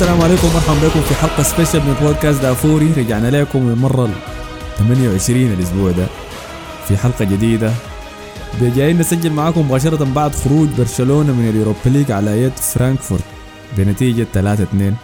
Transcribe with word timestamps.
السلام 0.00 0.22
عليكم 0.22 0.46
ومرحبا 0.48 0.88
بكم 0.88 1.00
في 1.00 1.14
حلقة 1.14 1.42
special 1.42 1.80
من 1.80 1.94
بودكاست 2.02 2.42
دافوري. 2.42 2.92
رجعنا 2.96 3.40
لكم 3.40 3.58
المره 3.58 4.04
ال 4.04 4.12
28 4.78 5.52
الأسبوع 5.52 5.90
ده. 5.90 6.06
في 6.88 6.96
حلقة 6.96 7.24
جديدة. 7.24 7.72
جايين 8.60 8.98
نسجل 8.98 9.32
معاكم 9.32 9.60
مباشرة 9.60 10.04
بعد 10.04 10.34
خروج 10.34 10.68
برشلونة 10.78 11.32
من 11.32 11.48
اليوروبا 11.48 11.78
ليج 11.86 12.12
على 12.12 12.42
يد 12.42 12.52
فرانكفورت 12.52 13.24
بنتيجة 13.76 14.26
3 14.34 14.62
2 14.62 14.94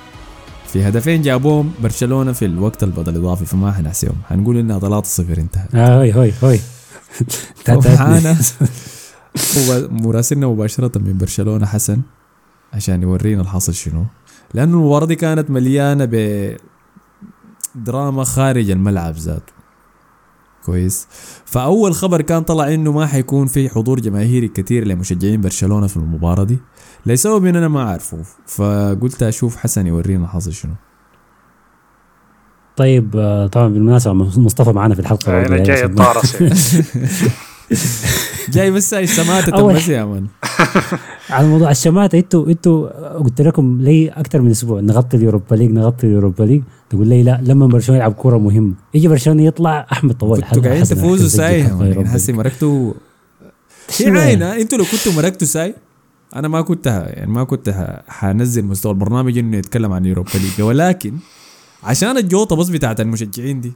في 0.66 0.88
هدفين 0.88 1.22
جابوهم 1.22 1.72
برشلونة 1.82 2.32
في 2.32 2.44
الوقت 2.44 2.82
البدل 2.82 3.16
الإضافي 3.16 3.44
فما 3.44 3.72
حنحسيهم. 3.72 4.16
حنقول 4.28 4.56
إنها 4.56 4.78
3 4.78 5.06
0 5.06 5.38
انتهت. 5.38 5.74
هاي 5.74 6.12
هاي 6.12 6.32
هاي. 6.42 6.60
ومعانا 7.68 8.36
هو 9.58 9.88
مراسلنا 9.90 10.46
مباشرة 10.46 10.98
من 10.98 11.18
برشلونة 11.18 11.66
حسن 11.66 12.00
عشان 12.72 13.02
يورينا 13.02 13.42
الحاصل 13.42 13.74
شنو. 13.74 14.04
لأنه 14.56 14.76
المباراة 14.76 15.06
دي 15.06 15.14
كانت 15.16 15.50
مليانة 15.50 16.04
ب 16.04 16.56
دراما 17.74 18.24
خارج 18.24 18.70
الملعب 18.70 19.14
ذاته. 19.14 19.52
كويس. 20.64 21.06
فأول 21.44 21.94
خبر 21.94 22.22
كان 22.22 22.42
طلع 22.42 22.74
إنه 22.74 22.92
ما 22.92 23.06
حيكون 23.06 23.46
في 23.46 23.68
حضور 23.68 24.00
جماهيري 24.00 24.48
كثير 24.48 24.86
لمشجعين 24.86 25.40
برشلونة 25.40 25.86
في 25.86 25.96
المباراة 25.96 26.44
دي. 26.44 26.58
لسبب 27.06 27.44
إن 27.44 27.56
أنا 27.56 27.68
ما 27.68 27.82
أعرفه. 27.82 28.18
فقلت 28.46 29.22
أشوف 29.22 29.56
حسن 29.56 29.86
يورينا 29.86 30.24
الحاصل 30.24 30.52
شنو. 30.52 30.74
طيب 32.76 33.16
آه، 33.16 33.46
طبعا 33.46 33.68
بالمناسبة 33.68 34.12
مصطفى 34.12 34.72
معنا 34.72 34.94
في 34.94 35.00
الحلقة 35.00 35.46
أنا 35.46 35.58
جاي 35.58 35.84
اتطارس 35.84 36.36
جاي 38.50 38.70
بس 38.70 38.94
هاي 38.94 39.04
الشماتة 39.04 39.66
بس 39.66 39.88
يا 39.88 40.04
مان 40.04 40.26
على 41.30 41.46
موضوع 41.48 41.70
الشماتة 41.70 42.18
أنتوا 42.18 42.46
إنتوا 42.46 42.88
قلت 43.18 43.40
لكم 43.40 43.78
لي 43.80 44.08
أكثر 44.08 44.40
من 44.40 44.50
أسبوع 44.50 44.80
نغطي 44.80 45.16
اليوروبا 45.16 45.54
ليج 45.54 45.70
نغطي 45.70 46.06
اليوروبا 46.06 46.44
ليج. 46.44 46.62
تقول 46.90 47.08
لي 47.08 47.22
لا 47.22 47.40
لما 47.42 47.66
برشلونة 47.66 47.98
يلعب 47.98 48.12
كورة 48.12 48.38
مهمة. 48.38 48.74
يجي 48.94 49.08
برشلونة 49.08 49.42
يطلع 49.42 49.86
أحمد 49.92 50.14
طوال 50.14 50.42
كنتوا 50.42 50.62
قاعدين 50.62 50.84
تفوزوا 50.84 51.28
ساي؟ 51.28 51.62
ليج. 51.62 52.30
مركتوا 52.30 52.92
هي 53.98 54.18
عينة 54.18 54.56
إنتوا 54.56 54.78
لو 54.78 54.84
كنتوا 54.84 55.12
مركتوا 55.12 55.46
ساي 55.46 55.74
أنا 56.36 56.48
ما 56.48 56.60
كنت 56.60 56.86
يعني 56.86 57.30
ما 57.30 57.44
كنت 57.44 58.00
حنزل 58.08 58.64
مستوى 58.64 58.92
البرنامج 58.92 59.38
إنه 59.38 59.56
يتكلم 59.56 59.92
عن 59.92 60.04
يوروبا 60.04 60.30
ليج. 60.34 60.62
ولكن 60.62 61.14
عشان 61.82 62.16
الجوطة 62.16 62.56
بس 62.56 62.68
بتاعت 62.68 63.00
المشجعين 63.00 63.60
دي 63.60 63.72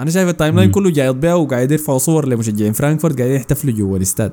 أنا 0.00 0.10
شايف 0.10 0.28
التايم 0.28 0.56
لاين. 0.56 0.70
كله 0.70 0.90
جاي 0.90 1.12
بيها 1.12 1.34
وقاعد 1.34 1.70
يرفعوا 1.72 1.98
صور 1.98 2.28
لمشجعين 2.28 2.72
فرانكفورت 2.72 3.16
قاعدين 3.18 3.36
يحتفلوا 3.36 3.74
جوا 3.74 3.96
الاستاد. 3.96 4.32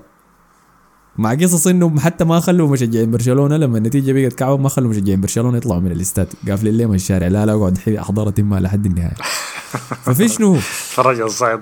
مع 1.17 1.33
قصص 1.33 1.67
إنهم 1.67 1.99
حتى 1.99 2.25
ما 2.25 2.39
خلوا 2.39 2.67
مشجعين 2.67 3.11
برشلونة 3.11 3.57
لما 3.57 3.77
النتيجة 3.77 4.11
بقت 4.13 4.33
كعبة 4.33 4.57
ما 4.57 4.69
خلوا 4.69 4.89
مشجعين 4.89 5.21
برشلونة 5.21 5.57
يطلعوا 5.57 5.79
من 5.81 5.91
الاستاد. 5.91 6.27
قافلين 6.49 6.77
لهم 6.77 6.93
الشارع. 6.93 7.27
لا 7.27 7.45
لا 7.45 7.53
أقعد 7.53 7.77
حي- 7.77 7.99
أحضر 7.99 8.29
تمها 8.29 8.59
لحد 8.59 8.85
النهايه 8.85 9.13
ففي 10.05 10.27
شنو؟ 10.27 10.53
فرج 10.95 11.19
الصعيد 11.21 11.59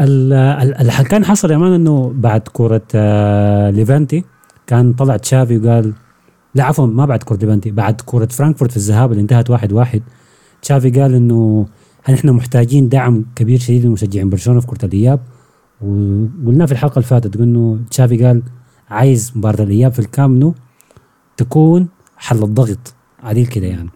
ال- 0.00 0.32
ال- 0.32 0.74
اللي 0.74 0.92
كان 0.92 1.24
حصل 1.24 1.50
يا 1.50 1.56
مان 1.56 1.72
إنه 1.72 2.12
بعد 2.16 2.40
كوره 2.40 2.82
آه، 2.94 3.70
ليفانتي 3.70 4.24
كان 4.66 4.92
طلع 4.92 5.16
تشافي 5.16 5.58
وقال 5.58 5.92
لا 6.54 6.64
عفوا 6.64 6.86
ما 6.86 7.04
بعد 7.06 7.22
كوره 7.22 7.38
ليفانتي 7.38 7.70
بعد 7.70 8.00
كوره 8.00 8.26
فرانكفورت 8.26 8.70
في 8.70 8.76
الذهاب 8.76 9.10
اللي 9.12 9.22
انتهت 9.22 9.50
واحد 9.50 9.72
واحد. 9.72 10.02
تشافي 10.62 10.90
قال 10.90 11.14
إنه 11.14 11.66
هل 12.02 12.14
إحنا 12.14 12.32
محتاجين 12.32 12.88
دعم 12.88 13.24
كبير 13.36 13.58
شديد 13.58 13.86
من 13.86 13.92
مشجعين 13.92 14.30
برشلونة 14.30 14.60
في 14.60 14.66
كرة 14.66 14.84
الإياب؟ 14.84 15.20
وقلنا 15.80 16.66
في 16.66 16.72
الحلقة 16.72 16.94
اللي 16.94 17.06
فاتت 17.06 17.36
قلنا 17.38 17.78
تشافي 17.90 18.24
قال 18.24 18.42
عايز 18.90 19.32
مباراة 19.36 19.62
الإياب 19.64 19.92
في 19.92 19.98
الكامب 19.98 20.35
نو 20.35 20.54
تكون 21.36 21.88
حلة 22.16 22.42
الضغط 22.42 22.94
عديل 23.22 23.46
كده 23.46 23.66
يعني. 23.66 23.90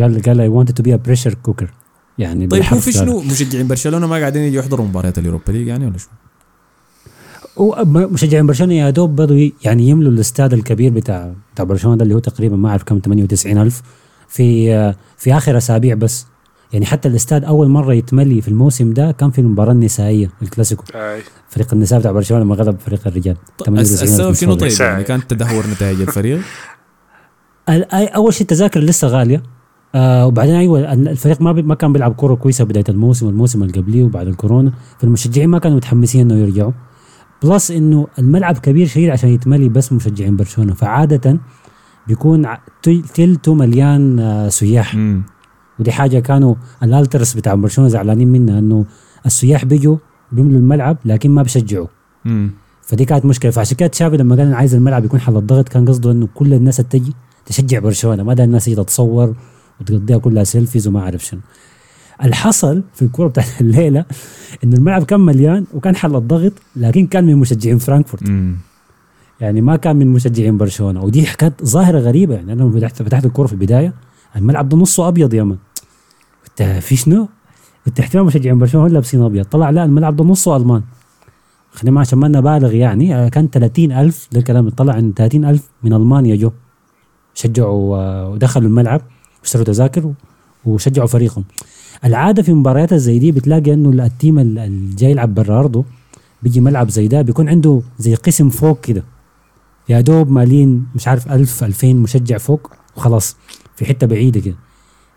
قال 0.00 0.22
قال 0.22 0.40
I 0.40 0.50
wanted 0.50 0.72
to 0.72 0.82
be 0.82 0.94
a 0.94 0.96
pressure 0.96 1.34
cooker 1.34 1.70
يعني 2.18 2.46
طيب 2.46 2.62
هو 2.62 2.78
في. 2.78 2.92
شنو؟ 2.92 3.20
مشجعين 3.20 3.68
برشلونة 3.68 4.06
ما 4.06 4.16
قاعدين 4.16 4.42
يجوا 4.42 4.60
يحضروا 4.60 4.86
مباريات 4.86 5.18
اليوروبا 5.18 5.52
ليج 5.52 5.66
يعني 5.66 5.86
ولا 5.86 5.98
شو؟ 5.98 6.08
ومشجعين 7.56 8.46
برشلونة 8.46 8.74
يا 8.74 8.90
دوب 8.90 9.16
بدوا 9.16 9.50
يعني 9.64 9.88
يملوا 9.88 10.12
الاستاد 10.12 10.52
الكبير 10.52 10.92
بتاع 10.92 11.34
بتاع 11.54 11.64
برشلونة 11.64 11.96
ده 11.96 12.02
اللي 12.02 12.14
هو 12.14 12.18
تقريبا 12.18 12.56
ما 12.56 12.68
أعرف 12.68 12.82
كم 12.82 12.98
98 13.04 13.58
ألف 13.58 13.82
في 14.28 14.74
آه، 14.74 14.96
في 15.16 15.36
آخر 15.36 15.56
أسابيع 15.56 15.94
بس. 15.94 16.26
يعني 16.72 16.86
حتى 16.86 17.08
الاستاد 17.08 17.44
أول 17.44 17.68
مرة 17.68 17.94
يتملي 17.94 18.40
في 18.40 18.48
الموسم 18.48 18.92
ده 18.92 19.10
كان 19.12 19.30
في 19.30 19.40
المباراه 19.40 19.72
النسائيه 19.72 20.30
الكلاسيكو. 20.42 20.84
فريق 21.48 21.74
النساء 21.74 21.98
بتاع 21.98 22.12
برشلونة 22.12 22.44
لما 22.44 22.54
غلب 22.54 22.78
فريق 22.78 23.00
الرجال. 23.06 23.36
طيب 23.58 23.66
98 23.66 24.02
ألف 24.02 24.02
السبب 24.02 24.32
شنو. 24.32 24.54
طيب؟ 24.54 24.80
يعني 24.80 25.04
كان 25.04 25.26
تدهور 25.26 25.66
نتائج 25.66 26.00
الفريق؟ 26.00 26.40
ال- 27.68 27.84
أي- 27.84 28.14
أول 28.14 28.32
شيء 28.34 28.42
التذاكر 28.42 28.80
لسه 28.80 29.08
غالية. 29.08 29.42
آه 29.94 30.26
وبعدين 30.26 30.54
أيوه 30.54 30.92
ال- 30.92 31.08
الفريق 31.08 31.40
ما 31.42 31.52
بي 31.52 31.62
ما 31.62 31.74
كان 31.74 31.92
بيلعب 31.92 32.14
كورة 32.14 32.34
كويسة 32.34 32.64
بداية 32.64 32.84
الموسم 32.88 33.26
والموسم 33.26 33.62
اللي 33.62 33.80
قبليه 33.80 34.04
وبعد 34.04 34.26
الكورونا. 34.26 34.72
فالمشجعين 34.98 35.48
ما 35.48 35.58
كانوا 35.58 35.76
متحمسين 35.76 36.30
إنه 36.30 36.40
يرجعوا. 36.40 36.72
plus 37.42 37.70
إنه 37.70 38.06
الملعب 38.18 38.58
كبير 38.58 38.86
شديد 38.86 39.10
عشان 39.10 39.28
يتملي 39.30 39.68
بس 39.68 39.92
مشجعين 39.92 40.36
برشلونة. 40.36 40.74
فعادة 40.74 41.38
بيكون 42.08 42.46
تلته 43.14 43.54
مليان 43.54 44.18
آه 44.20 44.48
سياح. 44.48 44.94
امم 44.94 45.22
ودي 45.82 45.92
حاجة 45.92 46.18
كانوا 46.18 46.54
ال 46.82 46.89
ultras 46.89 47.34
بتاع 47.34 47.54
برشلونة 47.54 47.90
زعلانين 47.90 48.28
منها 48.28 48.58
إنه 48.58 48.84
السياح 49.26 49.64
بيجوا 49.64 49.96
بيملوا 50.32 50.58
الملعب 50.58 50.96
لكن 51.04 51.30
ما 51.30 51.42
بيشجعوا. 51.42 51.86
فدي 52.82 53.04
كانت 53.04 53.24
مشكلة. 53.24 53.50
فعشان 53.50 53.76
كده 53.76 53.88
تشافي 53.88 54.16
لما 54.16 54.36
قال 54.36 54.46
أنا 54.46 54.56
عايز 54.56 54.74
الملعب 54.74 55.04
يكون 55.04 55.20
حلة 55.20 55.36
الضغط 55.36 55.68
كان 55.68 55.88
قصده 55.88 56.10
إنه 56.12 56.28
كل 56.34 56.54
الناس 56.54 56.76
تجي 56.76 57.12
تشجع 57.46 57.78
برشلونة 57.78 58.22
ما 58.22 58.34
ده 58.34 58.44
الناس 58.44 58.64
تيجي 58.64 58.76
تتصور 58.76 59.34
وتقضيها 59.80 60.18
كلها 60.18 60.44
selfies 60.44 60.88
وما 60.88 61.00
أعرف 61.00 61.24
شنو. 61.24 61.40
الحصل 62.24 62.82
في 62.94 63.02
الكورة 63.02 63.28
بتاعت 63.28 63.46
الليلة 63.60 64.04
إنه 64.64 64.76
الملعب 64.76 65.02
كان 65.04 65.20
مليان 65.20 65.64
وكان 65.74 65.96
حلة 65.96 66.16
الضغط 66.16 66.52
لكن 66.76 67.06
كان 67.06 67.24
من 67.24 67.36
مشجعين 67.36 67.78
فرانكفورت. 67.78 68.22
امم 68.28 68.56
يعني 69.40 69.60
ما 69.60 69.76
كان 69.76 69.96
من 69.96 70.06
مشجعين 70.06 70.56
برشلونة. 70.58 71.02
ودي 71.04 71.22
كانت 71.22 71.64
ظاهرة 71.64 71.98
غريبة. 71.98 72.34
يعني 72.34 72.52
أنا 72.52 72.70
فتحت 72.70 73.02
فتحت 73.02 73.24
الكورة 73.26 73.46
في 73.46 73.52
البداية 73.52 73.92
الملعب 74.36 74.68
ده 74.68 74.76
نصه 74.76 75.08
أبيض 75.08 75.34
يا 75.34 75.42
مان 75.44 75.58
قلت 76.60 76.62
في 76.84 76.96
شنو؟ 76.96 77.28
قلت 77.86 78.00
احتمال 78.00 78.24
مشجعين 78.24 78.58
برشلونة 78.58 78.86
هم 78.86 78.92
لابسين 78.92 79.22
أبيض. 79.22 79.44
طلع 79.44 79.70
لا 79.70 79.84
الملعب 79.84 80.16
ده 80.16 80.24
نصه 80.24 80.56
ألمان. 80.56 80.82
خلينا 81.72 81.94
ما 81.94 82.00
عشان 82.00 82.18
ما 82.18 82.28
نبالغ 82.28 82.74
يعني. 82.74 83.16
آه، 83.16 83.28
كان 83.28 83.50
30000 83.50 84.28
ده 84.32 84.38
الكلام 84.38 84.68
طلع 84.68 84.98
إن 84.98 85.14
30000 85.14 85.68
من 85.82 85.92
المانيا 85.92 86.36
جو. 86.36 86.50
شجعوا 87.34 87.96
آه، 87.96 88.28
ودخلوا 88.28 88.68
الملعب 88.68 89.00
واشتروا 89.42 89.64
تذاكر 89.64 90.12
وشجعوا 90.64 91.06
فريقهم. 91.06 91.44
العادة 92.04 92.42
في 92.42 92.52
مباريات 92.52 92.94
زي 92.94 93.18
دي 93.18 93.32
بتلاقي 93.32 93.74
إنه 93.74 94.04
ال 94.04 94.11
team 94.11 94.38
ال- 94.38 94.58
اللي 94.58 94.94
جاي 94.94 95.10
يلعب 95.10 95.34
برا 95.34 95.58
ارضه 95.58 95.84
بيجي 96.42 96.60
ملعب 96.60 96.88
زي 96.88 97.08
ده 97.08 97.22
بيكون 97.22 97.48
عنده 97.48 97.82
زي 97.98 98.14
قسم 98.14 98.48
فوق 98.48 98.80
كده. 98.80 99.04
يا 99.88 100.00
دوب 100.00 100.30
مالين 100.30 100.86
مش 100.94 101.08
عارف 101.08 101.32
1000 101.32 101.64
2000 101.64 101.94
مشجع 101.94 102.38
فوق 102.38 102.70
وخلاص 102.96 103.36
في 103.76 103.84
حتة 103.84 104.06
بعيدة 104.06 104.40
كده. 104.40 104.54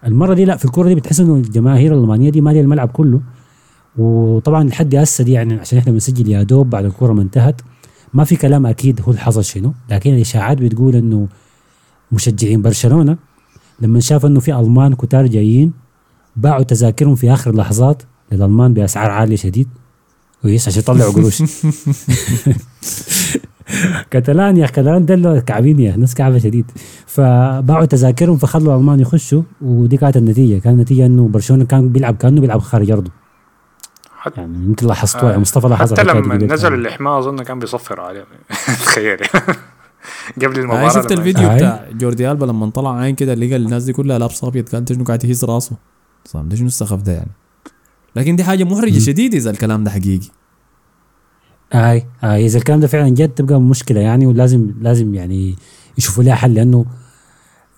المرة 0.06 0.34
دي 0.34 0.46
لا 0.46 0.58
في 0.58 0.66
الكورة 0.66 0.88
دي 0.88 0.96
بتحس 0.96 1.20
إنه 1.20 1.36
الجماهير 1.36 1.94
الألمانية 1.94 2.30
دي 2.30 2.42
مالية 2.42 2.62
الملعب 2.62 2.90
كله. 2.90 3.22
وطبعا 3.98 4.64
لحد 4.64 4.96
هسه 4.96 5.24
دي 5.24 5.32
يعني 5.32 5.54
عشان 5.54 5.78
إحنا 5.78 5.92
بنسجل 5.92 6.30
يا 6.30 6.44
دوب 6.44 6.70
بعد 6.70 6.86
الكورة 6.86 7.14
ما 7.14 7.22
انتهت. 7.22 7.62
ما 8.14 8.24
في 8.24 8.36
كلام 8.36 8.66
أكيد 8.66 9.02
هو 9.08 9.14
حصل 9.14 9.44
شنو 9.44 9.74
لكن 9.90 10.14
الإشاعات 10.14 10.58
بتقول 10.58 10.96
إنه 10.96 11.28
مشجعين 12.12 12.62
برشلونة. 12.62 13.18
لما 13.82 14.00
شافوا 14.00 14.30
إنه 14.30 14.40
في 14.40 14.60
ألمان 14.60 14.94
كتار 14.94 15.28
جايين 15.28 15.74
باعوا 16.36 16.64
تذاكرهم 16.64 17.16
في 17.16 17.34
آخر 17.34 17.52
اللحظات 17.52 18.04
للألمان 18.32 18.74
بأسعار 18.74 19.12
عالية 19.12 19.36
شديد. 19.36 19.68
كويس 20.42 20.68
عشان 20.68 20.80
يطلعوا 20.80 21.12
قروش. 21.12 21.44
كتالان 24.12 24.58
يا 24.58 24.68
كتالان 24.68 25.06
دلوا 25.06 25.40
كعبين 25.40 25.80
يا 25.80 25.98
ناس 25.98 26.16
كعبة 26.16 26.38
شديد. 26.38 26.72
فباعوا 27.06 27.86
تذاكرهم 27.86 28.38
فخلوا 28.38 28.76
الألمان 28.76 29.00
يخشوا 29.00 29.44
ودي 29.62 29.98
كانت 29.98 30.18
النتيجة. 30.18 30.60
كانت 30.60 30.76
النتيجة 30.76 31.06
إنه 31.06 31.28
برشلونة 31.28 31.66
كان 31.66 31.90
بيلعب 31.90 32.16
كأنه 32.18 32.42
بيلعب 32.42 32.60
خارج 32.60 32.92
أرضه. 32.92 33.12
حتى 34.18 34.42
يعني 34.42 34.58
أنت 34.68 34.84
لاحظتوها 34.84 35.34
يا 35.34 35.38
مصطفى 35.38 35.68
لاحظها 35.68 35.98
حتى 35.98 36.08
لما 36.08 36.36
نزل. 36.36 36.74
الإحماء 36.74 37.20
أظن 37.20 37.44
كان 37.44 37.60
بيصفر 37.60 38.02
عليهم 38.02 38.26
تخيل. 38.86 39.18
قبل 40.44 40.60
المباراة 40.60 40.82
أنا 40.82 40.90
شفت 40.90 41.12
الفيديو 41.12 41.48
آه. 41.50 41.56
بتاع 41.56 41.86
جوردي 41.92 42.32
ألبا 42.32 42.46
لما 42.46 42.70
طلع 42.70 42.98
عين 42.98 43.16
كده 43.16 43.34
لقى 43.34 43.56
الناس 43.56 43.84
دي 43.84 43.94
كلها 43.94 44.20
لابسة 44.20 44.48
أبيض 44.48 44.70
كان 44.70 44.86
شنو 44.86 45.04
قاعد 45.04 45.24
يهز 45.26 45.46
راسه؟ 45.46 45.76
صاح؟ 46.26 46.50
ده 46.50 46.56
شنو 46.56 46.68
السخف 46.68 47.02
ده 47.02 47.12
يعني؟ 47.12 47.32
لكن 48.16 48.36
دي 48.36 48.44
حاجة 48.44 48.64
محرجة 48.64 49.00
شديد 49.00 49.34
إذا 49.34 49.50
الكلام 49.52 49.84
ده 49.84 49.92
حقيقي. 49.92 50.28
اي 51.74 52.06
اي 52.24 52.46
إذا 52.46 52.58
الكلام 52.58 52.80
ده 52.80 52.88
فعلا 52.88 53.10
جد 53.10 53.30
تبقى 53.30 53.62
مشكلة 53.62 54.00
يعني 54.00 54.26
ولازم 54.26 54.72
لازم 54.82 55.16
يعني 55.16 55.56
يشوفوا 55.98 56.24
لها 56.24 56.36
حل. 56.36 56.54
لأنه 56.54 56.86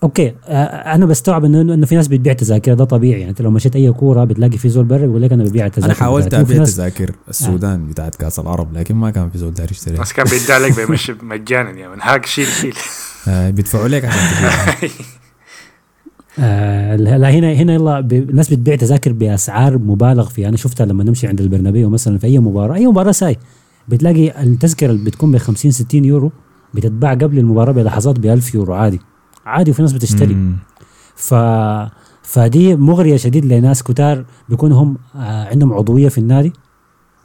okay 0.02 0.34
آه 0.46 0.64
أنا 0.94 1.06
بستوعب 1.06 1.44
إنه 1.44 1.60
إنه 1.60 1.86
في 1.86 1.96
ناس 1.96 2.08
بتبيع 2.08 2.32
تذاكر 2.32 2.74
ده 2.74 2.84
طبيعي. 2.84 3.20
يعني 3.20 3.30
أنت 3.30 3.42
لو 3.42 3.50
مشيت 3.50 3.76
أي 3.76 3.92
كورة 3.92 4.24
بتلاقي 4.24 4.58
في 4.58 4.68
زول 4.68 4.84
برا 4.84 5.06
بيقول 5.06 5.22
لك 5.22 5.32
أنا 5.32 5.44
ببيع 5.44 5.66
التذاكر 5.66 5.86
أنا 5.86 6.00
حاولت 6.00 6.34
أبيع 6.34 6.64
تذاكر 6.64 7.14
السودان 7.28 7.86
بتاعت 7.86 8.14
كأس 8.14 8.38
العرب 8.38 8.72
لكن 8.72 8.94
ما 8.94 9.10
كان 9.10 9.30
في 9.30 9.38
زول 9.38 9.54
داري 9.54 9.70
يشتريها. 9.70 10.00
بس 10.00 10.12
كان 10.12 10.26
بيدعي 10.30 10.58
لك 10.58 10.76
بيمشي 10.76 11.14
مجانا 11.22 11.80
يا 11.80 11.88
من. 11.88 11.96
هاك 12.00 12.26
شيل 12.26 12.46
شيل. 12.46 12.74
آه 13.28 13.50
بيدفعوا 13.50 13.88
لك 13.88 14.04
عشان 14.04 14.20
تجيبها. 14.30 14.76
آه 16.40 16.96
لا 16.96 17.30
هنا 17.30 17.52
هنا 17.52 17.74
يلا 17.74 17.98
الناس 17.98 18.50
بتبيع 18.50 18.76
تذاكر 18.76 19.12
بأسعار 19.12 19.78
مبالغ 19.78 20.28
فيها. 20.28 20.48
أنا 20.48 20.56
شفتها 20.56 20.86
لما 20.86 21.04
نمشي 21.04 21.26
عند 21.26 21.40
البرنابيو 21.40 21.90
مثلا 21.90 22.18
في 22.18 22.26
أي 22.26 22.38
مباراة 22.38 22.74
أي 22.74 22.86
مباراة 22.86 23.12
ساي. 23.12 23.36
بتلاقي 23.88 24.42
التذكرة 24.42 24.90
اللي 24.90 25.04
بتكون 25.04 25.32
ب 25.32 25.36
50 25.36 25.70
60 25.70 26.04
يورو 26.04 26.32
بتتباع 26.74 27.14
قبل 27.14 27.38
المباراة 27.38 27.72
بلحظات 27.72 28.18
ب 28.20 28.26
1000 28.26 28.54
يورو 28.54 28.74
عادي. 28.74 29.00
عادي 29.46 29.70
وفي 29.70 29.82
ناس 29.82 29.92
بتشتري. 29.92 30.34
مم. 30.34 30.56
ف 31.16 31.34
فدي 32.22 32.76
مغرية 32.76 33.16
شديد 33.16 33.44
لناس 33.44 33.82
كتار 33.82 34.24
بيكونوا 34.48 34.82
هم 34.82 34.96
آه، 35.14 35.48
عندهم 35.48 35.72
عضوية 35.72 36.08
في 36.08 36.18
النادي 36.18 36.52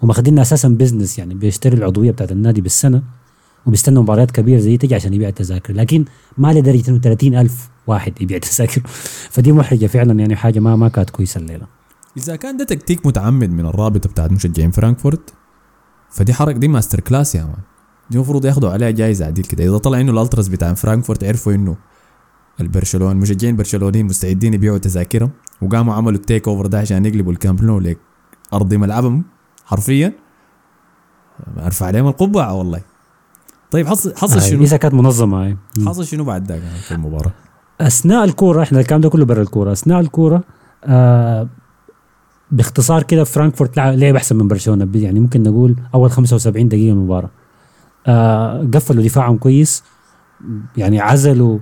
وماخذينها 0.02 0.42
أساسا 0.42 0.68
business 0.68 1.20
يعني 1.20 1.34
بيشتري 1.34 1.78
العضوية 1.78 2.12
بتاعت 2.12 2.32
النادي 2.32 2.62
بالسنة 2.62 3.04
وبيستنوا 3.66 4.04
مباريات 4.04 4.32
كبيرة 4.32 4.60
زي 4.60 4.78
تيجي 4.78 4.96
عشان 4.96 5.14
يبيع 5.14 5.30
التذاكر. 5.30 5.74
لكن 5.74 6.06
ما 6.38 6.54
لدرجه 6.54 6.90
انه 6.90 7.00
30 7.00 7.36
ألف 7.36 7.70
واحد 7.88 8.22
يبيع 8.22 8.38
تذاكر 8.38 8.82
فدي 9.34 9.52
محرجة 9.52 9.86
فعلا 9.86 10.20
يعني 10.20 10.36
حاجة 10.36 10.60
ما 10.60 10.76
ما 10.76 10.88
كانت 10.88 11.10
كويسة 11.10 11.40
الليلة. 11.40 11.68
إذا 12.18 12.36
كان 12.36 12.58
ده 12.58 12.64
تكتيك 12.64 13.06
متعمد 13.06 13.50
من 13.50 13.66
الرابطة 13.66 14.10
بتاعت 14.10 14.32
مشجعين 14.32 14.72
فرانكفورت 14.72 15.34
فدي 16.14 16.34
حركة 16.34 16.58
دي 16.60 16.68
master 16.68 17.00
class 17.00 17.36
يا 17.36 17.44
man 17.44 17.56
دي 18.10 18.16
المفروض 18.18 18.46
ياخدوا 18.46 18.70
عليها 18.70 18.92
جايزة 18.92 19.26
عديل 19.26 19.46
كده 19.46 19.64
إذا 19.64 19.78
طلع 19.78 20.00
إنه 20.00 20.12
الألتراس 20.12 20.48
بتاع 20.48 20.74
فرانكفورت 20.74 21.24
عرفوا 21.24 21.54
إنه 21.54 21.76
البرشلونه 22.62 23.14
مشجعين 23.14 23.56
برشلونيين 23.56 24.06
مستعدين 24.06 24.54
يبيعوا 24.54 24.78
تذاكرهم 24.78 25.32
وقاموا 25.62 25.94
عملوا 25.94 26.18
ال 26.18 26.48
takeover 26.48 26.66
ده 26.66 26.80
عشان 26.80 27.06
يقلبوا 27.06 27.32
الكامب 27.32 27.64
نو 27.64 27.80
لي 27.80 27.98
ارض 28.54 28.74
ملعبهم 28.74 29.24
حرفيا 29.66 30.14
أرفع 31.58 31.86
عليهم 31.86 32.08
القبعة 32.08 32.54
والله 32.54 32.82
طيب 33.72 33.88
حصل 33.88 34.16
حصل 34.16 34.38
آه، 34.38 34.40
شنو؟ 34.42 34.64
إذا 34.64 34.78
كانت 34.78 34.94
منظمة 34.94 35.44
هاي 35.44 35.58
مم. 35.78 35.90
حصل 35.90 36.06
شنو 36.06 36.24
بعد 36.24 36.48
ذاك 36.52 36.62
يعني 36.62 36.78
في 36.80 36.92
المباراة؟ 36.94 37.32
أثناء 37.82 38.24
الكورة 38.24 38.64
إحنا 38.64 38.80
الكلام 38.80 39.02
ده 39.02 39.10
كله 39.10 39.26
برا 39.26 39.42
الكورة 39.42 39.72
أثناء 39.72 40.00
الكورة 40.00 40.44
آه 40.86 41.48
باختصار 42.54 43.04
كده 43.04 43.24
فرانكفورت 43.24 43.78
لعب 43.78 43.94
لعب 43.94 44.16
أحسن 44.16 44.36
من 44.36 44.48
برشلونة 44.48 44.90
يعني 44.96 45.20
ممكن 45.20 45.44
نقول 45.44 45.76
أول 45.96 46.12
75 46.12 46.68
دقيقة 46.68 46.94
من 46.94 47.00
المباراة. 47.00 47.30
آه 48.08 48.68
قفلوا 48.74 49.04
دفاعهم 49.04 49.38
كويس. 49.38 49.84
يعني 50.78 51.00
عزلوا 51.00 51.60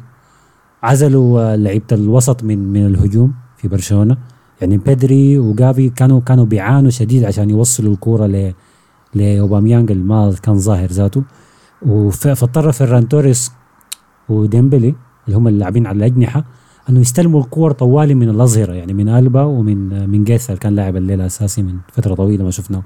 عزلوا 0.83 1.53
آه، 1.53 1.55
لعيبة 1.55 1.85
الوسط 1.91 2.43
من 2.43 2.73
من 2.73 2.85
الهجوم 2.85 3.33
في 3.57 3.67
برشلونة. 3.67 4.17
يعني 4.61 4.77
بيدري 4.77 5.37
وجافي 5.37 5.89
كانوا 5.89 6.21
كانوا 6.21 6.45
بيعانوا 6.45 6.89
شديد 6.89 7.23
عشان 7.23 7.49
يوصلوا 7.49 7.93
الكورة 7.93 8.25
ل 8.27 8.53
لأوباميانج 9.13 9.91
اللي 9.91 10.03
ما 10.03 10.35
كان 10.43 10.57
ظاهر 10.57 10.87
ذاته. 10.87 11.23
فاضطر 12.11 12.71
فيران 12.71 13.07
توريس 13.07 13.51
وديمبلي 14.29 14.95
اللي 15.25 15.37
هم 15.37 15.47
اللاعبين 15.47 15.87
على 15.87 15.97
الأجنحة 15.97 16.45
أنه 16.89 16.99
يستلموا 16.99 17.41
الكور 17.41 17.71
طوالي 17.71 18.13
من 18.15 18.29
الاظهره 18.29 18.73
يعني 18.73 18.93
من 18.93 19.09
ألبا 19.09 19.41
ومن 19.43 20.09
من 20.09 20.23
ديست 20.23 20.49
اللي 20.49 20.59
كان 20.59 20.75
لاعب 20.75 20.95
الليلة 20.95 21.25
أساسي 21.25 21.61
من 21.63 21.75
فترة 21.93 22.15
طويلة 22.15 22.43
ما 22.43 22.51
شفناه. 22.51 22.83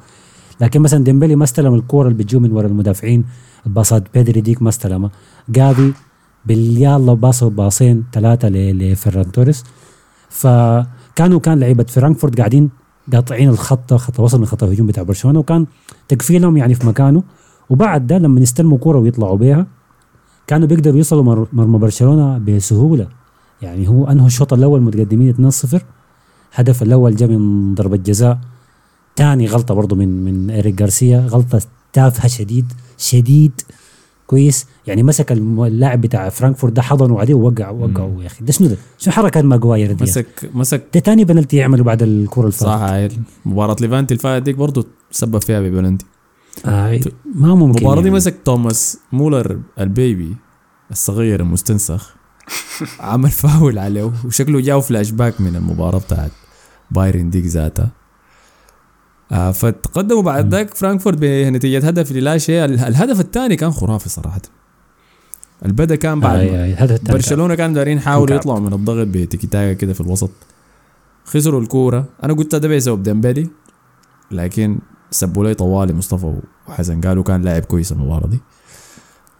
لكن 0.61 0.81
مثلا 0.81 1.03
ديمبلي 1.03 1.35
ما 1.35 1.43
استلم 1.43 1.73
الكور 1.73 2.07
اللي 2.07 2.17
بتجو 2.17 2.39
من 2.39 2.51
ورا 2.51 2.67
المدافعين 2.67 3.25
الباصات 3.65 4.03
بيدري 4.13 4.41
ديك 4.41 4.61
ما 4.61 4.69
استلمها. 4.69 5.11
جافي 5.49 5.93
بالليلة 6.45 7.13
باصو 7.13 7.49
باصين 7.49 8.03
ثلاثة 8.13 8.49
لفيران 8.49 9.31
توريس. 9.31 9.63
فكانوا 10.29 11.39
كان 11.39 11.59
لعيبة 11.59 11.83
فرانكفورت 11.83 12.37
قاعدين 12.37 12.69
قاطعين 13.13 13.49
الخط 13.49 13.93
خط 13.93 14.19
وصل 14.19 14.39
من 14.39 14.45
خط 14.45 14.63
الهجوم 14.63 14.87
بتاع 14.87 15.03
برشلونة 15.03 15.39
وكان 15.39 15.65
تكفيلهم 16.07 16.57
يعني 16.57 16.73
في 16.75 16.87
مكانه. 16.87 17.23
وبعد 17.69 18.07
ده 18.07 18.17
لما 18.17 18.41
يستلموا 18.41 18.77
كورة 18.77 18.99
ويطلعوا 18.99 19.37
بيها 19.37 19.67
كانوا 20.47 20.67
بيقدروا 20.67 20.97
يوصلوا 20.97 21.23
مر- 21.23 21.47
مرمى 21.53 21.77
برشلونة 21.77 22.37
بسهولة. 22.37 23.07
يعني 23.61 23.87
هو 23.87 24.07
انهوا 24.07 24.27
الشوط 24.27 24.53
الأول 24.53 24.81
متقدمين 24.81 25.51
2-0 25.51 25.77
هدف 26.53 26.83
الأول 26.83 27.15
جاء 27.15 27.29
من 27.29 27.75
ضربة 27.75 27.97
جزاء 27.97 28.39
ثاني 29.15 29.47
غلطة 29.47 29.73
برضه 29.73 29.95
من 29.95 30.23
من 30.25 30.49
إيريك 30.49 30.75
جارسيا 30.75 31.19
غلطة 31.19 31.61
تافهة 31.93 32.27
شديد 32.27 32.73
شديد 32.97 33.61
كويس 34.27 34.65
يعني 34.87 35.03
مسك 35.03 35.31
اللاعب 35.31 36.01
بتاع 36.01 36.29
فرانكفورت 36.29 36.73
ده 36.73 36.81
حضنه 36.81 37.19
عليه 37.19 37.33
ووقع 37.33 37.69
وقعه 37.69 38.17
يا 38.21 38.27
أخي 38.27 38.45
ده 38.45 38.51
شنو 38.51 38.67
ده؟ 38.67 38.77
شنو 38.97 39.13
حركات 39.13 39.43
ماجواير 39.43 39.91
دي؟ 39.91 40.03
مسك 40.03 40.49
مسك 40.53 40.83
ده 40.93 40.99
تاني 40.99 41.25
بنالتي 41.25 41.57
يعمله 41.57 41.83
بعد 41.83 42.03
الكرة 42.03 42.49
صح 42.49 42.67
الفاضية 42.67 42.91
ديل 42.93 43.19
مباراة 43.45 43.75
ليفانتي 43.81 44.13
الفائت 44.13 44.43
ديك 44.43 44.55
برضه 44.55 44.85
تسبب 45.11 45.41
فيها 45.41 45.61
ببلنتي 45.61 46.05
آه 46.65 46.99
ما 47.35 47.55
ممكن 47.55 47.77
المباراة 47.77 48.01
دي 48.01 48.07
يعني. 48.07 48.17
مسك 48.17 48.35
توماس 48.45 48.97
مولر 49.11 49.59
ال 49.79 49.90
baby 49.90 50.35
الصغير 50.91 51.39
المستنسخ 51.39 52.14
عمل 52.99 53.29
فاول 53.29 53.79
عليه 53.79 54.11
وشكله 54.25 54.59
جاو 54.61 54.81
فلاش 54.81 55.09
باك 55.11 55.41
من 55.41 55.55
المباراة 55.55 55.99
بتاعت 55.99 56.31
بايرن 56.91 57.29
ديك 57.29 57.45
ذاتها. 57.45 57.91
آه 59.31 59.51
فتقدموا 59.51 60.21
بعد 60.21 60.49
ذاك 60.53 60.73
فرانكفورت 60.73 61.17
بنتيجة 61.17 61.87
هدف 61.87 62.11
للا 62.11 62.37
شيء. 62.37 62.65
ال- 62.65 62.79
الهدف 62.79 63.19
الثاني 63.19 63.55
كان 63.55 63.71
خرافي 63.71 64.09
صراحة. 64.09 64.41
البداية 65.65 65.95
كان 65.95 66.19
بعد 66.19 66.39
آه 66.39 66.73
آه 66.73 66.99
برشلونة 67.03 67.55
كانوا 67.55 67.75
دايرين 67.75 67.97
يحاولوا. 67.97 68.35
يطلعوا 68.35 68.59
من 68.59 68.73
الضغط 68.73 69.07
بتيكي 69.07 69.47
تاكا 69.47 69.73
كده 69.73 69.93
في 69.93 70.01
الوسط. 70.01 70.31
خسروا 71.25 71.61
الكورة. 71.61 72.05
أنا 72.23 72.33
قلت 72.33 72.55
ده 72.55 72.67
بسبب 72.67 73.03
ديمبلي 73.03 73.49
لكن 74.31 74.79
سبوا 75.11 75.43
لي 75.45 75.53
طوالي 75.53 75.93
مصطفى 75.93 76.33
وحسن 76.67 77.01
قالوا 77.01 77.23
كان 77.23 77.41
لاعب 77.41 77.65
كويس 77.65 77.91
المباراة 77.91 78.27
دي. 78.27 78.39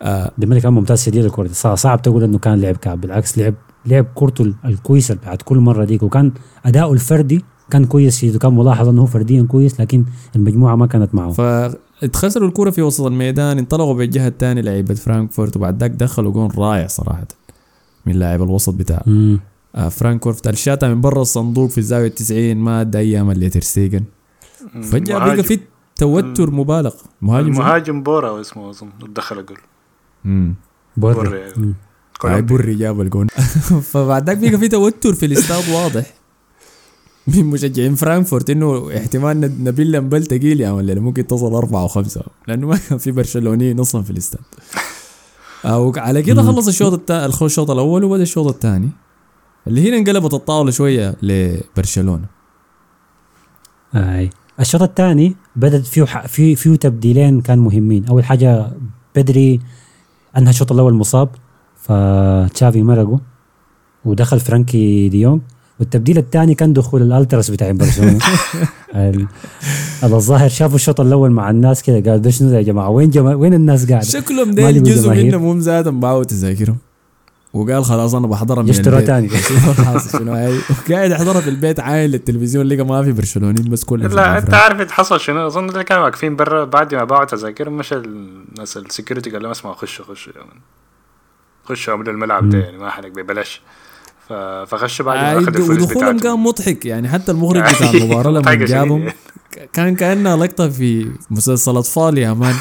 آه 0.01 0.31
ديمبلي 0.38 0.62
كان 0.62 0.74
ممتاز 0.74 1.03
شديد 1.03 1.25
الكورة. 1.25 1.47
دي 1.47 1.53
صعب, 1.53 1.77
صعب 1.77 2.01
تقول 2.01 2.24
إنه 2.24 2.38
كان 2.38 2.62
لعب 2.62 2.77
كعب. 2.77 3.01
بالعكس 3.01 3.38
لعب 3.38 3.53
لعب 3.86 4.06
كورته 4.15 4.42
ال- 4.42 4.56
الكويسة 4.65 5.18
بعد 5.25 5.42
كل 5.42 5.57
مرة 5.57 5.86
ديك. 5.86 6.03
وكان 6.03 6.31
أداؤه 6.65 6.94
الفردي 6.94 7.45
كان 7.69 7.86
كويس 7.86 8.18
شديد. 8.18 8.36
وكان 8.36 8.56
ملاحظ 8.56 8.88
إنه 8.89 9.01
هو 9.01 9.06
فرديا 9.06 9.44
كويس 9.44 9.81
لكن 9.81 10.06
المجموعة 10.36 10.75
ما 10.75 10.88
كانت 10.88 11.15
معه. 11.15 11.31
فاتخسروا 11.31 12.47
الكورة 12.47 12.69
في 12.69 12.81
وسط 12.81 13.06
الميدان 13.06 13.57
انطلقوا 13.57 13.94
بالجهه 13.94 14.27
الثانية 14.27 14.62
لعيبة 14.62 14.94
فرانكفورت. 14.94 15.56
وبعد 15.57 15.80
ذاك 15.80 15.92
دخلوا 15.92 16.31
جون 16.31 16.50
رائع 16.57 16.88
صراحة 16.88 17.27
من 18.06 18.13
لاعب 18.13 18.44
الوسط 18.44 18.74
بتاع 18.74 19.03
مم. 19.06 19.39
آه 19.75 19.89
فرانكفورت 19.89 20.48
الشاتا 20.48 20.88
من 20.88 21.01
برا 21.01 21.22
الصندوق 21.22 21.70
في 21.70 21.77
الزاوية 21.77 22.08
90 22.08 22.58
ما 22.58 22.81
ادى 22.81 22.98
أيام 22.98 23.31
اللي 23.31 23.50
ترستيجن 23.50 24.03
فجأة 24.84 25.20
بقى 25.20 25.43
في 25.43 25.60
توتر 25.96 26.51
مبالغ. 26.51 26.93
مهاجم 27.22 27.53
شنو؟ 27.53 27.62
المهاجم 27.62 28.03
بورا 28.03 28.41
اسمه 28.41 28.70
أظن. 28.70 28.89
دخل 29.15 29.39
الجول 29.39 29.58
مم. 30.25 30.55
مم. 31.58 31.74
هاي 32.25 32.41
بري 32.41 32.75
جاب 32.75 33.01
الجون 33.01 33.27
فبعد 33.91 34.29
ذاك 34.29 34.55
في 34.55 34.67
توتر 34.67 35.13
في 35.13 35.25
الإستاد 35.25 35.70
واضح. 35.75 36.13
من 37.27 37.46
مشجعين 37.46 37.96
فرانكفورت 37.96 38.50
إنه 38.50 38.98
احتمال 38.98 39.63
نبيل 39.63 39.91
لمبل 39.91 40.24
ثقيل 40.24 40.62
يا 40.62 40.72
ولد 40.72 40.98
ممكن 40.98 41.27
تصل 41.27 41.53
أربعة 41.55 41.84
وخمسة. 41.84 42.24
لأنه 42.48 42.67
ما 42.67 42.77
كان 42.89 42.98
في 42.98 43.12
برشلونيين 43.12 43.79
أصلا 43.79 44.03
في 44.03 44.10
الإستاد. 44.12 44.41
أو 45.65 45.94
على 45.98 46.22
كده 46.22 46.41
خلص 46.44 46.67
الشوط 46.67 46.94
التا... 46.94 47.25
الشوط 47.25 47.72
الأول 47.72 48.03
وبدأ 48.03 48.24
الشوط 48.24 48.48
الثاني. 48.48 48.89
اللي 49.67 49.89
هنا 49.89 49.98
انقلبت 49.98 50.34
الطاولة 50.34 50.72
شوية 50.72 51.15
لبرشلونة. 51.22 52.25
أي. 53.96 54.29
الشوط 54.60 54.82
الثاني 54.82 55.36
بدت 55.55 55.86
فيه 55.88 56.03
ح- 56.05 56.25
في 56.27 56.55
فيه 56.55 56.75
تبديلين 56.75 57.41
كان 57.41 57.60
مهمين. 57.60 58.05
أول 58.05 58.25
حاجة 58.25 58.72
بدري 59.15 59.60
انهى 60.38 60.50
الشوط 60.50 60.72
الأول 60.72 60.94
مصاب 60.94 61.30
فتشافي 61.75 62.84
مرقه 62.84 63.20
ودخل 64.06 64.39
فرانكي 64.39 65.10
ديونج 65.10 65.42
والتبديل 65.80 66.18
الثاني 66.18 66.56
كان 66.56 66.74
دخول 66.74 67.01
الألتراس 67.01 67.51
بتاع 67.51 67.72
برشلونة. 67.72 68.20
ال- 68.96 69.27
الظاهر 70.04 70.50
شافوا 70.50 70.75
الشوط 70.75 71.01
الأول 71.01 71.32
مع 71.32 71.50
الناس 71.50 71.84
كده 71.84 72.12
قال 72.12 72.22
ده 72.22 72.30
شنو 72.30 72.50
ده 72.50 72.58
يا 72.58 72.62
جماعة؟ 72.62 72.89
وين 72.89 73.10
جما- 73.10 73.36
وين 73.36 73.54
الناس 73.54 73.89
قاعدة؟ 73.89 74.06
شكلهم 74.06 74.51
لقوا 74.51 74.72
جزء. 74.72 75.10
منهم 75.13 75.46
هم 75.46 75.60
زادهم 75.60 76.00
باعوا 76.00 76.24
تذاكرهم. 76.24 76.77
وقال 77.55 77.85
خلاص 77.85 78.13
أنا 78.15 78.27
بحضرها 78.27 78.63
من 78.63 78.69
يشتروا 78.69 78.93
البيت. 79.00 79.07
تاني. 79.07 79.29
شوف 79.47 79.79
الحاصل 79.79 80.19
شنو 80.19 80.33
هاي 80.33 80.59
وقاعد 80.89 81.12
يحضرها 81.12 81.41
في 81.41 81.50
البيت 81.50 81.79
عاين 81.79 82.09
للتلفزيون 82.12 82.65
لقى 82.65 82.83
ما 82.85 83.03
في 83.03 83.12
برشلونيين 83.12 83.69
بس 83.69 83.83
كلهم 83.83 84.09
في 84.09 84.15
لا 84.15 84.38
انت. 84.38 84.53
عارف 84.53 84.91
حصل 84.91 85.19
شنو 85.19 85.47
أظن 85.47 85.69
اللي 85.69 85.83
كانوا 85.83 86.03
واقفين 86.03 86.35
برا 86.35 86.63
بعد 86.65 86.95
ما 86.95 87.03
باعوا 87.03 87.25
تذاكر 87.25 87.69
مشى 87.69 87.95
الناس 87.95 88.77
ال 88.77 88.83
security 88.83 89.29
قال 89.29 89.41
لهم 89.41 89.51
اسمعوا 89.51 89.75
خشوا 89.75 90.05
خشوا. 90.05 90.33
خشوا 91.65 91.93
عملوا 91.93 92.13
الملعب 92.13 92.50
ده 92.50 92.57
يعني 92.57 92.77
ما 92.77 92.89
حنك 92.89 93.12
ببلاش 93.12 93.62
ف- 94.29 94.33
فخشوا 94.67 95.05
بعد 95.05 95.17
ما 95.17 95.31
آه، 95.33 95.38
أخذوا 95.38 95.50
الفلوس 95.50 95.69
ودخولهم 95.81 96.19
كان 96.19 96.39
مضحك 96.39 96.85
يعني 96.85 97.09
حتى 97.09 97.31
المخرج 97.31 97.62
بتاع 97.75 97.89
المباراة 97.91 98.31
لما 98.41 98.53
جابهم. 98.53 99.12
كان 99.74 99.95
كأنها 99.95 100.35
لقطة 100.38 100.69
في 100.69 101.12
مسلسل 101.29 101.77
أطفال 101.77 102.17
يا 102.17 102.33
man 102.34 102.55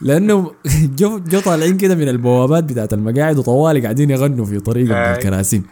لأنه 0.00 0.52
جو 0.98 1.18
جو 1.18 1.40
طالعين 1.40 1.76
كده 1.76 1.94
من 1.94 2.08
البوابات 2.08 2.64
بتاعت 2.64 2.92
المقاعد 2.94 3.38
وطوالي 3.38 3.80
قاعدين 3.80 4.10
يغنوا 4.10 4.44
في 4.44 4.60
طريقهم 4.60 4.96
من. 4.96 5.14
الكراسي 5.14 5.62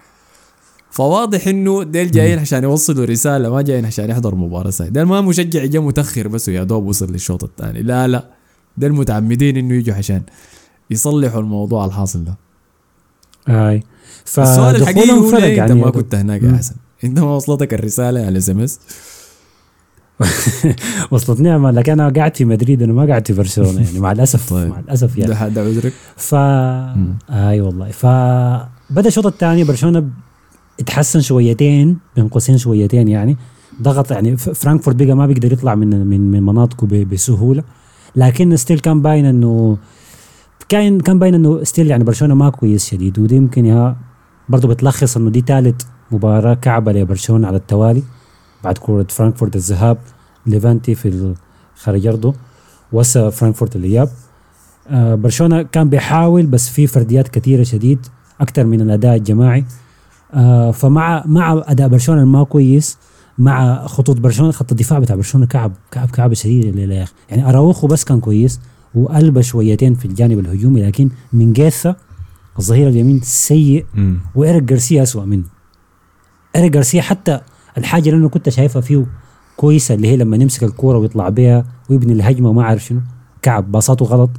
فواضح 0.91 1.49
إنه 1.49 1.83
ديل 1.83 2.11
جايين 2.11 2.39
عشان 2.39 2.63
يوصلوا 2.63 3.05
رسالة 3.05 3.51
ما 3.51 3.63
جايين 3.63 3.85
عشان 3.85 4.11
يحضروا 4.11 4.39
مباراة 4.39 4.71
ساي 4.71 4.91
ديل 4.91 5.03
ما 5.03 5.21
مشجع 5.21 5.65
جا 5.65 5.81
متأخر 5.81 6.29
بس 6.29 6.49
ويا 6.49 6.65
دوب 6.65 6.87
وصل 6.87 7.13
للشوط 7.13 7.45
الثاني. 7.45 7.83
لا 7.83 8.09
لا. 8.09 8.25
ديل 8.77 8.93
متعمدين 8.93 9.57
إنه 9.57 9.75
يجوا 9.75 9.95
عشان 9.95 10.23
يصلحوا 10.91 11.41
الموضوع 11.41 11.85
الحاصل 11.85 12.25
ده. 12.25 12.37
هاي 13.49 13.83
السؤال 14.27 14.77
الحقيقي 14.77 15.13
هو 15.13 15.37
إنت 15.37 15.43
يعني 15.45 15.75
ما 15.75 15.91
كنت 15.91 16.15
هناك 16.15 16.43
يا 16.43 16.57
حسن؟ 16.57 16.75
إنت 17.05 17.19
ما 17.19 17.37
وصلتك 17.37 17.75
الرسالة 17.75 18.27
على 18.27 18.39
SMS؟ 18.39 18.81
وصلتني 21.11 21.57
أما 21.57 21.69
لكن 21.69 21.93
أنا 21.93 22.09
قاعد 22.09 22.37
في 22.37 22.45
مدريد 22.45 22.83
أنا 22.83 22.93
ما 22.93 23.07
قاعد 23.07 23.27
في 23.27 23.33
برشلونة 23.33 23.81
يعني 23.81 23.99
مع 24.01 24.13
الأسف 24.13 24.51
طيب. 24.53 24.69
مع 24.69 24.79
الأسف 24.79 25.19
يعني. 25.19 25.33
ده 25.35 25.49
ده 25.49 25.61
عذرك؟ 25.61 25.93
ف 26.17 26.35
أي 27.31 27.61
والله. 27.61 27.91
فبدا 27.91 29.09
الشوط 29.09 29.27
الثاني 29.27 29.65
برشلونة 29.65 30.09
اتحسن 30.81 31.21
شويتين 31.21 31.99
بين 32.17 32.29
قوسين 32.29 32.59
شويتين 32.59 33.09
يعني. 33.09 33.37
ضغط 33.83 34.11
يعني 34.11 34.37
فرانكفورت 34.37 35.03
بقى 35.03 35.15
ما 35.15 35.27
بيقدر 35.27 35.53
يطلع 35.53 35.75
من 35.75 36.07
من 36.07 36.31
من 36.31 36.43
مناطقه 36.43 37.05
بسهولة. 37.05 37.63
لكن 38.17 38.57
still 38.57 38.79
كان 38.79 39.03
باين 39.03 39.25
إنه 39.25 39.79
كان 40.69 41.01
كان 41.01 41.19
باين 41.19 41.35
إنه 41.35 41.65
still 41.65 41.91
يعني 41.91 42.05
برشلونة 42.05 42.35
ما 42.35 42.51
كويس 42.51 42.91
شديد. 42.91 43.19
ودي 43.19 43.37
يمكن 43.37 43.95
برضه 44.49 44.69
بتلخص 44.69 45.17
إنه 45.17 45.31
دي 45.31 45.41
ثالث 45.47 45.83
مباراة 46.11 46.55
كعبة 46.55 46.93
لبرشلونة 46.93 47.47
على 47.47 47.57
التوالي. 47.57 48.03
بعد 48.65 48.79
كرة 48.79 49.07
فرانكفورت 49.09 49.57
الذهاب 49.57 49.99
ليفانتي 50.47 50.95
في 50.95 51.35
خارج 51.77 52.07
ارضه 52.07 52.35
وسا 52.93 53.31
فرانكفورت 53.31 53.77
الإياب. 53.77 54.09
آه، 54.89 55.15
برشلونة 55.15 55.63
كان 55.63 55.89
بيحاول 55.89 56.47
بس 56.47 56.69
في 56.69 56.87
فرديات 56.87 57.29
كثيرة 57.29 57.63
شديد 57.63 58.07
أكثر 58.41 58.65
من 58.65 58.81
الأداء 58.81 59.17
الجماعي. 59.17 59.65
آه، 60.35 60.71
فمع 60.71 61.25
مع 61.27 61.63
أداء 61.67 61.89
برشلونة 61.89 62.25
ما 62.25 62.45
كويس 62.45 62.99
مع 63.39 63.87
خطوط 63.87 64.21
برشلونة 64.21 64.53
خط 64.53 64.71
الدفاع 64.71 64.99
بتاع 64.99 65.17
برشلونة 65.17 65.47
كعب 65.47 65.73
كعب 65.91 66.11
كعب 66.11 66.35
شديد 66.35 66.79
يا 66.79 67.03
أخي 67.03 67.13
يعني 67.31 67.49
أراوخو 67.49 67.87
بس 67.87 68.05
كان 68.05 68.21
كويس 68.21 68.61
وقلبه 68.95 69.41
شويتين 69.41 69.95
في 69.95 70.05
الجانب 70.05 70.39
الهجومي 70.39 70.87
لكن 70.87 71.11
من 71.33 71.53
جيثا 71.53 71.97
الظهير 72.59 72.89
اليمين 72.89 73.21
سيء 73.21 73.87
وإيريك 74.35 74.63
جارسيا 74.63 75.03
أسوأ 75.03 75.25
منه. 75.25 75.45
إيريك 76.57 76.73
جارسيا 76.73 77.03
حتى 77.03 77.41
الحاجة 77.79 78.09
اللي 78.11 78.21
أنا 78.21 78.29
كنت 78.29 78.49
شايفها 78.49 78.81
فيه 78.83 79.07
كويسة 79.57 79.95
اللي 79.95 80.09
هي 80.09 80.17
لما 80.17 80.37
يمسك 80.37 80.63
الكورة 80.63 80.99
ويطلع 80.99 81.29
بيها 81.29 81.65
ويبني 81.91 82.13
الهجمة 82.13 82.49
وما 82.51 82.63
أعرف 82.63 82.85
شنو. 82.85 83.01
كعب 83.43 83.73
باصاته 83.73 84.05
غلط. 84.05 84.31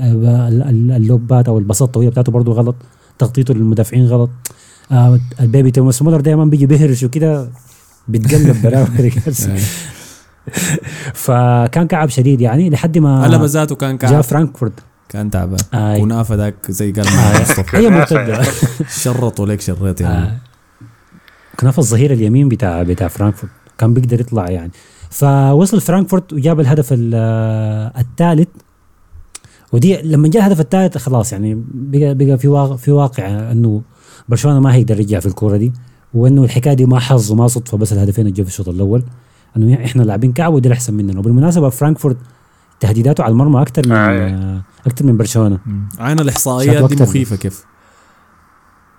آه، 0.00 0.12
ال- 0.48 0.62
ال- 0.62 0.92
اللوبات 0.92 1.48
أو 1.48 1.58
الباصات 1.58 1.88
الطويلة 1.88 2.10
بتاعته 2.10 2.32
برضه 2.32 2.52
غلط. 2.52 2.76
تغطيته 3.18 3.54
للمدافعين 3.54 4.06
غلط. 4.06 4.30
آه، 4.92 5.20
ال 5.40 5.46
baby 5.46 5.70
توماس 5.70 6.02
مولر 6.02 6.20
دايما 6.20 6.44
بيجي 6.44 6.66
بيهرش 6.66 7.02
وكده 7.02 7.48
بيتقلب 8.08 8.62
براو 8.62 8.86
إيريك 8.98 9.18
جارسيا. 9.24 9.56
فكان 11.14 11.86
كعب 11.86 12.08
شديد 12.08 12.40
يعني 12.40 12.70
لحد 12.70 12.98
ما 12.98 13.26
هلا 13.26 13.46
ذاته 13.46 13.74
كان 13.76 13.96
جاء 13.96 14.10
كعب 14.10 14.20
فرانكفورت. 14.20 14.72
كان 15.08 15.30
تعبان. 15.30 15.58
آي. 15.74 16.02
ونافه 16.02 16.34
ذاك 16.34 16.54
زي 16.70 16.92
قال 16.92 17.06
آه، 17.06 17.40
مصطفى. 17.42 17.76
هي 17.76 17.90
مرتدة 17.90 18.42
شرطوا 19.02 19.46
لك 19.46 19.60
شريت 19.60 20.00
يعني 20.00 20.24
آه. 20.24 20.36
كناف 21.60 21.78
الظهير 21.78 22.12
اليمين 22.12 22.48
بتاع 22.48 22.82
بتاع 22.82 23.08
فرانكفورت. 23.08 23.52
كان 23.78 23.94
بيقدر 23.94 24.20
يطلع 24.20 24.50
يعني. 24.50 24.70
فوصل 25.10 25.80
فرانكفورت 25.80 26.32
وجاب 26.32 26.60
الهدف 26.60 26.88
الثالث. 26.92 28.48
ودي 29.72 30.02
لما 30.02 30.28
جاء 30.28 30.46
الهدف 30.46 30.60
الثالث 30.60 30.98
خلاص 30.98 31.32
يعني 31.32 31.64
بقى 31.74 32.14
بقى 32.14 32.38
في 32.38 32.48
واقع 32.48 32.76
في 32.76 32.92
واقع 32.92 33.26
إنه 33.52 33.82
برشلونة 34.28 34.60
ما 34.60 34.74
هيقدر 34.74 35.00
يرجع 35.00 35.20
في 35.20 35.26
الكورة 35.26 35.56
دي 35.56 35.72
وإنه 36.14 36.44
الحكاية 36.44 36.74
دي 36.74 36.86
ما 36.86 36.98
حظ 36.98 37.32
وما 37.32 37.46
صدفة 37.48 37.78
بس 37.78 37.92
الهدفين 37.92 38.26
اللي 38.26 38.36
جو 38.36 38.44
في 38.44 38.50
الشوط 38.50 38.68
الأول. 38.68 39.02
إنه 39.56 39.84
إحنا 39.84 40.02
لاعبين 40.02 40.32
كعب 40.32 40.54
ودي 40.54 40.72
أحسن 40.72 40.94
مننا. 40.94 41.18
وبالمناسبة 41.18 41.68
فرانكفورت 41.68 42.16
تهديداته 42.80 43.24
على 43.24 43.32
المرمى 43.32 43.62
أكثر 43.62 43.82
من 43.88 43.92
آه. 43.92 44.62
أكثر 44.86 45.06
من 45.06 45.16
برشلونة. 45.16 45.58
عاين 45.98 46.20
الإحصائيات 46.20 46.92
دي. 46.92 47.02
مخيفة 47.02 47.36
كيف؟ 47.36 47.64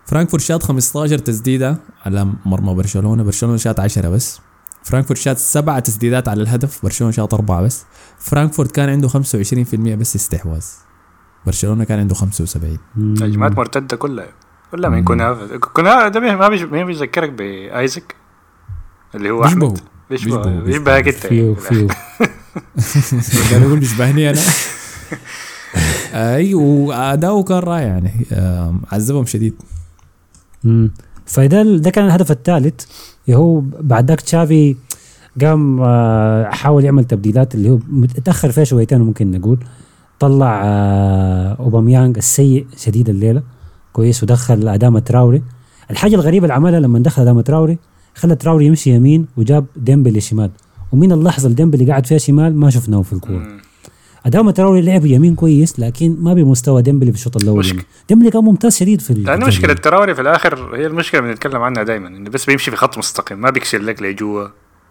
فرانكفورت 0.06 0.44
شات 0.44 0.64
15 0.64 1.18
تسديدة 1.18 1.78
على 2.06 2.28
مرمى 2.46 2.74
برشلونة. 2.74 3.24
برشلونة 3.24 3.58
شات 3.58 3.80
10 3.80 4.10
بس. 4.10 4.40
فرانكفورت 4.84 5.20
شات 5.20 5.38
سبعة 5.38 5.80
تسديدات 5.80 6.28
على 6.28 6.42
الهدف. 6.44 6.80
برشلونة 6.84 7.12
شات 7.14 7.34
أربعة 7.34 7.62
بس. 7.62 7.84
فرانكفورت 8.20 8.72
كان 8.72 8.90
عنده 8.90 9.08
25% 9.08 9.96
بس 9.96 10.16
استحواذ. 10.16 10.66
برشلونة 11.46 11.84
كان 11.84 12.00
عنده 12.00 12.16
75 12.16 12.78
مم. 12.96 13.16
هجمات 13.22 13.52
مرتدة 13.58 13.98
كلها. 13.98 14.28
كلها 14.72 14.90
من. 14.90 15.04
كونافا 15.04 15.58
كونافا 15.58 16.08
ده 16.08 16.20
ما 16.20 16.84
بيذكرك 16.84 17.30
بايزك 17.30 18.16
اللي 19.16 19.30
هو 19.30 19.42
بيشبهه. 19.42 19.68
أحمد. 19.68 19.80
بيشبه 20.10 20.38
بيشبهه. 20.38 20.60
بيشبهك 20.60 21.08
انت 21.08 21.18
فيو 21.18 21.56
فيو 21.56 21.88
كان 23.50 23.62
يقول 23.64 23.80
بيشبهني 23.80 24.30
أنا. 24.30 24.40
أي 26.36 26.54
وأداؤه 26.54 27.44
كان 27.44 27.58
رائع 27.60 27.82
يعني. 27.82 28.26
عذبهم 28.92 29.26
شديد. 29.26 29.54
مم. 30.66 30.92
فده 31.26 31.64
ده 31.64 31.90
كان 31.90 32.06
الهدف 32.06 32.32
الثالث 32.32 32.82
هو 33.30 33.62
بعد 33.82 34.08
ذاك 34.08 34.22
تشافي 34.22 34.76
قام 35.42 35.82
آه، 35.82 36.50
حاول 36.50 36.84
يعمل 36.86 37.04
تبديلات 37.06 37.56
اللي 37.56 37.70
هو 37.70 37.80
متاخر 37.90 38.52
فيها 38.52 38.64
شويتين 38.64 39.02
ممكن 39.02 39.32
نقول. 39.32 39.60
طلع 40.20 40.62
آه، 40.66 41.54
اوباميانج 41.60 42.18
السيء 42.18 42.66
شديد 42.78 43.10
الليلة 43.10 43.44
كويس 43.94 44.24
ودخل 44.24 44.68
أدامة 44.68 45.00
تراوري. 45.00 45.44
الحاجة 45.92 46.16
الغريبة 46.16 46.44
اللي 46.46 46.54
عملها 46.54 46.80
لما 46.80 47.00
دخل 47.00 47.22
أدامة 47.22 47.42
تراوري 47.42 47.78
خلى 48.16 48.36
تراوري 48.36 48.66
يمشي 48.66 48.90
يمين 48.96 49.26
وجاب 49.38 49.66
ديمبلي 49.76 50.22
شمال. 50.22 50.52
ومن 50.92 51.12
اللحظة 51.12 51.46
اللي 51.46 51.56
ديمبلي 51.56 51.86
قاعد 51.86 52.06
فيها 52.06 52.18
شمال 52.18 52.56
ما 52.56 52.70
شفناه 52.70 53.02
في 53.02 53.14
الكورة. 53.14 53.48
ادامه 54.26 54.52
تراوري 54.52 54.82
لعب 54.82 55.06
يمين 55.06 55.36
كويس 55.36 55.80
لكن 55.80 56.18
ما 56.20 56.34
بمستوى 56.34 56.82
ديمبلي 56.82 57.12
في 57.12 57.18
الشوط 57.18 57.42
الأول 57.42 57.66
يعني. 57.66 57.86
ديمبلي 58.10 58.32
كان 58.32 58.44
ممتاز 58.44 58.78
شديد 58.78 59.02
في 59.02 59.14
لأنه 59.14 59.34
الجولة. 59.34 59.48
مشكلة 59.48 59.74
التراوري 59.74 60.16
في 60.16 60.22
الآخر 60.22 60.76
هي 60.76 60.86
المشكلة 60.86 61.22
اللي 61.22 61.32
بنتكلم 61.34 61.62
عنها 61.62 61.84
دائما 61.84 62.08
إنه 62.08 62.30
بس 62.30 62.46
بيمشي 62.46 62.72
في 62.72 62.78
خط 62.78 62.98
مستقيم 62.98 63.42
ما 63.42 63.50
بيكسر 63.50 63.82
لك 63.82 64.02
لجوا 64.02 64.48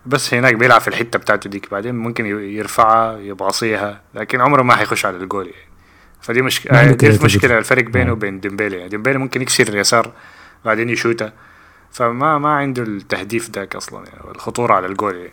بس 0.06 0.34
هناك 0.34 0.54
بيلعب 0.54 0.80
في 0.80 0.88
الحتة 0.88 1.18
بتاعته 1.18 1.50
ديك 1.50 1.70
بعدين 1.70 1.94
ممكن 1.94 2.26
يرفعها 2.26 3.18
يبعصيها 3.18 4.00
لكن 4.14 4.40
عمره 4.40 4.62
ما 4.62 4.76
حيخش 4.76 5.06
على 5.06 5.16
الجول 5.16 5.44
يعني 5.46 5.68
فدي 6.20 6.42
مشكله 6.42 6.92
دي. 6.92 7.06
المشكلة 7.10 7.58
الفرق 7.58 7.84
بينه 7.84 8.04
نعم. 8.04 8.12
وبين 8.12 8.40
ديمبيلي 8.40 8.76
يعني 8.76 8.88
ديمبيلي 8.88 9.18
ممكن 9.18 9.42
يكسر 9.42 9.68
اليسار 9.68 10.12
بعدين 10.64 10.88
يشوتها 10.88 11.32
فما 11.90 12.38
ما 12.38 12.48
عنده 12.48 12.82
التهديف 12.82 13.50
ذاك 13.50 13.76
أصلا 13.76 14.04
يعني 14.06 14.30
الخطوره 14.34 14.74
على 14.74 14.86
الجول 14.86 15.14
يعني. 15.14 15.32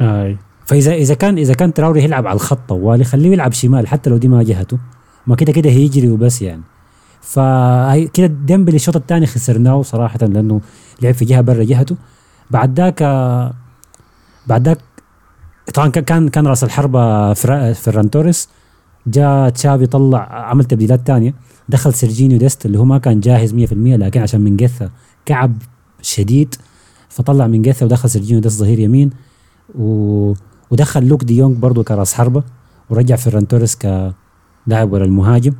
أي 0.00 0.36
فاذا 0.72 0.92
إذا 0.94 1.14
كان 1.14 1.38
إذا 1.38 1.54
كان 1.54 1.74
تراوري 1.74 2.04
يلعب 2.04 2.26
على 2.26 2.34
الخط 2.36 2.58
طوالي 2.68 3.04
خليه 3.04 3.32
يلعب 3.32 3.52
شمال 3.52 3.86
حتى 3.88 4.10
لو 4.10 4.16
دي 4.16 4.28
ما 4.28 4.42
جهته. 4.42 4.78
ما 5.26 5.36
كده 5.36 5.52
كده 5.52 5.70
هيجري 5.70 6.08
وبس 6.08 6.42
يعني. 6.42 6.62
فهي 7.20 8.06
كده 8.08 8.26
ديمبلي 8.26 8.76
الشوط 8.76 8.96
الثاني 8.96 9.26
خسرناه 9.26 9.82
صراحة 9.82 10.18
لأنه 10.18 10.60
لعب 11.02 11.14
في 11.14 11.24
جهة 11.24 11.40
برا 11.40 11.64
جهته. 11.64 11.96
بعد 12.50 12.80
ذاك 12.80 13.02
بعد 14.46 14.68
ذاك 14.68 14.78
طبعا 15.74 15.88
كان- 15.88 16.28
كان 16.28 16.46
رأس 16.46 16.64
الحربة 16.64 17.34
فرا- 17.34 17.72
فيران 17.72 18.10
توريس. 18.10 18.48
جاء 19.06 19.48
تشافي 19.48 19.86
طلع 19.86 20.18
عمل 20.50 20.64
تبديلات 20.64 21.00
ثانية. 21.06 21.34
دخل 21.68 21.94
سيرجينيو 21.94 22.38
ديست 22.38 22.66
اللي 22.66 22.78
هو 22.78 22.84
ما 22.84 22.98
كان 22.98 23.20
جاهز 23.20 23.54
100% 23.54 23.96
لكن 23.96 24.20
عشان 24.22 24.40
مينغيثا 24.40 24.90
كعب 25.26 25.54
شديد 26.02 26.54
فطلع 27.08 27.46
مينغيثا 27.46 27.86
ودخل 27.86 28.10
سيرجينيو 28.10 28.40
ديست 28.40 28.58
ظهير 28.58 28.78
يمين. 28.78 29.10
و... 29.78 30.32
ودخل 30.72 31.06
لوك 31.08 31.24
دي 31.24 31.36
يونغ 31.36 31.54
برضه 31.54 31.82
كراس 31.84 32.14
حربة 32.14 32.42
ورجع 32.90 33.16
فيران 33.16 33.48
توريس 33.48 33.76
كلاعب 33.76 34.92
ورا 34.92 35.04
المهاجم. 35.04 35.52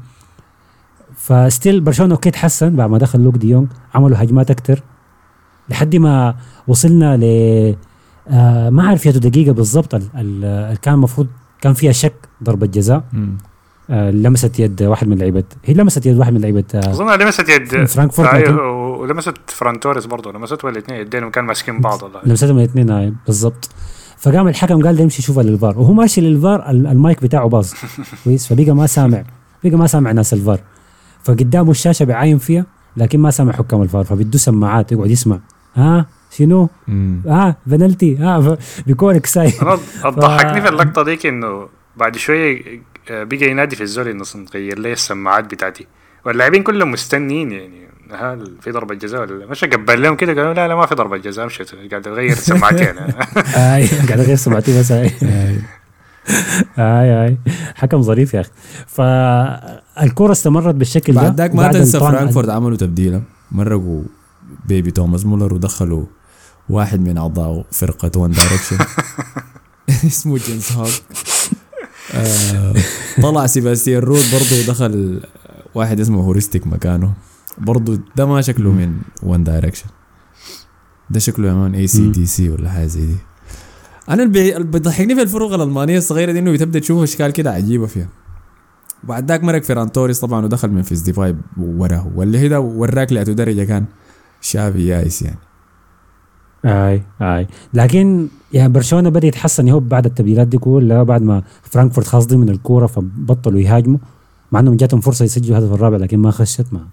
ف 1.17 1.27
still 1.27 1.81
برشلونة 1.81 2.15
okay 2.15 2.31
تحسن 2.31 2.77
بعد 2.77 2.91
ما 2.91 2.99
دخل 2.99 3.21
لوك 3.21 3.37
دي 3.37 3.49
يونغ 3.51 3.67
عملوا 3.95 4.17
هجمات 4.23 4.51
أكثر 4.51 4.83
لحد 5.69 5.97
ما 5.97 6.35
وصلنا 6.69 7.17
ل 7.17 7.25
آه 8.29 8.71
ما 8.71 8.83
عارف 8.89 9.07
يا 9.07 9.11
دقيقة 9.11 9.53
بالضبط 9.53 9.95
ال- 9.95 10.03
ال- 10.17 10.45
ال- 10.45 10.77
كان 10.81 10.95
المفروض 10.95 11.27
كان 11.61 11.73
فيها 11.75 11.93
شك 11.93 12.15
ضربة 12.45 12.67
جزاء. 12.67 13.05
آه 13.91 14.11
لمست 14.11 14.59
يد 14.61 14.83
واحد 14.83 15.09
من 15.09 15.19
لعيبة. 15.19 15.45
هي 15.65 15.75
لمست 15.75 16.07
يد 16.07 16.19
واحد 16.19 16.33
من 16.33 16.41
لعيبة 16.41 16.65
آه 16.75 16.91
أظن 16.91 17.19
لمست 17.19 17.49
يد. 17.49 17.85
فرانكفورت 17.85 18.35
لكن- 18.35 18.55
ولمست 18.59 19.35
فران 19.47 19.81
توريس 19.81 20.07
برضه. 20.07 20.33
لمستوا 20.33 20.71
الاثنين 20.71 21.01
يدين 21.01 21.31
كانوا 21.31 21.49
ماسكين 21.49 21.81
بعض 21.81 22.03
والله. 22.03 22.21
لمستهم 22.25 22.59
الاثنين 22.59 23.17
بالضبط. 23.27 23.71
فقام 24.23 24.49
الحكم 24.49 24.83
قال 24.83 24.97
له 24.97 25.03
يمشي 25.03 25.23
يشوفها 25.23 25.43
للفار 25.43 25.79
وهو 25.79 25.93
ماشي 25.93 26.21
للفار 26.21 26.71
ال- 26.71 26.87
المايك 26.87 27.23
بتاعه 27.23 27.49
باظ. 27.49 27.73
كويس؟ 28.25 28.47
فبقى 28.53 28.73
ما 28.73 28.87
سامع. 28.87 29.25
بقى 29.65 29.77
ما 29.77 29.87
سامع 29.87 30.13
ناس 30.13 30.33
الفار. 30.35 30.61
فقدامه 31.25 31.71
الشاشة 31.71 32.05
بيعاين 32.05 32.39
فيها 32.39 32.67
لكن 32.97 33.21
ما 33.21 33.31
سامع 33.31 33.53
حكام 33.53 33.83
الفار. 33.83 34.05
فبده 34.05 34.39
سماعات 34.39 34.93
يقعد 34.93 35.11
يسمع. 35.11 35.39
ها؟ 35.77 36.07
شنو؟ 36.31 36.69
مم. 36.89 37.23
ها؟ 37.27 37.57
بنالتي 37.67 38.17
ها؟ 38.17 38.59
بيكورك 38.87 39.27
ساي 39.27 39.53
أنا 39.63 39.79
ضحكني 40.11 40.61
في 40.63 40.69
اللقطة 40.69 41.03
ديك 41.05 41.27
إنه 41.27 41.69
بعد 41.97 42.17
شوية 42.17 42.63
آه، 43.11 43.23
بقى 43.25 43.51
ينادي 43.51 43.77
في 43.77 43.83
الزول 43.83 44.09
إنه 44.09 44.25
غير 44.55 44.79
لي 44.79 44.93
السماعات 44.93 45.45
بتاعتي. 45.45 45.87
واللاعبين 46.27 46.63
كلهم 46.63 46.91
مستنيين 46.91 47.53
يعني. 47.53 47.83
هل 48.11 48.53
في 48.61 48.71
ضربة 48.71 48.95
جزاء 48.95 49.21
ولا 49.21 49.33
لا؟ 49.39 49.47
مش 49.47 49.65
قبل 49.65 50.03
لهم 50.03 50.17
كده 50.17 50.33
قالوا 50.33 50.55
لا 50.55 50.69
لا 50.69 50.75
ما 50.77 50.87
في 50.87 50.95
ضربة 50.95 51.17
جزاء 51.17 51.47
مشيت 51.47 51.71
قاعد 51.91 52.09
اغير 52.09 52.35
سماعتي 52.35 52.91
أنا 52.91 53.07
هاي 53.57 53.87
قاعد 54.09 54.21
اغير 54.21 54.37
سمعتي 54.37 54.79
بس 54.81 54.91
آي. 54.93 55.11
آي. 55.23 55.59
آي 56.79 57.37
حكم 57.75 58.03
ظريف 58.03 58.35
يا 58.35 58.41
أخي. 58.41 58.51
فالكرة 58.87 60.33
استمرت 60.33 60.75
بالشكل 60.75 61.13
ده 61.15 61.21
بعد 61.23 61.37
ذاك 61.41 61.55
ما 61.55 61.73
تنسى 61.73 62.01
فرانكفورت 62.01 62.49
عملوا 62.49 62.77
تبديله 62.77 63.23
مرقوا 63.53 64.03
baby 64.67 64.91
توماس 64.91 65.27
مولر 65.27 65.55
ودخلوا 65.55 66.05
واحد 66.69 67.01
من 67.01 67.19
أعضاء 67.19 67.65
فرقة 67.73 68.11
وان 68.21 68.31
دايركشن 68.31 68.79
اسمه 70.07 70.39
جيمس 70.39 70.73
هوك 70.73 70.89
آه 72.15 72.75
طلع 73.23 73.47
سيباستيان 73.47 74.03
رود 74.03 74.25
برضه 74.33 74.61
ودخل 74.61 75.21
واحد 75.75 76.01
اسمه 76.01 76.21
هوريستيك 76.21 76.67
مكانه. 76.67 77.13
برضه 77.59 77.99
ده 78.17 78.27
ما 78.27 78.41
شكله 78.41 78.71
من 78.73 78.93
وان 79.23 79.45
دايركشن 79.45 79.87
ده 81.11 81.19
شكله 81.21 81.55
مان 81.55 81.75
اي 81.75 81.87
سي 81.87 82.11
دي 82.11 82.27
سي 82.27 82.49
ولا 82.51 82.71
حاجة 82.71 82.87
زي 82.87 83.07
دي. 83.07 83.17
أنا 84.09 84.23
اللي 84.23 84.33
بي- 84.33 84.57
اللي 84.57 84.69
بيضحكني 84.69 85.15
في 85.15 85.23
الفرق 85.23 85.53
الألمانية 85.53 85.99
الصغيرة 85.99 86.33
دي 86.33 86.39
إنه 86.39 86.53
بتبدأ 86.53 86.79
تشوف 86.79 87.03
أشكال 87.03 87.31
كده 87.31 87.51
عجيبة 87.53 87.87
فيها. 87.87 88.09
وبعد 89.05 89.29
ذاك 89.29 89.45
مرق 89.45 89.63
فيران 89.63 89.93
توريس 89.93 90.21
طبعا 90.21 90.45
ودخل 90.45 90.69
من 90.71 90.83
فيس 90.83 91.01
ديفاي 91.01 91.37
وراه. 91.61 92.11
واللي 92.15 92.39
هي 92.39 92.49
ده 92.49 92.61
وراك 92.61 93.13
لأتو 93.13 93.33
درجة 93.33 93.65
كان 93.65 93.85
شافي 94.41 94.87
يايس 94.87 95.23
يعني. 95.23 95.39
آي 96.65 97.03
آي. 97.23 97.47
لكن 97.75 98.29
يعني 98.53 98.73
برشلونة 98.73 99.09
بدأ 99.09 99.27
يتحسن. 99.27 99.69
ياهو 99.69 99.81
بعد 99.81 100.07
التبديلات 100.07 100.47
دي 100.49 100.59
كلها 100.59 101.03
بعد 101.03 101.23
ما 101.23 101.43
فرانكفورت 101.63 102.07
خلاص 102.07 102.27
ضمن 102.27 102.49
الكورة 102.49 102.87
فبطلوا 102.87 103.61
يهاجموا 103.61 103.99
مع 104.53 104.61
إنهم 104.61 104.77
جاتهم 104.77 105.01
فرصة 105.01 105.25
يسجلوا 105.25 105.59
الهدف 105.59 105.73
الرابع 105.75 105.97
لكن 105.97 106.19
ما 106.19 106.31
خشت 106.31 106.67
ما 106.73 106.87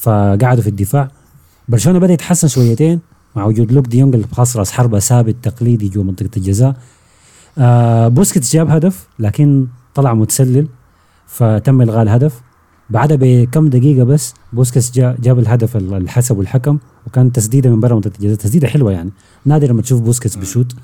فقعدوا 0.00 0.62
في 0.62 0.68
الدفاع. 0.68 1.08
برشلونة 1.68 1.98
بدأ 1.98 2.12
يتحسن 2.12 2.48
شويتين 2.48 3.00
مع 3.36 3.44
وجود 3.44 3.72
لوك 3.72 3.86
ديونج 3.86 4.14
اللي 4.14 4.26
خلاص 4.32 4.56
راس 4.56 4.72
حربة 4.72 4.98
ثابت 4.98 5.36
تقليدي 5.42 5.88
جوا 5.88 6.04
منطقة 6.04 6.30
الجزاء. 6.36 6.76
آه 7.58 8.08
بوسكيتس 8.08 8.52
جاب 8.52 8.70
هدف 8.70 9.06
لكن 9.18 9.66
طلع 9.94 10.14
متسلل 10.14 10.66
فتم 11.26 11.82
إلغاء 11.82 12.02
الهدف. 12.02 12.40
بعدها 12.90 13.16
بكم 13.20 13.68
دقيقة 13.68 14.04
بس 14.04 14.34
بوسكيتس 14.52 14.90
جا 14.90 15.16
جاب 15.22 15.38
الهدف 15.38 15.76
اللي 15.76 16.10
حسبه 16.10 16.40
الحكم 16.40 16.78
وكان 17.06 17.32
تسديدة 17.32 17.70
من 17.70 17.80
برا 17.80 17.94
منطقة 17.94 18.12
الجزاء. 18.18 18.36
تسديدة 18.36 18.68
حلوة 18.68 18.92
يعني. 18.92 19.10
نادر 19.44 19.68
لما 19.68 19.82
تشوف 19.82 20.00
بوسكيتس 20.00 20.36
بشوت. 20.36 20.74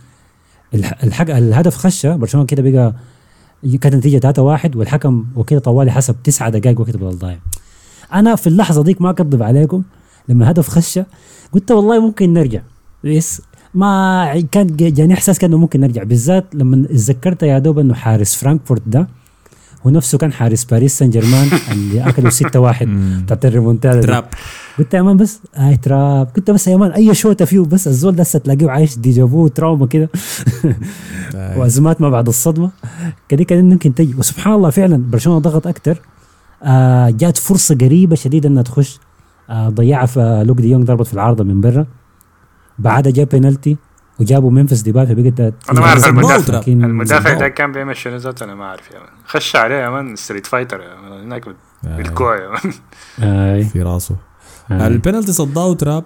الح- 0.74 1.04
الحق 1.04 1.30
الهدف 1.30 1.76
خشه. 1.76 2.16
برشلونة 2.16 2.46
كده 2.46 2.62
بقى 2.70 2.94
كانت 3.80 3.86
النتيجة 3.94 4.18
3 4.18 4.42
1 4.42 4.76
والحكم 4.76 5.24
وكده 5.36 5.60
طوالي 5.60 5.90
حسب 5.92 6.16
تسعة 6.24 6.50
دقائق 6.50 6.80
وقت 6.80 6.96
بدل 6.96 7.18
ضايع. 7.18 7.38
أنا 8.16 8.34
في 8.34 8.46
اللحظة 8.46 8.82
ديك 8.82 9.02
ما 9.02 9.10
اكذب 9.10 9.42
عليكم 9.42 9.82
لما 10.28 10.44
الهدف 10.44 10.68
خشه 10.68 11.06
قلت 11.52 11.70
والله 11.70 12.00
ممكن 12.00 12.32
نرجع. 12.32 12.60
بس 13.04 13.42
ما 13.74 14.40
كان 14.52 14.76
جاني 14.76 15.14
إحساس 15.14 15.38
كأنه 15.38 15.58
ممكن 15.58 15.80
نرجع. 15.80 16.02
بالذات 16.02 16.44
لما 16.54 16.84
اتذكرت 16.84 17.42
يا 17.42 17.58
دوب 17.58 17.78
إنه 17.78 17.94
حارس 17.94 18.34
فرانكفورت 18.34 18.82
ده 18.86 19.08
هو 19.86 19.90
نفسه 19.90 20.18
كان 20.18 20.32
حارس 20.32 20.64
باريس 20.64 20.98
سان 20.98 21.10
جيرمان 21.10 21.48
اللي 21.72 22.08
اكلوا 22.08 22.30
6 22.30 22.60
1 22.60 22.88
بتاعت 23.24 23.44
الريمونتادا. 23.44 24.00
تراب. 24.00 24.24
قلت 24.78 24.94
يا 24.94 25.02
man 25.02 25.16
بس 25.16 25.40
اي 25.58 25.76
تراب. 25.76 26.28
قلت 26.36 26.50
بس 26.50 26.68
يا 26.68 26.76
man 26.76 26.90
أي 26.90 27.14
شوطة 27.14 27.44
فيه؟ 27.44 27.60
بس 27.60 27.88
الزول 27.88 28.16
ده 28.16 28.24
تلاقيه 28.24 28.70
عايش 28.70 28.98
déjà 28.98 29.32
vu 29.32 29.48
trauma 29.48 29.86
كده. 29.86 30.08
وأزمات 31.56 32.00
ما 32.00 32.10
بعد 32.10 32.28
الصدمة. 32.28 32.70
كده 33.28 33.44
كده 33.44 33.62
ممكن 33.62 33.94
تجي. 33.94 34.14
وسبحان 34.18 34.54
الله 34.54 34.70
فعلا 34.70 34.96
برشلونة 35.10 35.38
ضغط 35.38 35.66
أكثر 35.66 35.98
آه 36.62 37.10
جات 37.10 37.36
فرصة 37.38 37.74
قريبة 37.74 38.16
شديدة 38.16 38.48
إنها 38.48 38.62
تخش. 38.62 38.98
آه 39.50 39.68
ضيعها 39.68 40.06
في 40.06 40.20
آه، 40.20 40.42
لوك 40.42 40.58
دي 40.60 40.70
يونغ 40.70 40.84
ضربت 40.84 41.06
في 41.06 41.14
العارضة 41.14 41.44
من 41.44 41.60
برا. 41.60 41.86
بعدها 42.78 43.12
جاب 43.12 43.28
بينالتي 43.28 43.76
وجابوا 44.20 44.50
ممفيس 44.50 44.80
ديباي 44.80 45.06
فبقت 45.06 45.40
أنا 45.70 45.80
ما 45.80 45.86
أعرف 45.86 46.00
صدمة 46.02 46.20
المدافع. 46.20 46.62
المدافع. 46.68 47.34
ده 47.34 47.48
كان 47.48 47.72
بيعمل 47.72 47.96
شنو 47.96 48.16
ذاته 48.16 48.44
أنا 48.44 48.54
ما 48.54 48.64
أعرف 48.64 48.90
يا 48.90 48.98
man 48.98 49.08
خش 49.26 49.56
عليه 49.56 49.74
يا 49.74 49.90
man 49.90 50.16
Street 50.16 50.46
Fighter 50.46 50.80
يا 50.80 51.00
man 51.00 51.12
هناك 51.24 51.48
بالكوع 51.84 52.36
يا 52.36 52.48
man 52.48 52.72
آه. 53.20 53.62
في 53.62 53.82
راسه. 53.82 54.16
آه. 54.70 54.86
البنالتي 54.86 55.32
صداه 55.32 55.74
تراب 55.74 56.04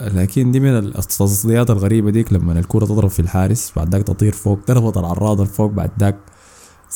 لكن 0.00 0.50
دي 0.50 0.60
من 0.60 0.76
التصديات 0.78 1.70
الغريبة 1.70 2.10
ديك 2.10 2.32
لما 2.32 2.52
الكرة 2.58 2.84
تضرب 2.84 3.10
في 3.10 3.20
الحارس 3.20 3.72
بعد 3.76 3.94
ذاك 3.94 4.02
تطير 4.02 4.32
فوق 4.32 4.58
ضربت 4.68 4.96
العارضة 4.96 5.44
فوق 5.44 5.70
بعد 5.70 5.90
ذاك 6.00 6.16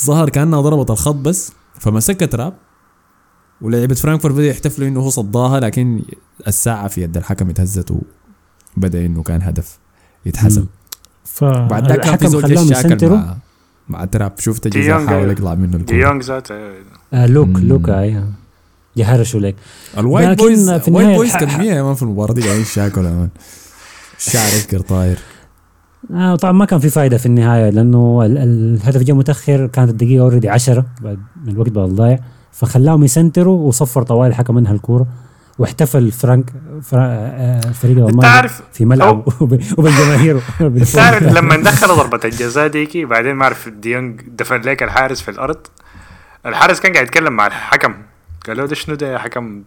ظهر 0.07 0.29
كأنها 0.29 0.61
ضربت 0.61 0.91
الخط 0.91 1.15
بس 1.15 1.53
فمسكها 1.79 2.27
تراب. 2.27 2.55
ولعيبة 3.63 3.95
فرانكفورت 3.95 4.35
بدأوا 4.35 4.49
يحتفلوا 4.51 4.89
إنه 4.89 5.01
هو 5.01 5.11
صداها 5.11 5.61
لكن 5.61 6.03
الساعة 6.49 6.89
في 6.89 7.03
يد 7.03 7.17
الحكم 7.17 7.51
اتهزت 7.51 7.93
وبدأ 8.77 9.07
إنه 9.07 9.23
كان 9.23 9.43
هدف 9.43 9.79
يتحسب 10.27 10.67
بعد 11.43 11.89
ذاك 11.89 12.01
كان 12.01 12.17
في 12.17 12.19
فالحكم 12.19 12.27
زول 12.29 12.43
خلاهم 12.43 12.67
جاي 12.67 12.75
شاكل 12.75 12.87
يسنتروا. 12.89 13.17
مع 13.17 13.37
مع 13.89 14.05
تراب. 14.05 14.33
شفت 14.39 14.75
يونغ- 14.77 15.07
حاول 15.09 15.31
يطلع 15.31 15.55
منه 15.55 15.77
دي 15.77 15.83
الكرة 15.83 15.97
يونغ 15.97 16.23
ذاته. 16.23 16.55
آه 17.15 17.27
لوك 17.27 17.49
مم. 17.49 17.69
لوك 17.69 17.89
اي 17.89 18.25
يهرشوا 18.97 19.41
لك. 19.41 19.55
ال 19.99 20.05
white 20.05 20.39
boys 20.39 20.71
في 20.71 20.89
ال 20.89 20.93
white 20.93 21.17
boys 21.17 21.37
كمية 21.37 21.73
يا 21.73 21.83
man 21.83 21.95
في 21.95 22.03
المباراة 22.03 22.33
دي 22.35 22.41
قاعدين 22.43 22.63
يشاكلوا 22.63 23.09
يا 23.11 23.15
man 23.15 23.29
الشعر 24.19 24.47
يذكر 24.55 24.81
طاير. 24.81 25.19
آه 26.15 26.37
طبعا 26.37 26.53
ما 26.53 26.65
كان 26.65 26.79
في 26.79 26.89
فائده 26.91 27.17
في 27.19 27.27
النهاية 27.27 27.71
لأنه 27.71 28.23
ال- 28.27 28.39
الهدف 28.39 29.03
جاء 29.03 29.17
متأخر 29.17 29.67
كانت 29.67 29.91
الدقيقة 29.91 30.23
already 30.23 30.49
10 30.49 30.87
بعد 31.01 31.19
من 31.45 31.53
الوقت 31.53 31.69
بقى 31.71 31.87
ضايع 31.89 32.19
فخلاهم 32.53 33.05
يسنتروا 33.05 33.69
وصفر 33.69 34.03
طوال 34.03 34.29
الحكم 34.31 34.59
انهى 34.59 34.73
الكورة 34.75 35.07
واحتفل 35.59 36.13
فرانك 36.13 36.51
فرا 36.83 37.03
آه، 37.11 37.61
فريق 37.61 37.97
الالماني 37.97 38.27
عارف 38.29 38.63
في 38.73 38.85
ملعب 38.85 39.17
وب- 39.41 39.61
وبالجماهير. 39.79 40.41
انت 40.61 40.99
عارف 40.99 41.23
لما 41.23 41.57
دخل 41.57 41.87
ضربة 41.89 42.21
الجزاء 42.25 42.67
ديكي 42.69 43.05
بعدين 43.05 43.35
ما 43.35 43.45
أعرف 43.45 43.69
ديونج 43.69 44.21
دفن 44.29 44.61
لك 44.61 44.83
الحارس 44.83 45.21
في 45.21 45.31
الأرض. 45.31 45.57
الحارس 46.47 46.81
كان 46.81 46.93
قاعد 46.93 47.07
يتكلم 47.07 47.33
مع 47.33 47.47
الحكم. 47.47 47.95
قال 48.47 48.57
له 48.57 48.67
ده 48.67 48.75
شنو 48.75 48.95
ده 48.95 49.13
يا 49.13 49.19
حكم؟ 49.19 49.63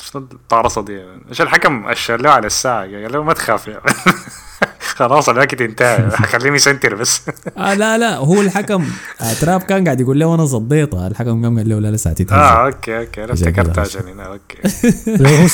شنو 0.00 0.22
الطارصه 0.32 0.82
دي. 0.82 1.04
إيش 1.28 1.40
الحكم؟ 1.42 1.86
أشر 1.86 2.20
له 2.20 2.30
على 2.30 2.46
الساعة. 2.46 2.80
قال 2.82 3.12
له 3.12 3.22
ما 3.22 3.32
تخاف 3.32 3.68
يا 3.68 3.80
خلاص 4.96 5.28
الوقت 5.28 5.60
انتهى. 5.60 6.10
خليهم 6.32 6.54
يسنتر 6.54 6.94
بس. 6.94 7.20
آه 7.58 7.74
لا 7.74 7.98
لا 7.98 8.16
هو 8.16 8.40
الحكم 8.40 8.84
آه 9.20 9.32
تراب 9.40 9.62
كان 9.62 9.84
قاعد 9.84 10.00
يقول 10.00 10.20
له 10.20 10.34
أنا 10.34 10.46
صديتها 10.46 11.06
الحكم 11.08 11.44
قام 11.44 11.58
قال 11.58 11.68
له 11.68 11.78
لا 11.80 11.90
لسه 11.90 12.12
تتهزم 12.12 12.34
آه 12.42 12.66
okay 12.66 12.98
okay 12.98 13.24
أنا 13.24 13.32
عشان 13.32 13.50
كده 13.50 13.62
افتكرت 13.62 13.78
عشان. 13.78 14.08
هنا 14.08 14.26
okay. 14.26 14.58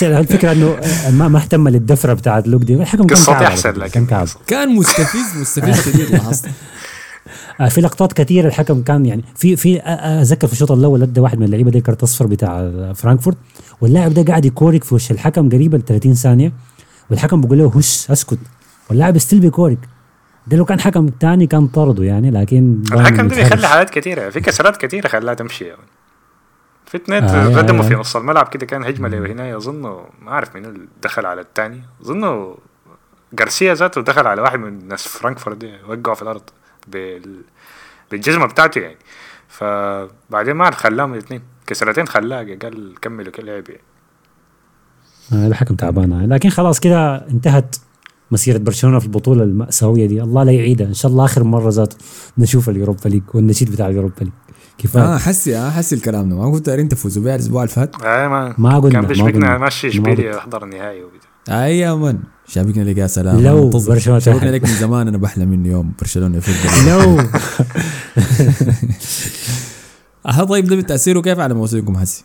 هو 0.14 0.18
الفكرة 0.18 0.52
إنه 0.52 0.66
آه، 0.82 1.10
ما 1.10 1.28
ما 1.28 1.38
اهتم 1.38 1.68
للدفره 1.68 2.12
بتاعت 2.14 2.48
لوك 2.48 2.62
دي. 2.62 2.74
الحكم 2.74 3.06
كان 3.06 3.18
أحسن 3.44 3.70
لكن 3.70 3.90
كان 3.90 4.06
كعب 4.06 4.26
كان 4.46 4.68
مستفز 4.76 5.36
مستفز 5.40 5.80
شديد 5.92 6.10
لاحظت. 6.10 6.44
آه، 7.60 7.68
في 7.68 7.80
لقطات 7.80 8.12
كثيرة 8.12 8.48
الحكم 8.48 8.82
كان 8.82 9.06
يعني 9.06 9.24
في 9.36 9.56
في 9.56 9.80
أتذكر 9.84 10.46
في 10.46 10.52
الشوط 10.52 10.72
الأول 10.72 11.02
ادى 11.02 11.20
واحد 11.20 11.38
من 11.38 11.44
اللعيبة 11.46 11.70
دي 11.70 11.80
كارت 11.80 12.02
اصفر 12.02 12.26
بتاع 12.26 12.72
فرانكفورت. 12.94 13.36
واللاعب 13.80 14.14
ده 14.14 14.22
قاعد 14.22 14.44
يكورك 14.44 14.84
في 14.84 14.94
وش 14.94 15.10
الحكم 15.10 15.48
قريبا 15.50 15.78
30 15.86 16.14
ثانية 16.14 16.52
والحكم 17.10 17.40
بيقول 17.40 17.58
له 17.58 17.72
هش 17.76 18.10
اسكت. 18.10 18.38
واللاعب 18.90 19.18
still 19.18 19.40
بيكورك 19.40 19.78
ده 20.46 20.56
لو 20.56 20.64
كان 20.64 20.80
حكم 20.80 21.08
تاني 21.08 21.46
كان 21.46 21.66
طرده 21.66 22.04
يعني 22.04 22.30
لكن 22.30 22.82
الحكم 22.92 23.28
ده. 23.28 23.36
بيخلي 23.36 23.66
حالات 23.66 23.90
كثيره 23.90 24.30
في 24.30 24.40
كسرات 24.40 24.76
كثيره 24.76 25.08
خلاها 25.08 25.34
تمشي 25.34 25.64
يعني. 25.64 25.82
في 26.86 26.96
اثنين 26.96 27.24
آه، 27.24 27.46
آه، 27.46 27.58
ردموا 27.58 27.84
آه. 27.84 27.88
في 27.88 27.94
نص 27.94 28.16
الملعب 28.16 28.48
كده 28.48 28.66
كان 28.66 28.84
هجمة 28.84 29.08
له 29.08 29.32
هنا 29.32 29.56
اظن 29.56 29.80
ما 30.22 30.30
أعرف 30.30 30.54
مين 30.54 30.64
اللي 30.64 30.88
دخل 31.02 31.26
على 31.26 31.40
الثاني 31.40 31.82
اظن 32.02 32.54
جارسيا 33.32 33.74
ذاته 33.74 34.00
دخل 34.00 34.26
على 34.26 34.42
واحد 34.42 34.58
من 34.58 34.88
ناس 34.88 35.08
فرانكفورت 35.08 35.56
دي 35.56 35.72
وقعوا 35.88 36.14
في 36.14 36.22
الأرض 36.22 36.42
بال... 36.86 37.42
بالجزمة 38.10 38.46
بتاعته 38.46 38.80
يعني 38.80 38.96
فبعدين 39.48 40.54
ما 40.54 40.64
اعرف 40.64 40.76
خلاهم 40.76 41.12
الاثنين 41.12 41.42
كسرتين 41.66 42.08
خلاه 42.08 42.56
قال 42.62 42.94
كملوا 43.00 43.32
كل 43.32 43.46
لعب 43.46 43.68
يعني. 43.68 43.82
آه، 45.32 45.46
الحكم 45.46 45.74
تعبان 45.74 46.12
آه. 46.12 46.26
لكن 46.26 46.50
خلاص 46.50 46.80
كده 46.80 47.28
انتهت 47.28 47.76
مسيرة 48.32 48.58
برشلونة 48.58 48.98
في 48.98 49.04
البطولة 49.06 49.42
المأساوية 49.44 50.06
دي 50.06 50.22
الله 50.22 50.42
لا 50.44 50.52
يعيدها 50.52 50.86
إن 50.86 50.94
شاء 50.94 51.12
الله 51.12 51.24
آخر 51.24 51.44
مرة 51.44 51.70
ذات 51.70 51.94
نشوف 52.38 52.68
اليوروبا 52.68 53.08
ليج 53.08 53.22
والنشيد 53.34 53.70
بتاع 53.72 53.88
اليوروبا 53.88 54.14
ليج 54.20 54.32
كفاية 54.78 55.02
آه 55.14 55.18
حسي 55.18 55.56
آه 55.56 55.70
حسي 55.70 55.94
الكلام 55.94 56.28
ده 56.28 56.36
ما 56.36 56.50
قلت 56.52 56.66
دارين 56.66 56.88
تفوزوا 56.88 57.22
بيها 57.22 57.34
الأسبوع 57.34 57.62
اللي 57.62 57.74
فات 57.74 58.02
آه 58.04 58.28
ما, 58.28 58.54
ما 58.58 58.78
قلنا- 58.78 58.92
كان 59.00 59.06
بيشبكنا. 59.06 59.58
ماشي 59.58 59.86
ما 59.86 59.92
إشبيليا. 59.92 60.30
يحضر 60.36 60.64
النهائي 60.64 61.02
وبتاع 61.04 61.64
اي 61.64 61.78
يا 61.78 61.94
من 61.94 62.18
شابكنا 62.46 62.82
لك 62.82 62.98
يا 62.98 63.06
سلام 63.06 63.40
لو. 63.40 63.68
برشلونة 63.70 64.18
شابكنا. 64.18 64.50
لك 64.50 64.62
من 64.62 64.68
زمان 64.74 65.08
أنا 65.08 65.18
بحلم 65.18 65.52
إنه 65.52 65.68
يوم 65.68 65.92
برشلونة 66.00 66.36
يفوز 66.36 66.88
لو 66.88 67.18
آه 70.26 70.44
طيب 70.44 70.64
ده 70.64 70.80
تأثيره 70.80 71.20
كيف 71.20 71.38
على 71.38 71.54
موسمكم 71.54 71.96
حسي؟ 71.98 72.24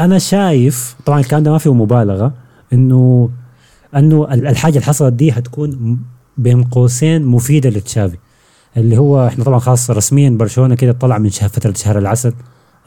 أنا 0.00 0.18
شايف 0.18 0.94
طبعا 1.06 1.20
الكلام 1.20 1.42
ده 1.42 1.50
ما 1.50 1.58
فيه 1.58 1.74
مبالغة 1.74 2.34
إنه 2.72 3.30
أنه 3.96 4.24
ال- 4.34 4.46
الحاجة 4.46 4.74
اللي 4.74 4.86
حصلت 4.86 5.12
دي 5.12 5.32
حتكون 5.32 5.98
بين 6.36 6.64
قوسين 6.64 7.24
مفيدة 7.26 7.70
لتشافي 7.70 8.16
اللي 8.76 8.98
هو 8.98 9.26
إحنا 9.26 9.44
طبعا 9.44 9.58
خلاص 9.58 9.90
رسميا 9.90 10.30
برشلونة 10.30 10.74
كده 10.74 10.92
طلع 10.92 11.18
من 11.18 11.28
فترة 11.28 11.72
شهر 11.72 11.98
العسل 11.98 12.32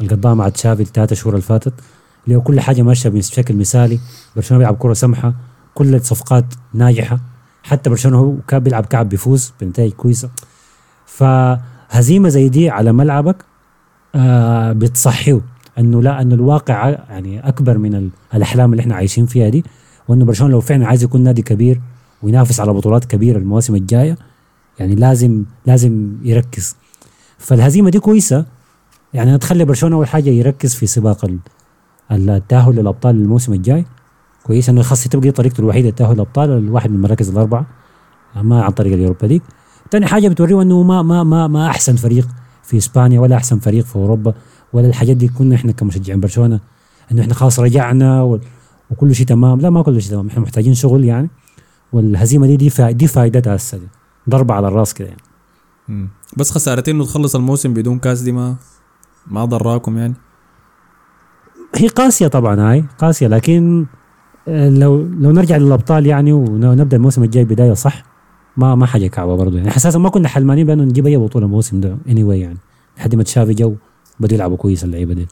اللي 0.02 0.16
قضاها 0.16 0.34
مع 0.34 0.50
تشافي 0.50 0.82
الثلاثة 0.84 1.16
شهور 1.16 1.34
اللي 1.34 1.46
فاتت 1.46 1.74
اللي 2.26 2.36
هو 2.36 2.42
كل 2.42 2.60
حاجة 2.60 2.82
ماشية 2.82 3.10
بشكل 3.10 3.56
مثالي 3.56 4.00
برشلونة 4.36 4.60
بيلعب 4.60 4.78
كرة 4.78 4.94
سمحة 4.94 5.34
كل 5.74 5.96
الصفقات 5.96 6.46
ناجحة 6.74 7.20
حتى 7.64 7.90
برشلونة 7.90 8.18
هو 8.18 8.36
كان 8.48 8.60
بيلعب 8.60 8.86
كعب 8.86 9.10
بيفوز 9.10 9.54
بنتائج 9.62 9.92
كويسة. 9.94 10.30
فهزيمة 11.06 12.30
زي 12.30 12.50
دي 12.50 12.70
على 12.70 12.92
ملعبك 12.92 13.36
آه 14.16 14.72
بتصحيه. 14.74 15.42
أنه 15.80 16.02
لا 16.02 16.22
أنه 16.22 16.36
الواقع 16.36 16.90
يعني 16.90 17.48
أكبر 17.48 17.78
من 17.78 17.96
ال- 17.96 18.10
الأحلام 18.34 18.72
اللي 18.72 18.82
إحنا 18.82 18.96
عايشين 18.96 19.26
فيها 19.26 19.50
دي 19.50 19.64
وأنه 20.08 20.26
برشلونة 20.26 20.52
لو 20.54 20.62
فعلا 20.62 20.88
عايز 20.88 21.04
يكون 21.04 21.22
نادي 21.24 21.42
كبير 21.42 21.82
وينافس 22.24 22.60
على 22.60 22.74
بطولات 22.74 23.06
كبيرة 23.06 23.38
المواسم 23.38 23.76
الجاية 23.76 24.18
يعني 24.80 24.96
لازم 24.96 25.44
لازم 25.66 26.18
يركز. 26.24 26.76
فالهزيمة 27.38 27.90
دي 27.90 28.00
كويسة 28.00 28.46
يعني 29.14 29.38
تخلي 29.38 29.66
برشلونة 29.66 29.96
أول 29.96 30.08
حاجة 30.08 30.30
يركز 30.30 30.76
في 30.76 30.88
سباق 30.88 31.26
ال- 31.26 31.40
التأهل 32.30 32.76
للأبطال 32.76 33.16
الموسم 33.16 33.54
الجاي. 33.54 33.86
كويس 34.44 34.70
أنه 34.70 34.82
خاصة 34.82 35.10
تبقى 35.10 35.32
طريقته 35.32 35.62
الوحيدة 35.62 35.90
التاهل 35.90 36.14
للابطال 36.14 36.50
الواحد 36.50 36.90
من 36.90 36.96
المراكز 36.96 37.30
الأربعة 37.30 37.66
ما 38.36 38.64
عن 38.64 38.72
طريق 38.72 38.94
اليوروبا 38.94 39.26
ليج. 39.26 39.42
ثاني 39.92 40.06
حاجة 40.08 40.28
بتوريه 40.28 40.62
أنه 40.62 40.84
ما 40.84 41.02
ما 41.02 41.24
ما 41.24 41.48
ما 41.48 41.68
أحسن 41.68 41.96
فريق 41.96 42.28
في 42.64 42.78
إسبانيا 42.78 43.20
ولا 43.20 43.36
أحسن 43.36 43.60
فريق 43.60 43.86
في 43.86 43.96
أوروبا. 43.96 44.34
ولا 44.74 44.88
الحاجات 44.88 45.18
دي 45.18 45.28
كنا 45.28 45.56
إحنا 45.56 45.72
كمشجعين 45.72 46.20
برشلونة 46.20 46.60
إنه 47.12 47.22
إحنا 47.22 47.34
خلاص 47.34 47.60
رجعنا 47.60 48.40
وكل 48.92 49.16
شيء 49.16 49.26
تمام. 49.26 49.62
لا 49.62 49.70
ما 49.70 49.82
كل 49.82 50.02
شيء 50.02 50.12
تمام. 50.12 50.28
إحنا 50.28 50.42
محتاجين 50.42 50.74
شغل 50.74 51.06
يعني. 51.06 51.30
والهزيمة 51.94 52.48
دي 52.48 52.58
دي 52.58 52.72
دي 52.94 53.08
فائدتها 53.08 53.56
هسه. 53.56 53.80
ضربه 54.30 54.54
على 54.54 54.68
الراس 54.68 54.94
كده 54.94 55.08
يعني. 55.08 55.22
مم. 55.88 56.10
بس 56.38 56.52
خسارتين 56.52 56.96
انه 56.96 57.06
تخلص 57.06 57.36
الموسم 57.36 57.74
بدون 57.74 58.00
كاس 58.00 58.22
دي 58.22 58.32
ما 58.32 58.56
ما 59.28 59.46
ضراكم 59.46 59.98
يعني. 59.98 60.14
هي 61.76 61.88
قاسية 61.88 62.28
طبعا 62.28 62.72
هاي 62.72 62.84
قاسية. 63.00 63.28
لكن 63.28 63.86
آه، 64.48 64.70
لو 64.70 64.98
لو 64.98 65.32
نرجع 65.32 65.58
للأبطال 65.58 66.06
يعني 66.06 66.34
ونبدأ 66.34 66.98
الموسم 66.98 67.24
الجاي 67.24 67.46
بداية 67.46 67.74
صح 67.74 68.04
ما 68.58 68.76
ما 68.76 68.86
حاجة 68.86 69.08
كعبة 69.08 69.36
برضه 69.36 69.58
يعني. 69.58 69.76
أساسا 69.76 70.00
ما 70.00 70.10
كنا 70.10 70.28
حلمانين 70.28 70.68
بأنه 70.68 70.84
نجيب 70.84 71.08
أي 71.08 71.18
بطولة 71.18 71.46
الموسم 71.46 71.80
ده 71.80 71.98
اني 72.08 72.24
anyway 72.24 72.42
يعني. 72.42 72.58
لحد 72.98 73.16
ما 73.16 73.24
تشافي 73.24 73.54
جو 73.54 73.76
بدوا 74.22 74.36
يلعبوا 74.38 74.58
كويس 74.58 74.84
اللعيبة 74.84 75.14
دي. 75.14 75.28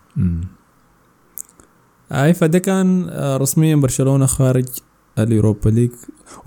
أي 2.11 2.33
فده 2.33 2.59
كان 2.59 3.07
آه، 3.09 3.37
رسميا 3.37 3.75
برشلونة 3.75 4.25
خارج 4.25 4.65
اليوروبا 5.19 5.69
ليج 5.69 5.91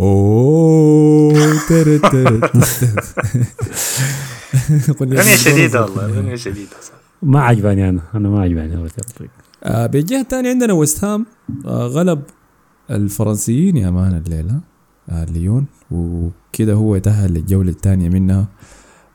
أوه 0.01 1.59
ترى 1.69 1.99
ترى 1.99 2.41
اغنيه 4.91 5.23
شديدة 5.37 5.83
والله 5.83 6.05
اغنيه 6.07 6.35
شديدة 6.37 6.71
صح. 6.83 6.93
ما 7.23 7.41
عجباني 7.41 7.89
أنا 7.89 8.01
أنا 8.15 8.29
ما 8.29 8.41
عجباني. 8.41 8.89
آه 9.65 9.87
بالجهه 9.87 10.21
الثانية 10.21 10.51
عندنا 10.51 10.73
ويست 10.73 11.05
هام 11.05 11.27
آه 11.67 11.87
غلب 11.87 12.23
الفرنسيين 12.91 13.77
يا 13.77 13.91
man 13.91 14.23
الليلة 14.27 14.61
آه 15.11 15.25
ليون 15.25 15.67
وكده 15.91 16.73
هو 16.75 16.97
يتاهل 16.97 17.33
للجولة 17.35 17.71
الثانية 17.71 18.09
منها 18.09 18.49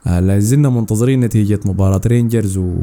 آه 0.06 0.20
لا 0.20 0.38
زلنا 0.38 0.68
منتظرين 0.68 1.20
نتيجة 1.20 1.60
مباراة 1.66 2.00
رينجرز 2.06 2.56
و 2.58 2.74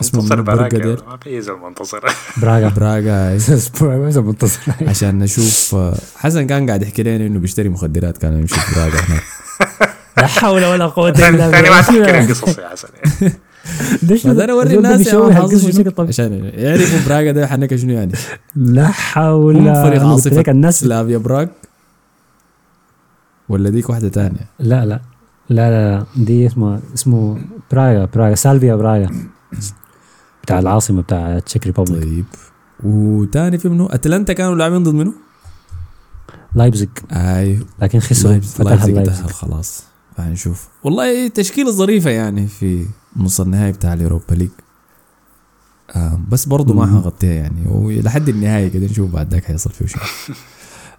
اسمه 0.00 0.44
ديل؟ 0.68 0.96
ما 1.08 1.16
في 1.16 1.40
زول 1.40 1.60
منتصر. 1.60 2.00
براغا. 2.42 2.68
براغا. 2.76 3.38
منتصر. 4.20 4.60
عشان 4.88 5.18
نشوف 5.18 5.74
آه، 5.74 5.94
حسن 6.16 6.46
كان 6.46 6.66
قاعد 6.66 6.82
يحكي 6.82 7.02
لنا 7.02 7.26
إنه 7.26 7.38
بيشتري 7.38 7.68
مخدرات 7.68 8.18
كان 8.18 8.38
يمشي 8.40 8.54
براغا 8.74 8.98
هناك. 9.08 9.22
لا 10.16 10.26
حول 10.26 10.64
ولا 10.64 10.86
قوة 10.86 11.08
إلا 11.08 11.18
ثاني 11.18 11.36
ما 11.38 11.50
بالله. 11.50 11.80
تحكي 11.80 11.98
لي 11.98 12.26
قصص 12.26 12.58
يا 12.58 12.68
حسن. 12.68 12.88
ما 14.24 14.44
أنا 14.44 14.52
أوري 14.52 14.76
الناس. 14.76 15.08
عشان 16.08 16.50
يعرفوا 16.54 16.98
براغا 17.08 17.30
ده 17.30 17.46
حنك 17.46 17.76
شنو 17.76 17.92
يعني. 17.92 18.12
لا 18.56 18.88
حول 18.88 19.74
فريق 19.74 20.02
عاصفة 20.06 20.44
الناس 20.48 20.80
سلافيا 20.80 21.18
براغ؟ 21.18 21.46
ولا 23.48 23.70
ديك 23.70 23.90
واحدة 23.90 24.08
تانية؟ 24.08 24.46
لا 24.58 24.86
لا. 24.86 25.00
لا 25.50 25.70
لا 25.70 26.04
دي 26.16 26.46
اسمه 26.46 26.80
اسمه 26.94 27.38
براغا 27.72 28.04
براغا. 28.14 28.34
سلافيا 28.34 28.74
براغا. 28.74 29.08
بتاع 30.42 30.58
العاصمة 30.58 31.02
بتاع 31.02 31.38
Czech 31.38 31.66
Republic 31.66 32.02
طيب. 32.02 32.24
وتاني 32.84 33.58
في 33.58 33.68
منو 33.68 33.86
أتلانتا 33.86 34.32
كانوا 34.32 34.54
لاعبين 34.54 34.82
ضد 34.82 34.94
منو؟ 34.94 35.12
لايبزيج. 36.54 36.88
أي. 37.12 37.58
لكن 37.82 38.00
خسروا. 38.00 38.40
فتح 38.40 38.84
لايبزيج 38.84 39.06
تأهل 39.06 39.30
خلاص. 39.30 39.84
فهنشوف 40.16 40.68
والله 40.84 41.28
تشكيلة 41.28 41.70
ظريفة 41.70 42.10
يعني 42.10 42.46
في 42.46 42.86
نص 43.16 43.40
النهائي 43.40 43.72
بتاع 43.72 43.92
اليوروبا 43.92 44.34
ليج. 44.34 44.50
آه 45.96 46.20
بس 46.28 46.46
برضه 46.46 46.74
ما. 46.74 46.86
حغطيها 46.86 47.32
يعني. 47.32 47.66
ولحد 47.68 48.28
النهاية 48.28 48.68
كده 48.68 48.86
نشوف 48.86 49.10
بعد 49.10 49.32
ذاك 49.32 49.44
حيصل 49.44 49.70
فيه 49.70 49.86
شنو 49.86 50.02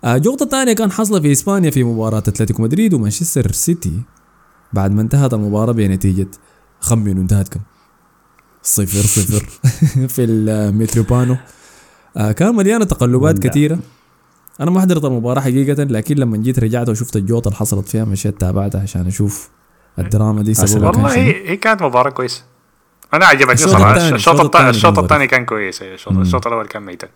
آه 0.03 0.17
جوطة 0.17 0.45
تانية 0.45 0.73
كان 0.73 0.91
حاصلة 0.91 1.19
في 1.19 1.31
إسبانيا 1.31 1.71
في 1.71 1.83
مباراة 1.83 2.17
أتلتيكو 2.17 2.63
مدريد 2.63 2.93
ومانشستر 2.93 3.51
سيتي. 3.51 4.01
بعد 4.73 4.91
ما 4.91 5.01
انتهت 5.01 5.33
المباراة 5.33 5.73
بنتيجة 5.73 6.27
خمن 6.79 7.17
انتهت 7.17 7.47
كم؟ 7.47 7.59
صفر. 8.63 9.21
صفر. 9.21 9.45
في 10.15 10.23
المتروبانو. 10.23 11.37
آه 12.17 12.31
كان 12.31 12.55
مليانة 12.55 12.85
تقلبات 12.85 13.45
لا. 13.45 13.49
كثيرة. 13.49 13.79
أنا 14.59 14.71
ما 14.71 14.81
حضرت 14.81 15.05
المباراة 15.05 15.41
حقيقة 15.41 15.83
لكن 15.83 16.15
لما 16.15 16.37
جيت 16.37 16.59
رجعت 16.59 16.89
وشفت 16.89 17.15
الجوطة 17.15 17.47
اللي 17.47 17.57
حصلت 17.57 17.87
فيها 17.89 18.05
مشيت 18.05 18.41
تابعتها 18.41 18.81
عشان 18.81 19.07
أشوف 19.07 19.49
الدراما 19.99 20.41
دي 20.41 20.53
سببها 20.53 20.89
والله. 20.89 21.15
هي 21.15 21.49
هي 21.49 21.57
كانت 21.57 21.83
مباراة 21.83 22.09
كويسة. 22.09 22.43
أنا 23.13 23.25
عجبتني 23.25 23.57
صراحة. 23.57 24.09
الشوط 24.09 24.55
الشوط 24.55 24.55
الثاني 24.55 24.73
كان 24.81 25.03
الثاني 25.03 25.27
كان 25.27 25.45
كويس 25.45 25.81
الشوط 25.81 26.47
الأول 26.47 26.67
كان 26.67 26.83
ميتا 26.83 27.07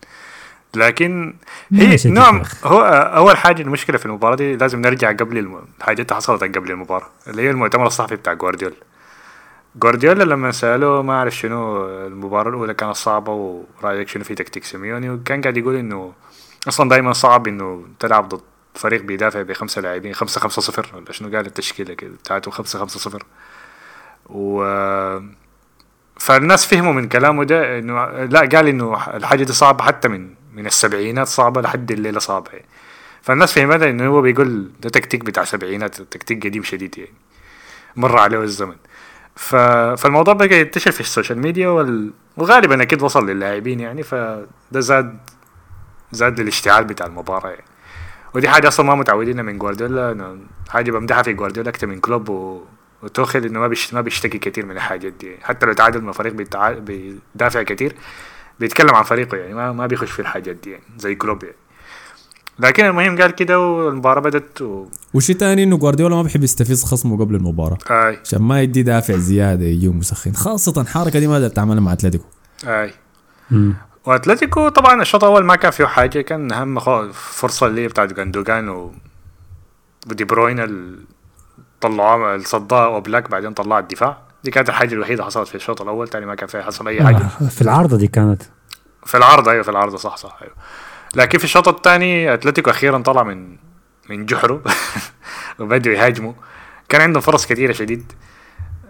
لكن 0.76 1.34
هي 1.72 1.96
نعم. 2.10 2.42
هو 2.64 2.80
أول 3.16 3.36
حاجة 3.36 3.62
المشكلة 3.62 3.98
في 3.98 4.06
المباراة 4.06 4.36
دي 4.36 4.56
لازم 4.56 4.80
نرجع 4.80 5.12
قبل 5.12 5.38
الم... 5.38 5.58
الحاجات 5.78 6.10
اللي 6.10 6.16
حصلت 6.16 6.42
قبل 6.42 6.70
المباراة 6.70 7.06
اللي 7.28 7.42
هي 7.42 7.50
المؤتمر 7.50 7.86
الصحفي 7.86 8.16
بتاع 8.16 8.32
جوارديولا. 8.32 8.76
جوارديولا 9.76 10.24
لما 10.24 10.50
سالوه 10.50 11.02
ما 11.02 11.12
أعرف 11.12 11.36
شنو 11.36 11.86
المباراة 12.06 12.50
الأولى 12.50 12.74
كانت 12.74 12.96
صعبة 12.96 13.32
ورأيك 13.32 14.08
شنو 14.08 14.24
في 14.24 14.34
تكتيك 14.34 14.64
سيميوني 14.64 15.10
وكان 15.10 15.40
قاعد 15.40 15.56
يقول 15.56 15.76
إنه 15.76 16.12
أصلا 16.68 16.88
دائما 16.88 17.12
صعب 17.12 17.48
إنه 17.48 17.84
تلعب 18.00 18.28
ضد 18.28 18.40
فريق 18.74 19.02
بيدافع 19.02 19.42
بخمسة 19.42 19.80
لاعبين 19.80 20.14
خمسة 20.14 20.40
خمسة 20.40 20.62
صفر 20.62 20.90
ولا 20.94 21.12
شنو؟ 21.12 21.36
قال 21.36 21.46
التشكيلة 21.46 21.94
كده 21.94 22.10
بتاعته 22.10 22.50
خمسة 22.50 22.78
خمسة 22.78 22.98
صفر. 23.00 23.22
و 24.26 24.64
فالناس 26.18 26.66
فهموا 26.66 26.92
من 26.92 27.08
كلامه 27.08 27.44
ده 27.44 27.78
إنه 27.78 28.06
لا 28.24 28.40
قال 28.40 28.68
إنه 28.68 29.16
الحاجة 29.16 29.44
دي 29.44 29.52
صعبة 29.52 29.84
حتى 29.84 30.08
من 30.08 30.34
من 30.54 30.66
السبعينات 30.66 31.26
صعبة 31.26 31.60
لحد 31.60 31.92
الليلة 31.92 32.18
صعبة 32.18 32.50
يعني. 32.52 32.66
فالناس 33.22 33.52
فهمتها 33.52 33.90
إنه 33.90 34.06
هو 34.06 34.20
بيقول 34.20 34.70
ده 34.80 34.90
تكتيك 34.90 35.24
بتاع 35.24 35.44
سبعينات 35.44 36.02
تكتيك 36.02 36.46
قديم 36.46 36.62
شديد 36.62 36.98
يعني 36.98 37.14
مر 37.96 38.18
عليه 38.18 38.42
الزمن. 38.42 38.76
ف... 39.36 39.56
فالموضوع 39.96 40.34
بقى 40.34 40.60
ينتشر 40.60 40.90
في 40.90 41.00
ال 41.00 41.05
social 41.05 41.38
media 41.38 41.68
وال... 41.68 42.12
وغالبا 42.36 42.82
أكيد 42.82 43.02
وصل 43.02 43.30
للاعبين 43.30 43.80
يعني 43.80 44.02
فده 44.02 44.80
زاد 44.80 45.18
زاد 46.12 46.40
للاشتعال 46.40 46.84
بتاع 46.84 47.06
المباراة 47.06 47.50
يعني. 47.50 47.64
ودي 48.34 48.48
حاجة 48.48 48.68
أصلا 48.68 48.86
ما 48.86 48.94
متعودين 48.94 49.44
من 49.44 49.58
جوارديولا 49.58 50.38
حاجة 50.68 50.90
بمدحها 50.90 51.22
في 51.22 51.32
جوارديولا 51.32 51.68
أكتر 51.70 51.86
من 51.86 52.00
كلوب 52.00 52.28
و... 52.28 52.62
وتوخل 53.02 53.44
إنه 53.44 53.60
ما 53.60 53.68
بيش... 53.68 53.94
ما 53.94 54.00
بيشتكي 54.00 54.38
كتير 54.38 54.66
من 54.66 54.76
الحاجات 54.76 55.12
دي 55.12 55.36
حتى 55.42 55.66
لو 55.66 55.72
تعادل 55.72 56.00
مع 56.00 56.12
فريق 56.12 56.32
بيتع... 56.32 56.70
بيدافع 56.72 57.62
كتير 57.62 57.94
بيتكلم 58.60 58.94
عن 58.94 59.02
فريقه 59.02 59.36
يعني 59.36 59.54
ما 59.54 59.72
ما 59.72 59.86
بيخش 59.86 60.10
في 60.10 60.20
الحاجات 60.20 60.56
دي 60.56 60.70
يعني 60.70 60.84
زي 60.98 61.14
كلوب 61.14 61.44
يعني. 61.44 61.56
لكن 62.58 62.84
المهم 62.84 63.18
قال 63.20 63.30
كده 63.30 63.60
والمباراة 63.60 64.20
بدت 64.20 64.62
و... 64.62 64.86
وشي 65.14 65.34
تاني 65.34 65.62
إنه 65.62 65.76
جوارديولا 65.76 66.16
ما 66.16 66.22
بيحب 66.22 66.42
يستفز 66.44 66.84
خصمه 66.84 67.18
قبل 67.18 67.34
المباراة. 67.34 67.78
آي. 67.90 68.18
عشان 68.24 68.42
ما 68.42 68.60
يدي 68.62 68.82
دافع 68.82 69.16
زيادة 69.16 69.64
يجيه 69.64 69.92
مسخن 69.92 70.32
خاصة 70.32 70.80
الحركة 70.80 71.18
دي 71.18 71.26
ما 71.26 71.34
قدرت 71.34 71.56
تعملها 71.56 71.80
مع 71.80 71.92
أتلتيكو. 71.92 72.24
مم. 73.50 73.74
وأتلتيكو 74.06 74.68
طبعا 74.68 75.02
الشوط 75.02 75.24
الأول 75.24 75.44
ما 75.44 75.56
كان 75.56 75.70
فيه 75.70 75.84
حاجة 75.86 76.20
كان 76.20 76.52
أهم 76.52 76.78
فرصة 77.12 77.66
اللي 77.66 77.80
هي 77.82 77.88
بتاعت 77.88 78.12
جاندوجان 78.12 78.68
و 78.68 78.92
ودي 80.10 80.24
بروين 80.24 80.60
ال- 80.60 81.04
الصداها 81.84 82.92
أوبلاك 82.96 83.30
بعدين 83.30 83.52
طلع 83.52 83.78
الدفاع. 83.78 84.18
دي 84.44 84.50
كانت 84.50 84.68
الحاجة 84.68 84.94
الوحيدة 84.94 85.24
حصلت 85.24 85.48
في 85.48 85.54
الشوط 85.54 85.82
الأول 85.82 86.08
تاني 86.08 86.26
ما 86.26 86.34
كان 86.34 86.48
فيها 86.48 86.62
حصل 86.62 86.88
أي 86.88 87.04
حاجة. 87.04 87.16
آه، 87.16 87.48
في 87.48 87.62
العارضة 87.62 87.96
دي 87.96 88.06
كانت. 88.06 88.42
في 89.06 89.16
العارضة 89.16 89.50
أيوه 89.50 89.62
في 89.62 89.70
العارضة 89.70 89.96
صح 89.96 90.16
صح 90.16 90.38
أيوه. 90.42 90.54
لكن 91.16 91.38
في 91.38 91.44
الشوط 91.44 91.68
الثاني 91.68 92.34
أتلتيكو 92.34 92.70
أخيرا 92.70 92.98
طلع 92.98 93.22
من 93.22 93.56
من 94.10 94.26
جحره 94.26 94.62
وبدوا 95.58 95.92
يهاجموا 95.92 96.32
كان 96.88 97.00
عندهم 97.00 97.20
فرص 97.20 97.46
كثيرة 97.46 97.72
شديد 97.72 98.12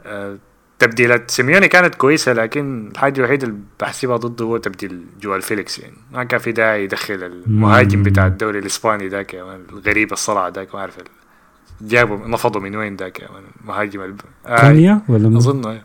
آه، 0.06 0.38
تبديلات 0.78 1.30
سيميوني 1.30 1.68
كانت 1.68 1.94
كويسة 1.94 2.32
لكن 2.32 2.88
الحاجة 2.92 3.20
الوحيدة 3.20 3.46
اللي 3.46 3.58
بحسبها 3.80 4.16
ضده 4.16 4.44
هو 4.44 4.56
تبديل 4.56 5.04
جواو 5.20 5.42
فيليكس 5.42 5.78
يعني 5.78 5.96
ما 6.12 6.24
كان 6.24 6.40
في 6.40 6.52
داعي 6.52 6.84
يدخل 6.84 7.14
المهاجم. 7.14 8.02
بتاع 8.02 8.26
الدوري 8.26 8.58
الإسباني 8.58 9.08
ذاك 9.08 9.34
man، 9.34 9.62
الغريب 9.72 10.12
الصلع 10.12 10.48
ذاك 10.48 10.74
ما 10.74 10.80
أعرف 10.80 10.98
جابوا 11.80 12.28
نفضوا 12.28 12.60
من 12.60 12.76
وين 12.76 12.96
ذاك 12.96 13.20
man، 13.20 13.42
المهاجم 13.60 14.02
الب... 14.02 14.20
آه 14.46 14.60
كونيا 14.60 15.00
ولا 15.08 15.38
أظن. 15.38 15.68
مم. 15.68 15.80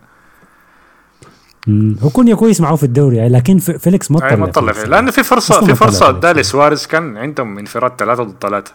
هو 2.03 2.09
كونيا 2.09 2.35
كويس 2.35 2.61
معه 2.61 2.75
في 2.75 2.83
الدوري 2.83 3.17
يعني 3.17 3.29
لكن 3.29 3.57
في- 3.57 3.79
فيليكس 3.79 4.11
ما 4.11 4.17
أي 4.25 4.29
طلع 4.29 4.35
ما 4.39 4.45
طلع 4.45 4.71
لأنه 4.83 5.11
في 5.11 5.23
فرصه 5.23 5.65
في 5.65 5.75
فرصة. 5.75 6.09
اداها 6.09 6.33
لسواريز 6.33 6.87
كان 6.87 7.17
عندهم 7.17 7.57
انفراد 7.57 7.91
ثلاثة 7.97 8.23
ضد 8.23 8.35
ثلاثة. 8.41 8.71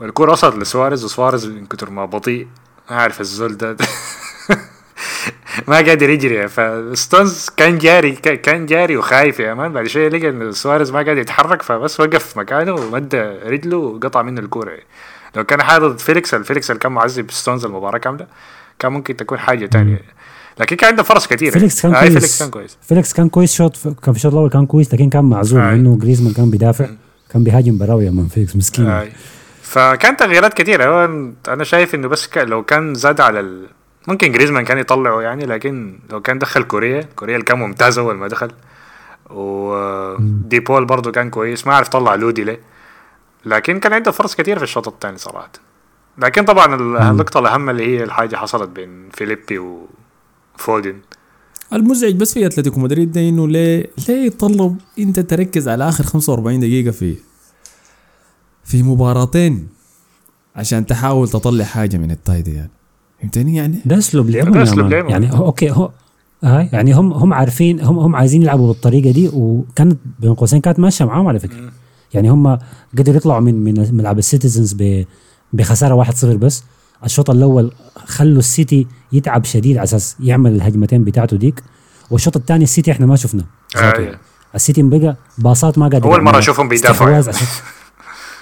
والكوره 0.00 0.32
وصلت 0.32 0.56
لسواريز 0.56 1.04
وسواريز 1.04 1.46
من 1.46 1.66
كتر 1.66 1.90
ما 1.90 2.04
بطيء. 2.04 2.46
ما 2.90 2.96
أعرف 2.96 3.20
الزول 3.20 3.56
ده. 3.56 3.76
ما 5.68 5.76
قادر 5.76 6.10
يجري. 6.10 6.48
فستونز 6.48 7.48
كان 7.56 7.78
جاري 7.78 8.12
كان 8.12 8.66
جاري 8.66 8.96
وخايف 8.96 9.40
يا 9.40 9.54
man. 9.54 9.72
بعد 9.72 9.86
شوية 9.86 10.08
لقى 10.08 10.28
إن 10.28 10.52
سواريز 10.52 10.90
ما 10.90 10.98
قادر 10.98 11.18
يتحرك 11.18 11.62
فبس 11.62 12.00
وقف 12.00 12.36
مكانه 12.38 12.72
ومد 12.74 13.14
رجله 13.46 13.76
وقطع 13.76 14.22
منه 14.22 14.40
الكورة. 14.40 14.72
لو 15.36 15.44
كان 15.44 15.62
حاضر 15.62 15.98
فيليكس 15.98 16.34
الفيليكس 16.34 16.70
اللي 16.70 16.80
كان 16.80 16.92
معذب 16.92 17.30
ستونز 17.30 17.64
المباراة 17.64 17.98
كاملة 17.98 18.26
كان 18.78 18.92
ممكن 18.92 19.16
تكون 19.16 19.38
حاجة 19.38 19.66
ثانية 19.66 20.02
لكن 20.60 20.76
كان 20.76 20.90
عنده 20.90 21.02
فرص 21.02 21.26
كثيرة. 21.26 21.52
فيليكس 21.52 21.82
كان 21.82 21.94
آه 21.94 22.00
كويس. 22.00 22.12
فيليكس 22.12 22.38
كان 22.38 22.50
كويس. 22.50 22.78
فيليكس 22.82 23.12
كان 23.12 23.28
كويس 23.28 23.54
شوط 23.54 23.76
كان 23.78 24.12
في 24.12 24.18
الشوط 24.18 24.32
الأول 24.32 24.50
كان 24.50 24.66
كويس 24.66 24.94
لكن 24.94 25.10
كان 25.10 25.24
معزول 25.24 25.60
آه. 25.60 25.70
لأنه 25.70 25.98
جريزمان 25.98 26.32
كان 26.32 26.50
بيدافع 26.50 26.86
كان 27.30 27.44
بيهاجم 27.44 27.78
براوي 27.78 28.10
من 28.10 28.28
فيليكس 28.28 28.56
مسكين. 28.56 28.86
آه. 28.86 29.08
فكان 29.62 30.16
تغييرات 30.16 30.54
كثيرة. 30.54 31.04
أنا 31.48 31.64
شايف 31.64 31.94
إنه 31.94 32.08
بس 32.08 32.28
لو 32.36 32.62
كان 32.62 32.94
زاد 32.94 33.20
على 33.20 33.40
ال... 33.40 33.66
ممكن 34.08 34.32
جريزمان 34.32 34.64
كان 34.64 34.78
يطلعه 34.78 35.20
يعني 35.20 35.46
لكن 35.46 35.98
لو 36.10 36.20
كان 36.20 36.38
دخل 36.38 36.62
كوريا 36.62 37.08
كوريا 37.16 37.34
اللي 37.34 37.44
كان 37.44 37.58
ممتاز 37.58 37.98
أول 37.98 38.16
ما 38.16 38.28
دخل. 38.28 38.50
ودي 39.30 40.60
بول 40.60 40.84
برضه 40.84 41.12
كان 41.12 41.30
كويس 41.30 41.66
ما 41.66 41.74
عرف 41.74 41.88
طلع 41.88 42.14
لودي 42.14 42.44
ليه. 42.44 42.60
لكن 43.44 43.80
كان 43.80 43.92
عنده 43.92 44.10
فرص 44.10 44.34
كثير 44.34 44.58
في 44.58 44.64
الشوط 44.64 44.88
الثاني 44.88 45.18
صراحة. 45.18 45.52
لكن 46.18 46.44
طبعا 46.44 46.74
النقطة 46.74 47.40
الأهم 47.40 47.70
اللي 47.70 47.86
هي 47.86 48.04
الحاجة 48.04 48.36
حصلت 48.36 48.68
بين 48.68 49.08
فيليبي 49.12 49.60
وفودن 50.60 50.94
المزعج 51.72 52.14
بس 52.14 52.34
في 52.34 52.46
أتلتيكو 52.46 52.80
مدريد 52.80 53.12
ده 53.12 53.28
إنه 53.28 53.48
ليه 53.48 53.90
ليه 54.08 54.26
يطلب 54.26 54.76
إنت 54.98 55.20
تركز 55.20 55.68
على 55.68 55.88
آخر 55.88 56.04
45 56.04 56.60
دقيقة 56.60 56.90
في 56.90 57.16
في 58.64 58.82
مباراتين 58.82 59.68
عشان 60.56 60.86
تحاول 60.86 61.28
تطلع 61.28 61.64
حاجة 61.64 61.96
من 61.96 62.10
ال 62.10 62.18
tie 62.18 62.42
دي 62.42 62.54
يعني. 62.54 62.70
فهمتني 63.20 63.56
يعني؟ 63.56 63.80
ده 63.84 63.98
أسلوب 63.98 64.30
لعبهم 64.30 64.52
ده 64.52 64.62
أسلوب 64.62 64.86
لعبهم 64.86 65.10
يعني 65.10 65.32
هو 65.32 65.46
okay 65.46 65.70
هو 65.70 65.90
هاي 66.44 66.68
يعني 66.72 66.92
هم 66.92 67.12
هم 67.12 67.32
عارفين 67.34 67.80
هم 67.80 67.98
هم 67.98 68.16
عايزين 68.16 68.42
يلعبوا 68.42 68.68
بالطريقة 68.68 69.10
دي 69.10 69.30
وكانت 69.32 69.98
بين 70.20 70.34
قوسين 70.34 70.60
كانت 70.60 70.78
ماشية 70.78 71.04
معاهم 71.04 71.26
على 71.26 71.38
فكرة. 71.38 71.72
يعني 72.14 72.30
هم 72.30 72.58
قدروا 72.98 73.16
يطلعوا 73.16 73.40
من 73.40 73.54
من 73.54 73.94
ملعب 73.94 74.18
السيتيزنز 74.18 74.76
بخسارة 75.52 76.04
1-0 76.04 76.24
بس. 76.24 76.64
الشوط 77.04 77.30
الأول 77.30 77.72
خلوا 78.06 78.38
السيتي 78.38 78.86
يتعب 79.12 79.44
شديد 79.44 79.76
على 79.76 79.84
أساس 79.84 80.16
يعمل 80.20 80.54
الهجمتين 80.54 81.04
بتاعته 81.04 81.36
ديك. 81.36 81.62
والشوط 82.10 82.36
الثاني 82.36 82.64
السيتي 82.64 82.92
إحنا 82.92 83.06
ما 83.06 83.16
شفنا 83.16 83.44
آه 83.76 84.18
السيتي 84.54 84.82
بقى 84.82 85.16
باصات 85.38 85.78
ما 85.78 85.88
قادر 85.88 86.04
أول 86.04 86.22
مرة 86.22 86.38
أشوفهم 86.38 86.68
بيدافعوا 86.68 87.22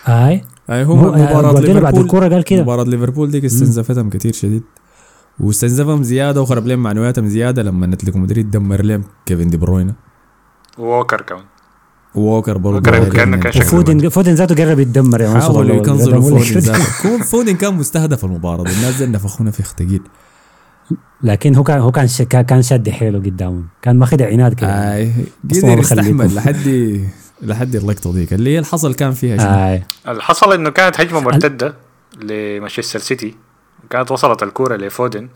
هاي 0.05 0.43
اي 0.71 0.85
هو 0.85 0.97
مباراة 0.97 1.61
ليفربول 1.61 1.81
بعد 1.81 1.99
الكورة 1.99 2.29
قال 2.29 2.45
كده. 2.45 2.63
مباراة 2.63 2.85
ليفربول 2.85 3.31
ديك 3.31 3.45
استنزفتهم 3.45 4.11
كثير 4.11 4.33
شديد. 4.33 4.63
واستنزفهم 5.41 6.03
زيادة 6.03 6.43
وخرب 6.43 6.67
لهم 6.67 6.79
معنوياتهم 6.79 7.29
زيادة 7.29 7.63
لما 7.63 7.87
أتلتيكو 7.87 8.21
مدريد 8.21 8.51
دمر 8.51 8.83
لهم 8.83 9.05
كيفن 9.27 9.49
دي 9.49 9.57
بروينا 9.57 9.95
ووكر 10.79 11.21
كمان. 11.21 11.45
ووكر 12.15 12.59
برضه 12.59 13.11
كان 13.11 13.51
فودن 13.51 14.09
فودن 14.09 14.35
ذاته 14.35 14.65
قرب 14.65 14.79
يتدمر 14.79 15.21
يا 15.21 15.41
حاولوا 15.41 15.77
يكنزلوا 15.77 16.21
فودن 16.21 16.59
ذاته. 16.59 17.23
فودن 17.31 17.57
كان 17.57 17.75
مستهدف 17.75 18.25
المباراة 18.25 18.63
الناس 18.63 19.03
دي 19.03 19.07
نفخونا 19.07 19.51
في 19.51 19.63
ثقيل 19.63 20.01
لكن 21.23 21.55
هو 21.55 21.63
كان 21.63 21.81
هو 21.81 21.93
كان 21.93 22.09
كان 22.43 22.63
شد 22.63 22.91
حيله 22.91 23.19
قدامه. 23.19 23.63
كان 23.83 23.99
ماخذ 23.99 24.23
عناد 24.23 24.55
كده. 24.55 24.69
آه 24.69 25.09
قدر 25.45 25.79
يستحمل 25.79 26.35
لحد 26.35 27.01
لحد 27.43 27.75
اللقطه 27.75 28.13
ديك 28.13 28.33
اللي 28.33 28.55
هي 28.55 28.59
الحصل 28.59 28.95
كان 28.95 29.13
فيها 29.13 29.37
شيء 29.37 29.47
آه. 29.47 29.83
الحصل 30.13 30.53
إنه 30.53 30.71
كانت 30.71 31.01
هجمة 31.01 31.21
مرتدة 31.21 31.75
لمانشستر 32.23 32.99
سيتي. 32.99 33.35
كانت 33.91 34.11
وصلت 34.11 34.43
الكورة 34.43 34.77
لفودن. 34.77 35.29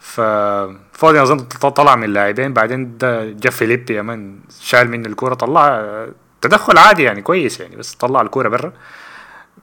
ففودن 0.00 1.18
اظن 1.18 1.36
طلع 1.70 1.96
من 1.96 2.04
اللاعبين. 2.04 2.52
بعدين 2.52 2.98
ده 2.98 3.24
جا 3.24 3.50
فيليبي 3.50 3.94
يا 3.94 4.02
من 4.02 4.38
شال 4.60 4.90
منه 4.90 5.08
الكورة 5.08 5.34
طلع 5.34 5.86
تدخل 6.40 6.78
عادي 6.78 7.02
يعني 7.02 7.22
كويس 7.22 7.60
يعني 7.60 7.76
بس 7.76 7.94
طلع 7.94 8.20
الكورة 8.20 8.48
برا. 8.48 8.72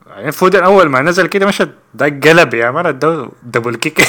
يعني 0.08 0.32
فودن 0.32 0.63
أول 0.63 0.89
ما 0.89 1.02
نزل 1.02 1.28
كده 1.28 1.45
مشى 1.45 1.67
ده 1.93 2.06
قلب 2.06 2.54
يا 2.54 2.71
مان 2.71 3.00
دبل 3.43 3.76
كيك 3.76 4.02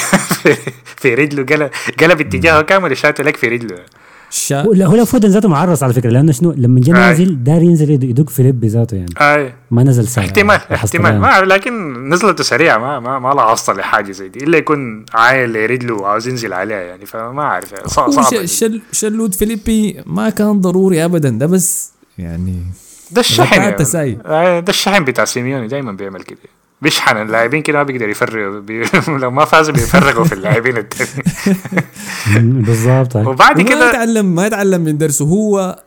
في 1.01 1.15
رجله 1.15 1.43
قلب 1.43 1.71
قلب 2.01 2.21
اتجاهه 2.21 2.61
كامل 2.61 2.97
شات 2.97 3.21
لك 3.21 3.35
في 3.37 3.47
رجله. 3.47 3.85
شا... 4.29 4.61
هو 4.61 4.73
هو 4.73 5.05
فودن 5.05 5.29
ذاته 5.29 5.49
معرس 5.49 5.83
على 5.83 5.93
فكرة 5.93 6.09
لأنه 6.09 6.31
شنو؟ 6.31 6.51
لما 6.57 6.79
جا 6.79 6.93
نازل 6.93 7.43
دار 7.43 7.61
ينزل 7.61 7.89
يدق 7.89 8.29
فيليب 8.29 8.65
ذاته 8.65 8.95
يعني. 8.97 9.13
آي. 9.21 9.53
ما 9.71 9.83
نزل 9.83 10.07
سريع 10.07 10.27
احتمال 10.27 10.59
احتمال. 10.73 11.19
ما 11.19 11.27
أعرف 11.27 11.47
لكن 11.47 11.93
نزلته 12.09 12.43
سريعة 12.43 12.77
ما 12.77 12.99
ما 12.99 13.19
ما 13.19 13.33
لاحظت 13.33 13.69
لحاجة 13.69 14.11
زي 14.11 14.29
دي. 14.29 14.43
إلا 14.43 14.57
يكون 14.57 15.05
عايل 15.13 15.69
رجله 15.71 15.93
وعاوز 15.93 16.27
ينزل 16.27 16.53
عليها 16.53 16.81
يعني 16.81 17.05
فما 17.05 17.41
أعرف 17.41 17.71
يعني. 17.71 17.87
صعب 17.87 18.11
صعب 18.11 18.45
شل 18.45 18.81
شلود 18.91 19.35
فيليبي 19.35 20.03
ما 20.05 20.29
كان 20.29 20.61
ضروري 20.61 21.05
ابدا. 21.05 21.29
ده 21.29 21.45
بس 21.45 21.91
يعني 22.17 22.63
ده 23.11 23.21
الشحن 23.21 23.61
يعني. 23.61 24.15
ده 24.61 24.69
الشحن 24.69 25.03
بتاع 25.03 25.25
سيميوني 25.25 25.67
دايما 25.67 25.91
بيعمل 25.91 26.21
كده. 26.21 26.37
بيشحن 26.81 27.17
اللاعبين 27.17 27.61
كده 27.61 27.77
ما 27.77 27.83
بيقدر 27.83 28.09
يفرغ 28.09 28.59
بي... 28.59 28.83
لو 29.21 29.31
ما 29.31 29.45
فازوا 29.45 29.73
بيفرغوا 29.73 30.25
في 30.25 30.33
اللاعبين 30.33 30.77
التانيين. 30.77 32.61
بالظبط 32.65 33.15
وبعد 33.15 33.61
كده 33.61 33.79
ما 33.79 33.89
يتعلم 33.89 34.35
ما 34.35 34.47
يتعلم 34.47 34.81
من 34.81 34.97
درسه 34.97 35.25
هو 35.25 35.83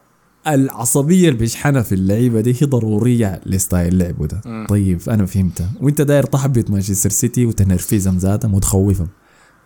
العصبية 0.48 1.28
اللي 1.28 1.38
بيشحنها 1.38 1.82
في 1.82 1.94
اللعيبة 1.94 2.40
دي 2.40 2.54
هي 2.62 2.66
ضرورية 2.66 3.40
ل 3.46 3.55
style 3.55 3.98
لعبه 3.98 4.26
ده. 4.26 4.40
م. 4.46 4.66
طيب 4.66 5.00
أنا 5.08 5.26
فهمتها. 5.26 5.70
وأنت 5.80 6.00
داير 6.00 6.22
تحبط 6.22 6.70
مانشستر 6.70 7.10
سيتي 7.10 7.46
وتنرفزهم 7.46 8.18
ذاتهم 8.18 8.54
وتخوفهم. 8.54 9.08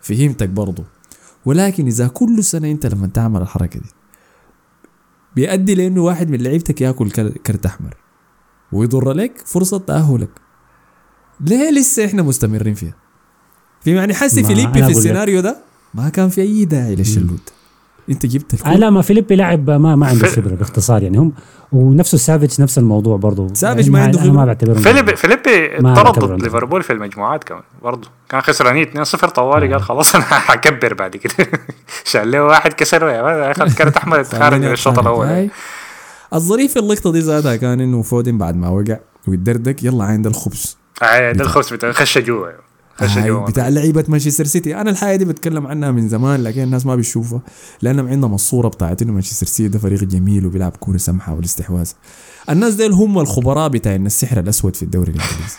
فهمتك 0.01 0.49
برضه 0.49 0.85
ولكن 1.45 1.87
إذا 1.87 2.09
كل 2.09 2.45
سنة 2.45 2.71
أنت 2.71 2.87
لما 2.87 3.07
تعمل 3.07 3.43
الحركة 3.43 3.81
دي 3.81 3.89
بيؤدي 5.37 5.75
لأنه 5.75 6.01
واحد 6.03 6.31
من 6.31 6.43
لعيبتك 6.43 6.81
يأكل 6.81 7.11
كرت 7.47 7.67
أحمر 7.67 7.95
ويضر 8.73 9.12
لك 9.12 9.43
فرصة 9.47 9.79
تأهلك. 9.79 10.31
ليه 11.40 11.70
لسه 11.70 12.05
إحنا 12.05 12.22
مستمرين 12.22 12.75
فيها؟ 12.75 12.94
في 13.81 13.94
يعني 13.94 14.14
حسي 14.14 14.42
فيليبي 14.44 14.83
في 14.83 14.90
السيناريو 14.90 15.40
ده 15.40 15.57
ما 15.94 16.09
كان 16.09 16.29
في 16.29 16.40
أي 16.40 16.64
داعي 16.64 16.94
للشلوت. 16.94 17.53
أنت 18.11 18.27
جبت 18.27 18.55
الكل. 18.55 18.81
لا 18.81 18.90
ما 18.90 19.03
فيليبي 19.03 19.37
لاعب 19.37 19.70
ما 19.70 19.96
ما 19.96 20.07
عنده 20.07 20.27
خبرة 20.29 20.55
باختصار 20.55 21.03
يعني. 21.03 21.18
هم 21.18 21.33
ونفسه 21.72 22.18
سافيتش 22.18 22.61
نفس 22.61 22.79
الموضوع 22.79 23.16
برضه. 23.16 23.55
سافيتش 23.55 23.88
ما 23.88 24.03
عنده 24.03 24.18
خبره 24.18 24.33
ما 24.33 24.44
بعتبره 24.44 24.75
فيليبي 24.75 25.16
فيليبي 25.16 25.68
طرد 25.94 26.18
ضد 26.18 26.42
ليفربول 26.42 26.83
في 26.83 26.92
المجموعات 26.92 27.44
كمان 27.44 27.62
برضه. 27.83 28.09
كان 28.29 28.40
خسرانين 28.40 28.87
2-0 29.05 29.07
طوالي 29.27 29.72
قال 29.72 29.83
خلاص 29.83 30.14
أنا 30.16 30.25
حكبر 30.25 30.94
بعد 30.94 31.16
كده. 31.16 31.51
شال 32.05 32.31
له 32.31 32.44
واحد 32.44 32.72
كسره 32.72 33.11
يا 33.11 33.51
أخذ 33.51 33.75
كرت 33.75 33.96
أحمر 33.96 34.25
خارج 34.40 34.61
من 34.61 34.72
الشوط 34.72 34.99
الأول. 34.99 35.49
الظريف 36.35 36.72
في 36.72 36.79
اللقطة 36.79 37.12
دي 37.12 37.20
ذاتها 37.20 37.57
كان 37.57 37.81
إنه 37.81 38.03
فودن 38.03 38.38
بعد 38.38 38.57
ما 38.57 38.68
وقع 38.68 38.99
ويدردك 39.29 39.85
يلا 39.85 40.05
عند 40.05 40.27
الخبز. 40.27 40.77
آه 40.77 40.86
ده 41.01 41.31
الخبز 41.45 41.73
بتاع 41.73 41.93
خش 41.93 42.19
جوا 42.19 42.49
خش 42.97 43.19
جوا 43.19 43.47
بتاع 43.47 43.69
لعيبة 43.69 44.05
مانشستر 44.09 44.45
سيتي. 44.45 44.81
أنا 44.81 44.91
الحاجة 44.91 45.17
دي 45.17 45.25
بتكلم 45.25 45.67
عنها 45.67 45.91
من 45.91 46.09
زمان 46.09 46.43
لكن 46.43 46.63
الناس 46.63 46.87
ما 46.87 46.97
بيشوفها 46.97 47.41
لأنهم 47.83 48.09
عندهم 48.09 48.35
الصورة 48.35 48.69
بتاعت 48.69 49.03
إنه 49.03 49.13
مانشستر 49.13 49.47
سيتي 49.47 49.69
ده 49.69 49.79
فريق 49.79 50.05
جميل 50.05 50.47
وبيلعب 50.47 50.77
كورة 50.77 50.97
سمحة 50.97 51.35
والاستحواذ. 51.35 51.91
الناس 52.51 52.75
ديل 52.75 52.93
هم 52.93 53.19
الخبراء 53.19 53.69
بتاعين 53.69 54.07
السحر 54.07 54.41
الأسود 54.41 54.77
في 54.77 54.83
الدوري 54.83 55.13
الإنجليزي. 55.13 55.57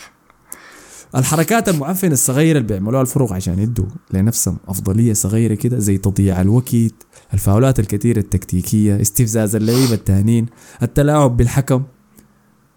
الحركات 1.16 1.70
المعفنة 1.70 2.14
الصغيرة 2.14 2.58
اللي 2.58 2.68
بيعملوها 2.68 3.02
الفرق 3.02 3.34
عشان 3.34 3.60
يدوا 3.60 3.86
لنفسهم 4.14 4.58
أفضلية 4.68 5.14
صغيرة 5.14 5.54
كده 5.54 5.80
زي 5.80 5.98
تضييع 5.98 6.42
الوقت 6.42 6.94
الفاولات 7.34 7.80
الكثيره 7.80 8.20
التكتيكية 8.20 9.02
استفزاز 9.02 9.56
اللعيبة 9.56 9.94
التانيين 9.94 10.46
التلاعب 10.84 11.38
بالحكم. 11.38 11.84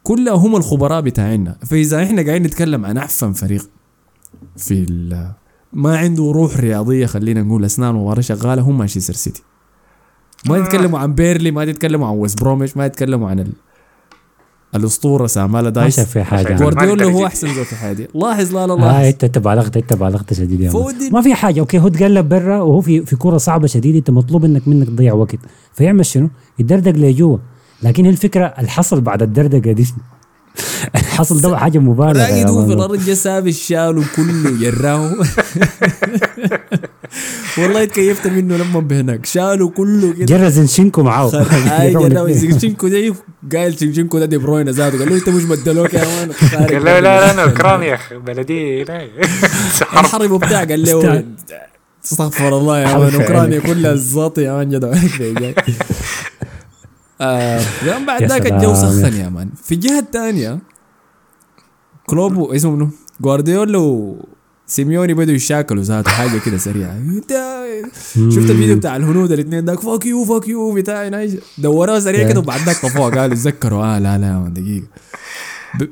كلها 0.03 0.35
هم 0.35 0.57
الخبراء 0.57 1.01
بتاعنا. 1.01 1.57
فإذا 1.67 2.03
إحنا 2.03 2.23
قاعدين 2.23 2.43
نتكلم 2.43 2.87
عن 2.87 2.97
أحسن 2.97 3.33
فريق 3.33 3.69
في 4.57 4.87
ما 5.73 5.99
عنده 5.99 6.33
روح 6.35 6.57
رياضية 6.57 7.07
خلينا 7.07 7.43
نقول 7.43 7.65
أثناء 7.65 7.91
المباراة 7.91 8.21
شغالة 8.21 8.63
هم 8.63 8.79
مانشستر 8.79 9.15
سيتي. 9.15 9.43
ما 10.47 10.59
يتكلموا 10.59 10.99
عن 10.99 11.15
بيرلي 11.15 11.51
ما 11.51 11.63
يتكلموا 11.63 12.09
عن 12.09 12.15
ويست 12.15 12.41
بروميش 12.41 12.77
ما 12.77 12.87
يتكلموا 12.87 13.31
عن 13.31 13.39
ال... 13.39 13.53
الاسطوره 14.75 15.27
سامالا 15.27 15.71
دايس. 15.71 15.99
ما 15.99 16.05
في 16.05 16.25
حاجة. 16.25 16.55
جوارديولا 16.55 17.05
هو 17.05 17.27
أحسن 17.27 17.55
زول 17.55 17.65
في 17.65 17.77
حياتي. 17.77 18.09
لاحظ 18.15 18.55
لا 18.55 18.67
لا 18.67 18.73
لاحظ. 18.73 18.85
آه 18.85 19.09
انت 19.09 19.25
أنت 19.25 19.39
بالغت 19.39 19.77
أنت 19.77 19.93
بالغت 19.93 20.33
شديد 20.33 20.61
يا 20.61 20.73
ما 21.13 21.23
في 21.23 21.35
حاجة. 21.35 21.61
أوكي 21.61 21.79
هو 21.79 21.89
تقلب 21.89 22.29
برا 22.29 22.61
وهو 22.61 22.81
في 22.81 23.07
في 23.07 23.17
كوره 23.17 23.39
صعبة 23.39 23.67
شديد 23.67 23.97
أنت 23.97 24.11
مطلوب 24.11 24.45
انك 24.45 24.69
منك 24.69 24.87
تضيع 24.87 25.15
وقت. 25.15 25.39
فيعمل 25.73 26.07
شنو؟ 26.07 26.31
يدردق 26.59 26.93
لجوا. 26.93 27.39
لكن 27.83 28.07
الفكرة 28.07 28.55
الحصل 28.59 29.01
بعد 29.01 29.23
الدردقة 29.23 29.73
دي. 29.73 29.87
الحصل 30.95 31.41
ده 31.41 31.57
حاجة 31.57 31.79
مبالغة 31.79 32.13
راقد 32.23 32.49
هو 32.51 32.67
في 32.67 32.73
الأرض 32.73 33.05
جا 33.05 33.15
ساب 33.15 33.47
الشال 33.49 34.05
كله 34.17 34.63
يراه 34.67 35.13
والله 37.59 37.85
تكيفت 37.85 38.27
منه 38.27 38.57
لما 38.57 38.81
بهناك. 38.81 39.27
شالوا 39.27 39.71
كله 39.71 40.13
كده. 40.13 40.25
جرى 40.27 40.51
زنشينكو 40.51 41.03
معاه. 41.03 41.31
اي 41.81 41.93
جرى 42.09 42.35
زنشينكو 42.35 42.89
ده 42.89 43.15
قايل 43.53 43.73
زنشينكو 43.77 44.19
ده 44.19 44.25
دي 44.25 44.39
بروين 44.39 44.69
ذاته. 44.69 44.99
قال 44.99 45.09
له 45.11 45.17
انت 45.17 45.29
مش 45.29 45.43
مدلوك 45.43 45.95
يا 45.95 46.05
مان 46.05 46.31
قال 46.69 46.85
له 46.85 46.99
لا 46.99 47.01
لا 47.01 47.31
أنا 47.31 47.43
أوكرانيا 47.43 47.99
بلدي 48.27 48.83
الحرب 50.01 50.31
وبتاع 50.31 50.65
قال 50.65 50.83
له 50.83 51.25
استغفر 52.05 52.59
الله 52.59 52.81
يا 52.81 52.99
مان 52.99 53.15
أوكرانيا 53.15 53.61
كلها 53.61 53.93
الزاط 53.93 54.39
يا 54.39 54.53
مان 54.53 54.69
جدع 54.71 54.93
آه 57.21 57.61
بعد 58.07 58.25
ذاك. 58.25 58.47
الجو 58.47 58.75
سخن 58.75 59.13
يا 59.17 59.29
مان. 59.29 59.49
في 59.65 59.75
الجهه 59.75 59.99
الثانية 59.99 60.59
كلوب 62.07 62.53
اسمه 62.53 62.71
منو؟ 62.71 62.89
جوارديولا 63.21 63.79
وسيميوني 64.69 65.15
بدوا 65.15 65.35
يشاكلوا 65.35 65.83
ذاته 65.83 66.11
حاجة 66.11 66.39
كده 66.47 66.59
سريعة. 66.59 66.93
انت 66.93 67.33
شفت 68.15 68.51
الفيديو 68.51 68.77
بتاع 68.77 68.97
الهنود 68.97 69.33
الاثنين 69.33 69.65
داك 69.65 69.81
fuck 69.81 70.07
you 70.07 70.25
fuck 70.25 70.49
you 70.49 70.75
بتاع 70.75 71.27
دوروها 71.59 72.01
سريع 72.01 72.29
كده 72.29 72.41
وبعد 72.41 72.61
ذاك 72.61 72.77
طفوها 72.77 73.11
قالوا 73.21 73.35
تذكروا 73.35 73.85
آه 73.85 73.99
لا 73.99 74.19
لا 74.19 74.53
دقيقة. 74.55 74.87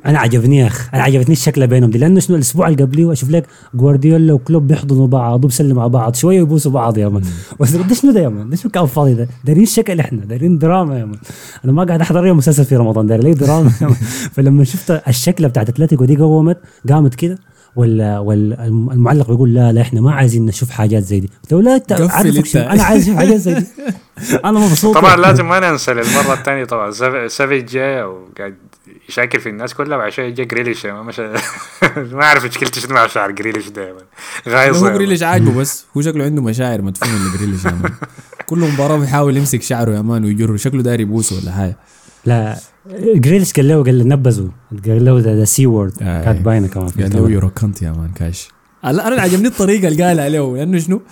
أنا 0.06 0.18
عجبني 0.18 0.56
يا 0.58 0.66
اخ 0.66 0.88
أنا 0.94 1.02
عجبتني 1.02 1.32
الشكل 1.32 1.66
بينهم 1.66 1.90
دي 1.90 1.98
لأنه 1.98 2.20
شنو 2.20 2.36
الأسبوع 2.36 2.68
اللي 2.68 2.84
قبليه 2.84 3.12
أشوف 3.12 3.30
لك 3.30 3.46
جوارديولا 3.74 4.32
وكلوب 4.32 4.66
بيحضنوا 4.66 5.06
بعض 5.06 5.44
وبيسلموا 5.44 5.82
على 5.82 5.90
بعض 5.90 6.14
شوية 6.14 6.38
يبوسوا 6.38 6.72
بعض 6.72 6.98
يا 6.98 7.08
man. 7.08 7.22
بس 7.60 7.70
ده 7.70 7.94
شنو 7.94 8.12
ده 8.12 8.20
يا 8.20 8.28
man؟ 8.28 8.50
ده 8.50 8.56
شنو 8.56 8.70
كان 8.70 8.86
فاضي 8.86 9.14
ده؟ 9.14 9.28
دايرين 9.44 9.66
شكل 9.66 10.00
إحنا 10.00 10.24
دايرين 10.24 10.58
دراما 10.58 10.98
يا 10.98 11.04
man. 11.04 11.18
أنا 11.64 11.72
ما 11.72 11.84
قاعد 11.84 12.00
أحضر 12.00 12.34
مسلسل 12.34 12.64
في 12.64 12.76
رمضان 12.76 13.06
داير 13.06 13.22
لي 13.22 13.34
دراما. 13.34 13.70
فلما 14.34 14.64
شفت 14.64 15.02
الشكله 15.08 15.48
بتاعت 15.48 15.68
أتلتيكو 15.68 16.04
دي 16.04 16.16
قومت 16.16 16.58
قامت 16.88 17.14
كده. 17.14 17.38
ولا 17.78 18.18
ولا 18.18 18.66
المعلق 18.66 19.30
بيقول 19.30 19.54
لا 19.54 19.72
لا 19.72 19.80
إحنا 19.80 20.00
ما 20.00 20.12
عايزين 20.12 20.46
نشوف 20.46 20.70
حاجات 20.70 21.02
زي 21.02 21.20
دي. 21.20 21.30
قلت 21.42 21.52
له 21.52 21.62
لا 21.62 21.74
أنت. 21.76 21.92
شنو؟ 22.46 22.62
أنا 22.62 22.82
عايز 22.82 23.02
أشوف 23.08 23.16
حاجات 23.18 23.36
زي 23.40 23.54
دي. 23.54 23.66
أنا 24.44 24.58
مبسوط 24.60 24.94
طبعا 24.94 25.16
لازم 25.16 25.48
ما 25.48 25.70
ننسى 25.70 25.92
للمرة 25.94 26.32
الثانية 26.32 26.64
طبعا. 26.64 26.90
ساف- 26.90 27.32
سافيج 27.32 27.64
جاي 27.66 28.02
وقاعد 28.02 28.54
يشاكل 29.08 29.40
في 29.40 29.48
الناس 29.48 29.74
كلها 29.74 30.10
شوية 30.10 30.28
جا 30.30 30.44
جريليش 30.44 30.86
ما 30.86 31.02
مش 31.02 31.20
ما 32.12 32.22
أعرف 32.22 32.44
مشكلتي 32.44 32.80
شنو 32.80 32.94
مع 32.94 33.06
شعر 33.06 33.30
جريليش 33.30 33.64
man. 33.76 33.94
غايص 34.48 34.76
هو. 34.76 34.88
جريليش 34.90 35.22
عاجبه 35.22 35.54
بس 35.60 35.84
هو 35.96 36.00
شكله 36.02 36.24
عنده 36.24 36.42
مشاعر 36.42 36.82
مدفونة 36.82 37.12
لجريليش 37.34 37.60
كل 38.46 38.58
مباراة 38.58 38.96
بيحاول 38.98 39.36
يمسك 39.36 39.62
شعره 39.62 39.90
يا 39.96 40.02
man 40.02 40.24
ويجره. 40.24 40.56
شكله 40.56 40.82
داير 40.82 41.00
يبوسه 41.00 41.36
ولا 41.36 41.52
حاجة. 41.52 41.76
لا 42.26 42.59
جريليش 42.96 43.52
قال 43.52 43.68
له 43.68 43.85
قال 43.85 43.98
له 43.98 44.04
نبذوا 44.04 44.48
قال 44.87 45.04
له 45.04 45.18
ذا 45.18 45.44
سي 45.44 45.66
وورد 45.66 45.92
آه. 46.02 46.24
كانت 46.24 46.40
باينة 46.40 46.68
كمان. 46.68 46.88
قال 46.88 47.12
له. 47.22 47.31
يورو 47.31 47.50
كنت 47.50 47.83
يا 47.83 47.90
مان 47.90 48.11
كاش 48.14 48.48
لا 48.85 49.09
أنا 49.09 49.22
عجبني 49.22 49.48
الطريقة 49.48 49.88
اللي 49.88 50.02
قالها 50.04 50.28
له 50.28 50.57
لأنه 50.57 50.78
شنو؟ 50.78 51.02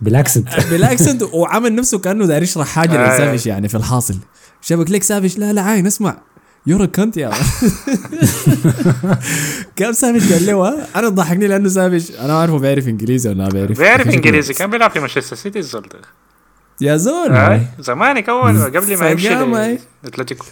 بالأكسنت. 0.00 0.48
بالأكسنت 0.70 1.22
وعمل 1.22 1.74
نفسه 1.74 1.98
كأنه 1.98 2.26
داير 2.26 2.42
يشرح 2.42 2.66
حاجة 2.66 3.12
آه. 3.12 3.14
لسافيش 3.14 3.46
يعني 3.46 3.68
في 3.68 3.76
الحاصل. 3.76 4.16
شبك 4.62 4.90
لك 4.90 5.02
سافيش؟ 5.02 5.38
لا 5.38 5.52
لا 5.52 5.62
عاين 5.62 5.86
اسمع. 5.86 6.16
يورو 6.66 6.86
كنت 6.86 7.16
يا 7.16 7.30
كم 9.76 9.92
سافيش 9.92 10.32
قال 10.32 10.46
له 10.46 10.68
ها؟ 10.68 10.86
أنا 10.96 11.08
ضحكني 11.08 11.48
لأنه 11.48 11.68
سافيش. 11.68 12.10
أنا 12.10 12.26
ما 12.26 12.32
أعرفه 12.32 12.58
بيعرف 12.58 12.88
إنجليزي 12.88 13.28
ولا 13.30 13.44
ما 13.44 13.48
بيعرف. 13.48 13.78
بيعرف 13.78 14.06
إنجليزي. 14.14 14.54
كان 14.54 14.70
بيلعب 14.70 14.90
في 14.90 15.00
مانشستر 15.00 15.36
سيتي 15.36 15.58
الزول 15.58 15.82
ده. 15.82 15.98
يا 16.84 16.96
زول. 16.96 17.60
زمانك 17.78 18.28
أول 18.28 18.62
قبل 18.62 18.98
ما 18.98 19.10
يمشي. 19.10 19.78
اتلتيكو 20.04 20.44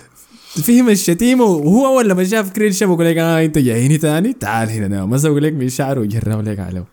فهم 0.66 0.88
الشتيمه 0.88 1.45
وهو 1.45 1.87
أول 1.87 2.09
لما 2.09 2.25
شاف 2.25 2.51
كريل 2.51 2.75
شاب 2.75 2.90
يقول 2.90 3.07
لك 3.07 3.16
آه 3.16 3.45
أنت 3.45 3.59
جايني 3.59 3.99
تاني 3.99 4.33
تعال 4.33 4.69
هنا 4.71 4.88
نام. 4.88 5.11
مسك 5.11 5.31
لك 5.31 5.53
من 5.53 5.69
شعره 5.69 6.01
وجراه 6.01 6.40
لك 6.43 6.59
عليه 6.59 6.85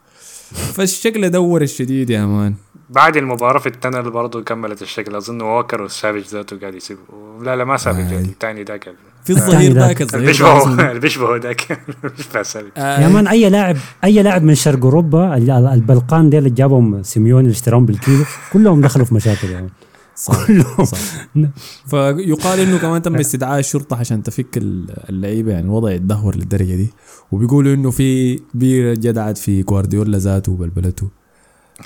فالشكل 0.73 1.29
دور 1.29 1.61
الشديد 1.61 2.09
يا 2.09 2.25
مان. 2.25 2.53
بعد 2.89 3.17
المباراة 3.17 3.59
في 3.59 3.67
التنل 3.67 4.11
برضه 4.11 4.43
كملت 4.43 4.81
الشكل. 4.81 5.15
أظن 5.15 5.41
ووكر 5.41 5.81
والسافيج 5.81 6.23
ذاته 6.23 6.59
قاعد 6.59 6.75
يسيب 6.75 6.97
لا 7.41 7.55
لا 7.55 7.63
ما 7.63 7.77
سافيج 7.77 8.13
آه. 8.13 8.19
الثاني 8.19 8.63
ذاك 8.63 8.89
في 9.33 9.33
الظهير 9.33 9.73
ذاك. 9.73 9.87
ذاك 9.87 10.01
الظهير. 10.01 10.31
اسمه- 10.31 10.91
البيشبه 10.91 11.37
ذاك 11.37 11.61
آه، 12.77 13.01
يا 13.01 13.07
مان 13.07 13.27
أي 13.27 13.49
لاعب 13.49 13.75
أي 14.03 14.23
لاعب 14.23 14.43
من 14.43 14.55
شرق 14.55 14.83
أوروبا 14.83 15.37
ال- 15.37 15.49
ال- 15.51 15.67
البلقان 15.67 16.29
ديل 16.29 16.39
اللي 16.39 16.49
جابهم 16.49 17.03
سيميوني 17.03 17.41
اللي 17.47 17.51
اشتراهم 17.55 17.85
بالكيلو 17.85 18.23
كلهم 18.53 18.81
دخلوا 18.81 19.05
في 19.05 19.15
مشاكل 19.15 19.47
يا 19.47 19.61
مان 19.61 19.69
صح. 20.15 20.47
كلهم 20.47 20.85
فيقال 21.87 22.59
إنه 22.59 22.77
كمان 22.77 23.01
تم 23.01 23.15
استدعاء 23.15 23.59
الشرطه 23.59 23.95
عشان 23.97 24.23
تفك 24.23 24.57
ال- 24.57 24.93
اللعيبة 25.09 25.51
يعني 25.51 25.65
الوضع 25.65 25.91
يتدهور 25.91 26.35
للدرجة 26.35 26.75
دي. 26.75 26.89
وبيقولوا 27.31 27.73
إنه 27.73 27.91
في 27.91 28.39
بيره 28.53 28.93
جدعت 28.93 29.37
في 29.37 29.63
جوارديولا 29.63 30.17
ذاته 30.17 30.51
وبلبلته. 30.51 31.07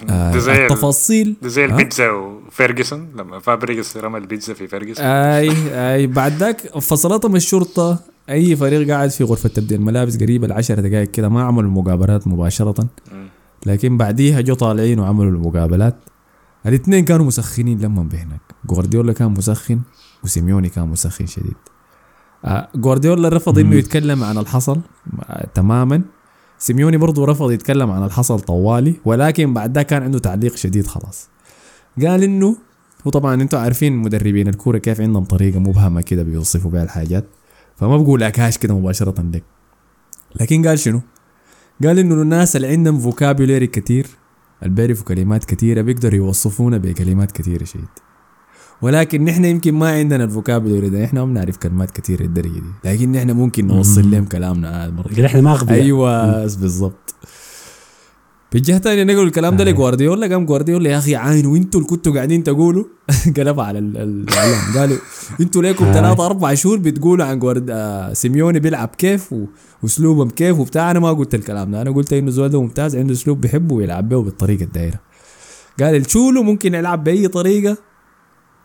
ده 0.08 0.40
زي 0.40 0.54
ال- 0.54 0.62
التفاصيل. 0.62 1.36
ده 1.42 1.50
زي؟ 1.50 1.66
البيتزا 1.66 2.10
وفيرجسون 2.12 3.08
لما 3.16 3.40
فابريجس 3.40 3.98
رمى 3.98 4.18
البيتزا 4.18 4.54
في 4.54 4.68
فيرجسون. 4.68 5.06
أي 5.06 5.52
أي 5.96 6.08
بعد 6.08 6.32
ذاك 6.32 6.62
فصلتهم 6.80 7.36
الشرطة. 7.36 8.00
أي 8.30 8.56
فريق 8.56 8.90
قاعد 8.90 9.10
في 9.10 9.24
غرفة 9.24 9.50
تبديل 9.50 9.80
الملابس 9.80 10.18
قريبه 10.18 10.48
العشر 10.48 10.80
دقائق 10.80 11.12
كده 11.12 11.30
ما 11.30 11.44
عملوا 11.44 11.70
المقابلات 11.70 12.28
مباشرة. 12.28 12.88
لكن 13.66 13.98
بعديها 13.98 14.42
جو 14.42 14.54
طالعين 14.54 15.00
وعملوا 15.00 15.32
المقابلات. 15.32 15.96
الاثنين 16.66 17.06
كانوا 17.06 17.26
مسخنين 17.26 17.80
لما 17.80 18.04
بهناك 18.04 18.42
جوارديولا 18.66 19.14
كان 19.14 19.32
مسخن 19.32 19.80
وسيميوني 20.24 20.70
كان 20.70 20.88
مسخن 20.88 21.26
شديد. 21.26 21.56
آه 22.46 22.70
جوارديولا 22.76 23.30
رفض 23.30 23.60
إنه 23.60 23.76
يتكلم 23.76 24.24
عن 24.24 24.38
الحصل. 24.38 24.80
آه 25.30 25.48
تماما. 25.54 26.02
سيميوني 26.62 26.98
برضه 26.98 27.26
رفض 27.26 27.52
يتكلم 27.52 27.92
عن 27.92 28.04
الحصل 28.04 28.40
طوالي 28.40 28.96
ولكن 29.06 29.54
بعد 29.54 29.74
ده 29.74 29.84
كان 29.84 30.04
عنده 30.04 30.20
تعليق 30.20 30.56
شديد 30.56 30.88
خلاص. 30.88 31.30
قال 32.02 32.24
إنه 32.24 32.58
وطبعا 33.06 33.42
أنتم 33.42 33.58
عارفين 33.58 33.94
مدربين 33.98 34.48
الكورة 34.48 34.78
كيف 34.78 35.02
عندهم 35.02 35.24
طريقة 35.24 35.60
مبهمة 35.60 36.02
كده 36.02 36.24
بيوصفوا 36.24 36.72
بها 36.72 36.84
الحاجات 36.84 37.26
فما 37.76 37.98
بقول 37.98 38.24
ا 38.24 38.32
كاش 38.32 38.58
كده 38.58 38.76
مباشرة 38.76 39.22
لك. 39.34 39.44
لكن 40.42 40.68
قال 40.68 40.80
شنو؟ 40.80 41.02
قال 41.84 42.00
إنه 42.00 42.22
الناس 42.22 42.56
اللي 42.56 42.68
عندهم 42.68 43.00
vocabulary 43.00 43.68
كتير 43.68 44.08
اللي 44.64 44.76
بيعرفوا 44.76 45.06
كلمات 45.06 45.46
كثيرة 45.46 45.82
بيقدروا 45.82 46.16
يوصفونا 46.16 46.78
بكلمات 46.78 47.32
كثيرة 47.32 47.64
شديد. 47.64 47.86
ولكن 48.82 49.24
نحن 49.26 49.46
يمكن 49.46 49.74
ما 49.74 49.90
عندنا 49.90 50.24
ال 50.24 50.30
vocabulary 50.30 50.90
ده. 50.90 51.04
نحن 51.04 51.16
ما 51.18 51.26
بنعرف 51.26 51.58
كلمات 51.58 51.92
كثيرة 51.92 52.22
الدرجة 52.22 52.50
دي. 52.60 52.64
لكن 52.86 53.12
نحن 53.12 53.32
ممكن 53.32 53.68
نوصل 53.68 54.12
لهم 54.12 54.26
كلامنا 54.26 54.86
هذا 54.86 54.94
قال 55.16 55.26
إحنا 55.26 55.42
ما 55.42 55.52
أغبياء. 55.52 55.82
أيوه 55.82 56.42
بالضبط. 56.46 57.16
بالجهه 58.54 58.78
الثانية 58.78 59.04
نقول 59.04 59.28
الكلام 59.28 59.56
ده 59.56 59.64
آه. 59.64 59.68
لجوارديولا. 59.68 60.28
قام 60.28 60.46
جوارديولا 60.46 60.90
يا 60.90 60.98
أخي 60.98 61.16
عاين 61.16 61.46
وإنتوا 61.46 61.80
اللي 61.80 61.90
كنتوا 61.90 62.14
قاعدين 62.14 62.44
تقولوا؟ 62.44 62.84
قلبها 63.38 63.66
على 63.66 63.80
ال- 63.80 63.98
ال- 63.98 64.26
الإعلام. 64.30 64.78
قالوا 64.78 64.98
إنتوا 65.42 65.62
ليكم 65.62 65.86
آه. 65.86 65.94
ثلاثة 65.94 66.26
أربع 66.26 66.54
شهور 66.54 66.78
بتقولوا 66.78 67.26
عن 67.26 67.40
جوارد 67.40 67.70
آه 67.70 68.14
سيميوني 68.14 68.60
بيلعب 68.60 68.90
كيف 68.98 69.36
وأسلوبهم 69.84 70.30
كيف 70.30 70.60
وبتاع. 70.60 70.92
أنا 70.92 71.00
ما 71.00 71.12
قلت 71.14 71.36
الكلام 71.36 71.72
ده. 71.72 71.82
أنا 71.82 71.92
قلت 71.92 72.14
إنه 72.14 72.32
زول 72.32 72.50
ده 72.50 72.62
ممتاز 72.62 72.96
عنده 72.96 73.14
أسلوب 73.14 73.42
بيحبه 73.42 73.76
ويلعب 73.76 74.10
به 74.10 74.22
بالطريقة 74.24 74.64
الدايرة. 74.64 75.00
قال 75.80 75.96
التشولو 75.96 76.44
ممكن 76.44 76.74
يلعب 76.74 77.04
بأي 77.04 77.28
طريقة. 77.28 77.78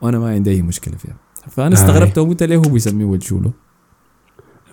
وأنا 0.00 0.18
ما 0.18 0.30
عندي 0.30 0.50
أي 0.50 0.62
مشكلة 0.62 0.94
فيها. 0.96 1.16
فأنا 1.50 1.70
آه. 1.70 1.72
استغربت 1.78 2.18
وقلت 2.18 2.42
ليه 2.42 2.56
هو 2.56 2.62
بيسميه 2.62 3.14
التشولو 3.14 3.52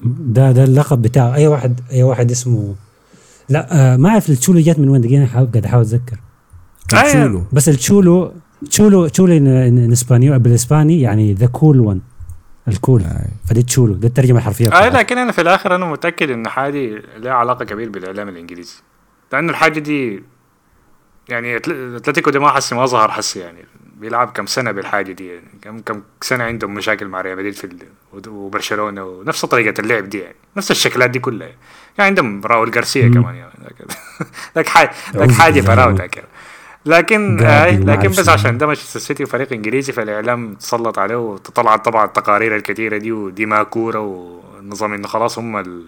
ده 0.05 0.51
ده 0.51 0.63
اللقب 0.63 1.01
بتاعه. 1.01 1.35
أي 1.35 1.47
واحد 1.47 1.79
أي 1.91 2.03
واحد 2.03 2.31
اسمه 2.31 2.75
لا 3.49 3.93
آه 3.93 3.97
ما 3.97 4.09
أعرف 4.09 4.29
التشولو 4.29 4.59
جات 4.59 4.79
من 4.79 4.89
وين. 4.89 5.01
دقيقة 5.01 5.25
قاعد 5.33 5.65
أحاول 5.65 5.83
أتذكر. 5.83 6.17
آه، 6.93 7.01
التشولو 7.01 7.43
بس 7.53 7.69
التشولو 7.69 8.31
تشولو 8.69 9.07
تشولو 9.07 9.33
en- 9.33 9.41
en- 9.41 9.79
en 9.85 9.91
español 9.91 10.39
بالإسباني 10.39 11.01
يعني 11.01 11.33
the 11.33 11.45
cool 11.45 11.79
one 11.79 12.01
ال 12.67 12.74
cool 12.74 13.01
آه. 13.01 13.27
فدي 13.45 13.63
تشولو. 13.63 13.93
ده 13.93 14.07
الترجمة 14.07 14.37
الحرفية 14.37 14.69
آه. 14.69 14.89
لكن 14.89 15.17
أنا 15.17 15.31
في 15.31 15.41
الآخر 15.41 15.75
أنا 15.75 15.85
متأكد 15.85 16.29
إن 16.29 16.47
حاجة 16.47 17.01
لها 17.17 17.31
علاقة 17.33 17.65
كبير 17.65 17.89
بالإعلام 17.89 18.29
الإنجليزي. 18.29 18.75
لأنه 19.33 19.49
الحاجة 19.51 19.79
دي 19.79 20.23
يعني 21.29 21.57
أتلتيكو 21.57 22.29
دي 22.31 22.39
ما 22.39 22.49
حسي 22.51 22.75
ما 22.75 22.85
ظهر 22.85 23.11
حسي 23.11 23.39
يعني. 23.39 23.59
بيلعب 24.03 24.31
كم 24.31 24.45
سنة 24.45 24.71
بالحاجة 24.71 25.11
دي 25.11 25.27
يعني 25.27 25.45
كم 25.61 25.79
كم 25.79 26.01
سنة 26.21 26.43
عندهم 26.43 26.73
مشاكل 26.73 27.07
مع 27.07 27.21
ريال 27.21 27.37
مدريد 27.37 27.53
في 27.53 27.63
ال- 27.63 28.27
وبرشلونة 28.29 29.03
ونفس 29.03 29.45
طريقة 29.45 29.81
اللعب 29.81 30.09
دي 30.09 30.19
يعني 30.19 30.35
نفس 30.57 30.71
الشكلات 30.71 31.09
دي 31.09 31.19
كلها 31.19 31.47
يعني, 31.47 31.59
يعني 31.97 32.07
عندهم 32.07 32.41
راول 32.45 32.71
جارسيا. 32.71 33.09
كمان 33.09 33.35
يعني 33.35 33.51
ذاك- 33.63 33.87
ذاك 34.55 34.67
حاجة 34.67 34.91
أعوذ 35.15 35.33
حاجة. 35.33 35.61
براو 35.61 35.91
ذاك 35.95 36.15
يعني. 36.17 36.27
لكن 36.85 37.39
آه 37.43 37.69
لكن 37.69 38.09
بس 38.09 38.21
شنو. 38.21 38.33
عشان 38.33 38.57
ده 38.57 38.67
مانشستر 38.67 38.99
سيتي 38.99 39.23
وفريق 39.23 39.53
إنجليزي 39.53 39.93
فالإعلام 39.93 40.53
تسلط 40.55 40.99
عليه 40.99 41.15
وطلعت 41.15 41.85
طبعا 41.85 42.05
التقارير 42.05 42.55
الكثيره 42.55 42.97
دي 42.97 43.11
ودي 43.11 43.45
ما 43.45 43.63
كورة 43.63 43.99
والنظام 43.99 44.93
انه 44.93 45.07
خلاص 45.07 45.39
هم. 45.39 45.83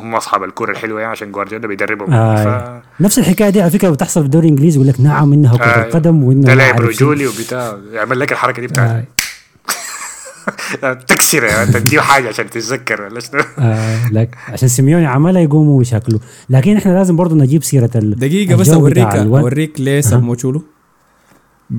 هم 0.00 0.14
أصحاب 0.14 0.44
الكوره 0.44 0.70
الحلوة 0.70 1.00
يعني 1.00 1.12
عشان 1.12 1.32
جوارديولا 1.32 1.68
بيدربهم 1.68 2.12
آه. 2.12 2.80
ف... 2.80 3.02
نفس 3.02 3.18
الحكاية 3.18 3.50
دي 3.50 3.62
على 3.62 3.70
فكرة 3.70 3.90
بتحصل 3.90 4.20
في 4.20 4.26
الدوري 4.26 4.46
الإنجليزي 4.46 4.76
يقول 4.76 4.88
لك 4.88 5.00
نعم 5.00 5.32
إنها 5.32 5.56
كرة 5.56 5.64
آه. 5.64 5.86
القدم 5.86 6.24
وانه 6.24 6.54
ده 6.54 6.72
شنو. 6.76 6.86
رجولي 6.88 7.26
وبتاع 7.26 7.78
يعمل 7.92 8.20
لك 8.20 8.32
الحركة 8.32 8.60
دي 8.60 8.66
بتاعت 8.66 9.04
آه. 10.84 10.92
تكسر 10.92 11.44
يعني 11.44 11.72
تديه 11.72 12.00
حاجة 12.00 12.28
عشان 12.28 12.50
تتذكر 12.50 13.02
ولا 13.02 13.20
شنو 13.20 13.40
آه 13.58 14.08
لك 14.12 14.36
عشان 14.48 14.68
سيميوني 14.68 15.06
عملها 15.06 15.42
يقوموا 15.42 15.78
ويشكلوا 15.78 16.20
لكن 16.50 16.76
إحنا 16.76 16.92
لازم 16.92 17.16
برضو 17.16 17.34
نجيب 17.34 17.62
سيرة 17.62 17.90
ال... 17.94 18.18
دقيقة 18.18 18.56
بس 18.56 18.68
اوريك. 18.68 19.06
أوريك 19.14 19.80
ليه 19.80 20.00
سموه 20.00 20.34
تشولو 20.36 20.62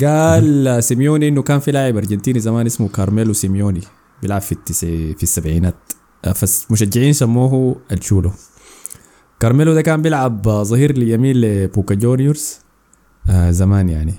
قال 0.02 0.84
سيميوني 0.84 1.28
إنه 1.28 1.42
كان 1.42 1.60
في 1.60 1.72
لاعب 1.72 1.98
أرجنتيني 1.98 2.40
زمان 2.40 2.66
اسمه 2.66 2.88
كارميلو 2.88 3.34
سيميوني 3.34 3.82
بيلعب 4.22 4.42
في 4.42 4.52
التسع 4.52 4.88
في 4.88 5.24
السبعينات 5.24 5.76
فالمشجعين 6.24 7.14
سموه 7.14 7.76
التشولو 7.92 8.32
كارميلو 9.40 9.74
ده 9.74 9.82
كان 9.82 10.02
بيلعب 10.02 10.42
ظهير 10.50 10.90
اليمين 10.90 11.36
لبوكا 11.42 11.96
جونيورز 11.96 12.56
آه 13.30 13.52
زمان 13.52 13.90
يعني 13.90 14.14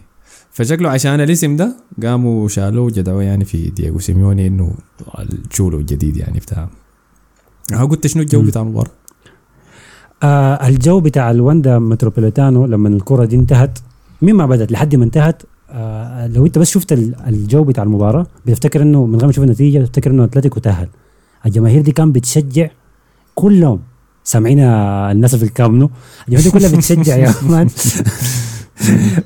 فشكله 0.51 0.91
عشان 0.91 1.21
الاسم 1.21 1.57
ده 1.57 1.77
قاموا 2.03 2.49
شالوه 2.49 2.85
وجدعوه 2.85 3.23
يعني 3.23 3.45
في 3.45 3.71
دييغو 3.71 3.99
سيميوني 3.99 4.47
إنه 4.47 4.75
التشولو 5.51 5.79
الجديد 5.79 6.17
يعني 6.17 6.39
بتاع 6.39 6.69
ها 7.73 7.85
قلت 7.85 8.07
شنو 8.07 8.23
الجو. 8.23 8.43
بتاع 8.43 8.63
المباراة؟ 8.63 8.91
آه 10.23 10.69
الجو 10.69 11.01
بتاع 11.01 11.31
الواندا 11.31 11.79
متروبوليتانو 11.79 12.67
لما 12.67 12.89
الكرة 12.89 13.25
دي 13.25 13.37
انتهت 13.37 13.79
من 14.23 14.35
ما 14.35 14.47
بدت 14.47 14.73
لحد 14.73 14.95
ما 14.97 15.05
انتهت 15.05 15.43
آه 15.71 16.27
لو 16.27 16.47
انت 16.47 16.59
بس 16.59 16.71
شفت 16.71 16.93
ال- 16.93 17.15
الجو 17.27 17.65
بتاع 17.65 17.85
المباراة 17.85 18.27
بتفتكر 18.47 18.83
إنه 18.83 19.07
من 19.07 19.15
غير 19.17 19.27
ما 19.27 19.33
تشوف 19.33 19.45
النتيجة 19.45 19.79
بتفتكر 19.79 20.11
إنه 20.11 20.25
أتلتيكو 20.25 20.61
تأهل 20.61 20.89
الجماهير 21.47 21.83
دي 21.83 21.93
كان 21.93 22.13
بتشجع 22.13 22.69
كلهم. 23.35 23.81
سامعين 24.25 24.59
الناس 24.61 25.35
في 25.37 25.43
الكامب 25.43 25.75
نو 25.75 25.91
الجماهير 26.29 26.51
دي 26.53 26.59
كلها 26.59 26.77
بتشجع 26.77 27.17
يا 27.17 27.35
مان 27.51 27.69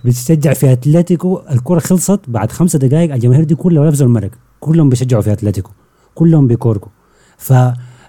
بتشجع 0.04 0.52
في 0.52 0.72
أتلتيكو. 0.72 1.40
الكرة 1.50 1.78
خلصت 1.78 2.20
بعد 2.28 2.52
خمسة 2.52 2.78
دقائق 2.78 3.14
الجماهير 3.14 3.44
دي 3.44 3.54
كلها 3.54 3.84
لابسه 3.84 4.04
المرق 4.04 4.30
كلهم 4.60 4.88
بيشجعوا 4.88 5.22
في 5.22 5.32
أتلتيكو. 5.32 5.70
كلهم 6.14 6.46
بيكوركو 6.46 6.88
ف 7.38 7.52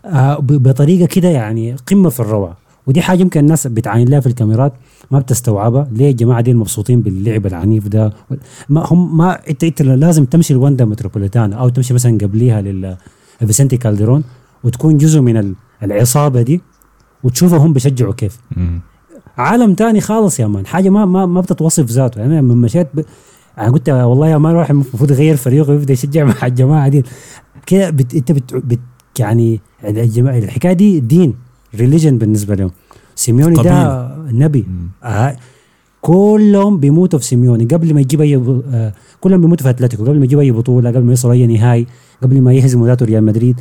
آه، 0.06 0.38
بطريقة 0.40 1.06
كده 1.06 1.30
يعني 1.30 1.76
قمة 1.88 2.10
في 2.10 2.20
الروعة. 2.20 2.58
ودي 2.88 3.02
حاجة 3.02 3.22
يمكن 3.22 3.40
الناس 3.40 3.68
بتعاين 3.68 4.10
لها 4.10 4.20
في 4.20 4.28
الكاميرات 4.28 4.74
ما 5.12 5.20
بتستوعبها. 5.20 5.88
ليه 5.92 6.12
الجماعة 6.12 6.42
دي 6.42 6.54
مبسوطين 6.54 7.02
باللعب 7.02 7.46
العنيف 7.46 7.88
ده؟ 7.88 8.14
ما 8.70 8.86
هم 8.92 9.18
ما 9.18 9.40
إنت 9.50 9.64
إنت 9.64 9.82
لازم 9.82 10.26
تمشي 10.26 10.54
الواندا 10.54 10.86
متروبوليتانو 10.86 11.56
أو 11.56 11.70
تمشي 11.70 11.94
مثلا 11.94 12.18
قبليها 12.18 12.62
لل 12.62 12.98
فيسنتي 13.40 13.78
كالديرون 13.78 14.24
وتكون 14.64 14.98
جزء 14.98 15.20
من 15.22 15.38
ال- 15.38 15.54
العصابة 15.84 16.42
دي 16.42 16.62
وتشوفهم 17.24 17.74
بيشجعوا 17.74 18.14
كيف. 18.14 18.40
عالم 19.38 19.74
تاني 19.74 20.02
خالص 20.02 20.40
يا 20.40 20.48
مان. 20.48 20.66
حاجة 20.66 20.90
ما 20.90 21.06
ما 21.06 21.26
ما 21.26 21.42
بتتوصف 21.42 21.86
ذاته. 21.86 22.20
يعني 22.20 22.34
أنا 22.34 22.40
لما 22.40 22.56
مشيت 22.56 22.88
ب... 22.94 23.06
أنا 23.58 23.70
قلت 23.72 23.90
والله 23.90 24.28
يا 24.28 24.38
مان 24.38 24.52
الواحد 24.52 24.70
المفروض 24.72 25.12
يغير 25.12 25.36
فريقه 25.36 25.70
ويبدأ 25.70 25.94
يشجع 25.94 26.24
مع 26.42 26.46
الجماعة 26.48 26.88
دي. 26.88 27.04
كده 27.66 27.90
بت... 27.90 28.14
أنت 28.16 28.32
بت... 28.32 28.56
بت... 28.56 28.80
يعني 29.20 29.60
الجماعة 29.84 30.38
الحكاية 30.38 30.74
دي 30.74 31.00
دين 31.00 31.34
religion 31.76 32.18
بالنسبة 32.18 32.56
لهم. 32.56 32.72
سيميوني 33.16 33.56
ده 33.56 34.08
نبي. 34.32 34.68
آه. 35.04 35.36
كلهم 36.04 36.78
بيموتوا 36.78 37.20
في 37.20 37.26
سيميوني. 37.26 37.66
قبل 37.66 37.94
ما 37.94 38.02
يجيب 38.02 38.22
أي 38.22 38.38
ب- 38.38 38.64
آه 38.74 38.94
كلهم 39.22 39.42
بيموتوا 39.42 39.64
في 39.64 39.70
أتلتيكو. 39.70 40.04
قبل 40.06 40.18
ما 40.20 40.26
يجيب 40.26 40.40
أي 40.40 40.52
بطولة 40.52 40.90
قبل 40.90 41.04
ما 41.04 41.10
يوصل 41.10 41.32
أي 41.32 41.48
نهائي 41.48 41.88
قبل 42.24 42.42
ما 42.42 42.54
يهزموا 42.54 42.88
ذاته 42.88 43.06
ريال 43.06 43.24
مدريد. 43.24 43.60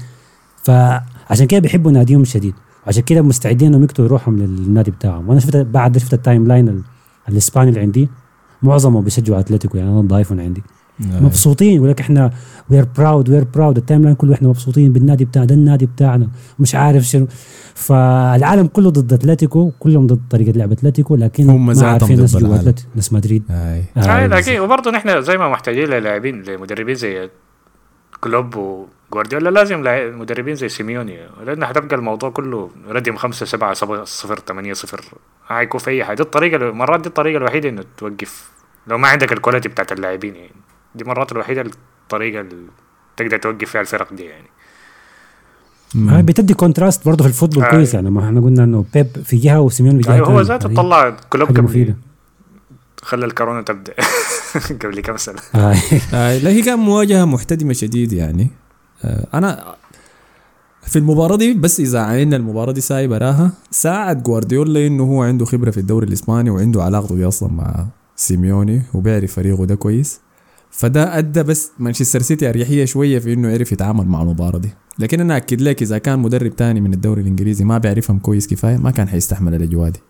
فعشان 0.62 1.46
كده 1.46 1.60
بيحبوا 1.60 1.90
ناديهم 1.92 2.24
شديد. 2.24 2.54
وعشان 2.86 3.02
كده 3.02 3.22
مستعدين 3.22 3.68
إنهم 3.68 3.82
يقتلوا 3.82 4.08
روحهم 4.08 4.38
للنادي 4.38 4.90
بتاعهم. 4.90 5.28
وأنا 5.28 5.40
شفت 5.40 5.56
بعد 5.56 5.98
شفت 5.98 6.14
ال 6.14 6.46
timeline 6.46 6.68
ال- 6.68 6.82
الإسباني 7.28 7.68
اللي 7.68 7.80
عندي 7.80 8.08
معظمهم 8.62 9.04
بيشجعوا 9.04 9.40
أتلتيكو 9.40 9.78
يعني 9.78 9.90
أنا 9.90 10.00
ضايفهم 10.00 10.40
عندي. 10.40 10.62
مبسوطين 11.20 11.76
يقول 11.76 11.90
لك 11.90 12.00
إحنا 12.00 12.30
we 12.70 12.78
are 12.78 12.86
proud 12.98 13.28
we 13.28 13.38
are 13.38 13.44
proud 13.44 13.76
ال 13.76 14.02
timeline 14.02 14.14
كله 14.14 14.34
إحنا 14.34 14.48
مبسوطين 14.48 14.92
بالنادي 14.92 15.24
بتاعنا 15.24 15.46
ده 15.46 15.54
النادي 15.54 15.86
بتاعنا 15.86 16.28
مش 16.58 16.74
عارف 16.74 17.02
شنو. 17.02 17.26
فالعالم 17.74 18.66
كله 18.66 18.90
ضد 18.90 19.12
أتلتيكو 19.12 19.70
كلهم 19.78 20.06
ضد 20.06 20.20
طريقة 20.30 20.52
لعب 20.58 20.72
أتلتيكو 20.72 21.16
لكن 21.16 21.50
هم 21.50 21.66
ما 21.66 21.86
عارفين 21.86 22.20
ناس 22.20 22.36
جوا 22.36 22.72
ناس 22.94 23.12
مدريد. 23.12 23.42
اي 23.50 23.84
آه،. 23.96 24.26
لكن 24.26 24.60
وبرضه 24.60 24.90
نحن 24.90 25.22
زي 25.22 25.38
ما 25.38 25.48
محتاجين 25.48 25.84
للاعبين 25.84 26.42
لمدربين 26.42 26.94
زي 26.94 27.30
كلوب 28.20 28.56
وجوارديولا 28.56 29.50
لازم 29.50 29.84
مدربين 30.20 30.54
زي 30.54 30.68
سيميوني 30.68 31.18
لأن 31.46 31.62
هتبقى 31.62 31.96
الموضوع 31.96 32.30
كله 32.30 32.70
ردم 32.88 33.16
خمسة 33.16 33.46
سبعة 33.46 33.74
صفر 33.74 34.04
صفر 34.04 34.38
ثمانية 34.48 34.72
صفر. 34.72 35.04
هيكون 35.48 35.80
في 35.80 35.90
أي 35.90 36.04
حاجة. 36.04 36.16
دي 36.16 36.22
الطريقة 36.22 36.72
مرات 36.72 37.00
دي 37.00 37.08
الطريقة 37.08 37.36
الوحيدة 37.36 37.68
إنه 37.68 37.84
توقف 37.96 38.50
لو 38.86 38.98
ما 38.98 39.08
عندك 39.08 39.32
ال 39.32 39.37
quality 39.37 39.68
بتاعت 39.68 39.92
اللاعبين 39.92 40.34
يعني. 40.36 40.50
دي 40.94 41.04
مرات 41.04 41.32
الوحيدة 41.32 41.60
الطريقة 42.02 42.40
اللي 42.40 42.66
تقدر 43.16 43.36
توقف 43.36 43.70
فيها 43.70 43.80
الفرق 43.80 44.14
دي 44.14 44.22
يعني. 44.22 44.48
آه، 46.10 46.20
بتدي 46.20 46.54
contrast 46.54 47.06
برضه 47.06 47.24
في 47.24 47.30
ال 47.30 47.34
football 47.34 47.64
آه. 47.64 47.70
كويس. 47.70 47.94
يعني 47.94 48.10
ما 48.10 48.24
إحنا 48.26 48.40
قلنا 48.40 48.64
إنه 48.64 48.84
بيب 48.94 49.06
في 49.24 49.36
جهة 49.36 49.60
وسيميوني 49.60 49.96
في 49.96 50.08
جهة 50.08 50.14
أيوة 50.14 50.28
هو. 50.28 50.40
ذاته 50.40 50.74
طلع 50.74 51.16
كلوب 51.30 51.48
قبل 51.48 51.94
خلى 53.02 53.26
الكورونا 53.26 53.62
تبدأ. 53.62 53.94
قبل 54.82 55.00
كم 55.00 55.16
سنة. 55.16 55.40
آه. 55.54 55.74
آه 56.14 56.38
لا 56.38 56.50
هي 56.50 56.62
كان 56.62 56.78
مواجهة 56.78 57.24
محتدمة 57.24 57.72
شديد 57.72 58.12
يعني. 58.12 58.50
آه 59.04 59.26
أنا 59.34 59.74
في 60.82 60.98
المباراة 60.98 61.36
دي 61.36 61.54
بس 61.54 61.80
إذا 61.80 62.00
عينا 62.00 62.36
المباراة 62.36 62.72
دي 62.72 62.80
سايبة 62.80 63.18
راها 63.18 63.52
ساعد 63.70 64.22
جوارديولا 64.22 64.86
إنه 64.86 65.04
هو 65.04 65.22
عنده 65.22 65.44
خبرة 65.44 65.70
في 65.70 65.78
الدوري 65.78 66.06
الإسباني 66.06 66.50
وعنده 66.50 66.82
علاقته 66.82 67.14
دي 67.16 67.28
أصلا 67.28 67.52
مع 67.52 67.86
سيميوني 68.16 68.82
وبيعرف 68.94 69.32
فريقه 69.32 69.66
ده 69.66 69.74
كويس. 69.74 70.20
فده 70.72 71.18
أدى 71.18 71.42
بس 71.42 71.70
مانشستر 71.78 72.22
سيتي 72.22 72.48
أريحية 72.48 72.84
شوية 72.84 73.18
في 73.18 73.32
إنه 73.32 73.48
يعرف 73.48 73.72
يتعامل 73.72 74.06
مع 74.06 74.22
المباراة 74.22 74.58
دي. 74.58 74.70
لكن 74.98 75.20
أنا 75.20 75.36
أكد 75.36 75.60
لك 75.60 75.82
إذا 75.82 75.98
كان 75.98 76.18
مدرب 76.18 76.56
تاني 76.56 76.80
من 76.80 76.94
الدوري 76.94 77.22
الإنجليزي 77.22 77.64
ما 77.64 77.78
بيعرفهم 77.78 78.18
كويس 78.18 78.46
كفاية 78.46 78.76
ما 78.76 78.90
كان 78.90 79.08
حيستحمل 79.08 79.54
الأجواء 79.54 79.90
دي. 79.90 80.00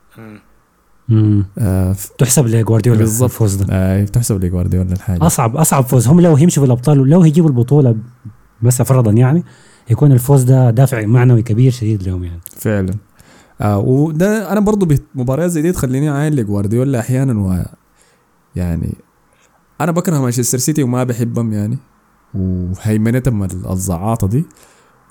آه 1.59 1.97
تحسب 2.19 2.47
لجوارديولا 2.47 2.99
بالظبط. 2.99 3.31
الفوز 3.31 3.55
ده. 3.55 3.67
آه 3.71 4.05
تحسب 4.05 4.45
لجوارديولا 4.45 4.93
الحاجة. 4.93 5.27
أصعب 5.27 5.57
أصعب 5.57 5.85
فوز. 5.85 6.09
هم 6.09 6.21
لو 6.21 6.35
هيمشوا 6.35 6.63
في 6.63 6.67
الأبطال 6.67 6.99
لو 6.99 7.21
هيجيبوا 7.21 7.49
البطولة 7.49 7.97
بس 8.63 8.83
فرضا 8.83 9.13
يعني 9.13 9.45
يكون 9.91 10.13
الفوز 10.13 10.43
ده 10.43 10.71
دافع 10.71 11.07
معنوي 11.07 11.43
كبير 11.43 11.73
شديد 11.73 12.03
لهم 12.03 12.25
يعني. 12.25 12.41
فعلا. 12.57 12.95
آه 13.61 13.79
وده 13.79 14.53
أنا 14.53 14.61
برضو 14.61 14.89
بمباريات 15.15 15.51
زي 15.51 15.63
دي 15.63 15.73
تخليني 15.73 16.09
عاين 16.09 16.35
لجوارديولا 16.35 17.01
أحيانا 17.01 17.41
و 17.41 17.65
يعني 18.57 18.95
أنا 19.85 19.93
بكره 19.93 20.19
مانشستر 20.21 20.59
سيتي 20.59 20.83
وما 20.83 21.05
بحبهم 21.05 21.53
يعني. 21.53 21.79
وهيمنتهم 22.35 23.43
ال- 23.43 23.71
الزعاطة 23.71 24.27
دي. 24.27 24.45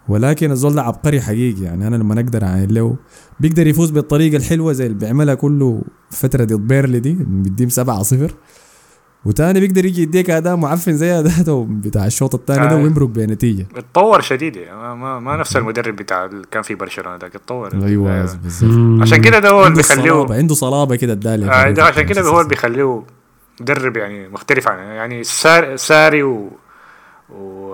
ولكن 0.09 0.51
الزول 0.51 0.75
ده 0.75 0.81
عبقري 0.81 1.21
حقيقي 1.21 1.61
يعني. 1.61 1.87
أنا 1.87 1.95
لما 1.95 2.13
أقدر 2.13 2.43
اعاين 2.43 2.71
له 2.71 2.95
بيقدر 3.39 3.67
يفوز 3.67 3.89
بالطريقة 3.89 4.37
الحلوة 4.37 4.73
زي 4.73 4.85
اللي 4.85 4.97
بيعملها 4.97 5.35
كله 5.35 5.81
فترة 6.11 6.43
ضد 6.43 6.53
بيرلي 6.67 6.99
دي 6.99 7.17
بيديم 7.19 7.69
7 7.69 8.03
0 8.03 8.31
وتاني 9.25 9.59
بيقدر 9.59 9.85
يجي 9.85 10.01
يديك 10.01 10.29
اداء 10.29 10.55
معفن 10.55 10.97
زي 10.97 11.19
اداء 11.19 11.63
بتاع 11.69 12.05
الشوط 12.05 12.35
الثاني 12.35 12.67
ده 12.67 12.71
آه. 12.71 12.83
ويمرق 12.83 13.07
بنتيجة. 13.07 13.67
اتطور 13.75 14.21
شديد 14.21 14.55
يعني. 14.55 14.77
ما, 14.77 14.95
ما, 14.95 15.19
ما 15.19 15.37
نفس 15.37 15.57
المدرب 15.57 15.95
بتاع 15.95 16.25
اللي 16.25 16.43
كان 16.51 16.61
في 16.61 16.75
برشلونة 16.75 17.17
ده 17.17 17.27
اتطور. 17.27 17.85
أيوه 17.85 18.11
آه. 18.11 18.37
بالظبط. 18.43 19.01
عشان 19.01 19.21
كده 19.21 19.39
ده 19.39 19.49
هو 19.49 19.63
اللي 19.67 19.75
بيخليه 19.75 20.25
عنده 20.33 20.53
صلابة 20.55 20.95
كده 20.95 21.13
ادالي 21.13 21.51
آه 21.51 21.71
ده 21.71 21.83
عشان 21.83 22.03
كده 22.05 22.21
هو 22.21 22.37
اللي 22.39 22.49
بيخليه 22.49 23.03
مدرب 23.61 23.97
يعني 23.97 24.29
مختلف 24.29 24.67
عن 24.67 24.77
يعني 24.79 25.23
سار 25.23 25.75
ساري 25.75 26.23
و 26.23 26.51
و 27.29 27.71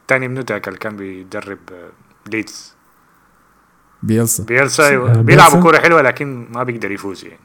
الثاني 0.00 0.28
منو 0.28 0.40
ذاك 0.40 0.68
اللي 0.68 0.78
كان 0.78 0.96
بيدرب 0.96 1.58
آه، 1.72 1.88
ليدز 2.30 2.74
بيلسا 4.02 4.44
بيلسا 4.44 4.88
أيوة. 4.88 5.10
آه، 5.10 5.22
بيلعبوا 5.22 5.52
بيلسا. 5.52 5.62
كورة 5.62 5.78
حلوة 5.78 6.02
لكن 6.02 6.46
ما 6.50 6.62
بيقدر 6.62 6.90
يفوز 6.90 7.24
يعني 7.24 7.40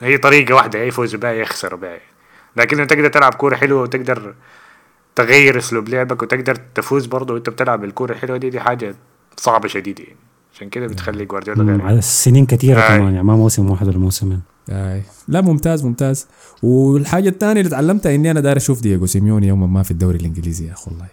هي 0.00 0.18
طريقة 0.18 0.54
واحدة 0.54 0.78
يا 0.78 0.84
يفوز 0.84 1.14
بها 1.14 1.30
يا 1.30 1.42
يخسر 1.42 1.74
بها 1.74 1.90
يعني. 1.90 2.02
لكن 2.56 2.80
انت 2.80 2.90
تقدر 2.90 3.08
تلعب 3.08 3.34
كورة 3.34 3.56
حلوة 3.56 3.82
وتقدر 3.82 4.34
تغير 5.14 5.58
أسلوب 5.58 5.88
لعبك 5.88 6.22
وتقدر 6.22 6.54
تفوز 6.54 7.06
برضه 7.06 7.34
وأنت 7.34 7.50
بتلعب 7.50 7.84
الكورة 7.84 8.12
الحلوة 8.12 8.36
دي 8.36 8.50
دي 8.50 8.60
حاجة 8.60 8.94
صعبة 9.36 9.68
شديدة 9.68 10.04
يعني 10.04 10.16
عشان 10.54 10.68
كده 10.68 10.86
بتخلي 10.86 11.24
جوارديولا 11.24 11.62
مم. 11.62 11.70
غير 11.70 11.82
على 11.82 12.00
سنين 12.00 12.46
كثيرة 12.46 12.80
آه. 12.80 12.88
كمان 12.88 13.14
يعني 13.14 13.22
ما 13.26 13.36
موسم 13.36 13.70
واحد 13.70 13.88
ولا 13.88 13.98
موسمين 13.98 14.42
آي. 14.70 15.02
لا 15.28 15.40
ممتاز 15.40 15.84
ممتاز. 15.84 16.26
والحاجة 16.62 17.28
الثانية 17.28 17.60
اللي 17.60 17.70
تعلمتها 17.70 18.14
إني 18.14 18.30
أنا 18.30 18.40
داير 18.40 18.56
أشوف 18.56 18.80
دييغو 18.80 19.06
سيميوني 19.06 19.48
يوما 19.48 19.66
ما 19.66 19.82
في 19.82 19.90
الدوري 19.90 20.18
الإنجليزي 20.18 20.66
يا 20.66 20.72
أخي 20.72 20.90
والله. 20.90 21.06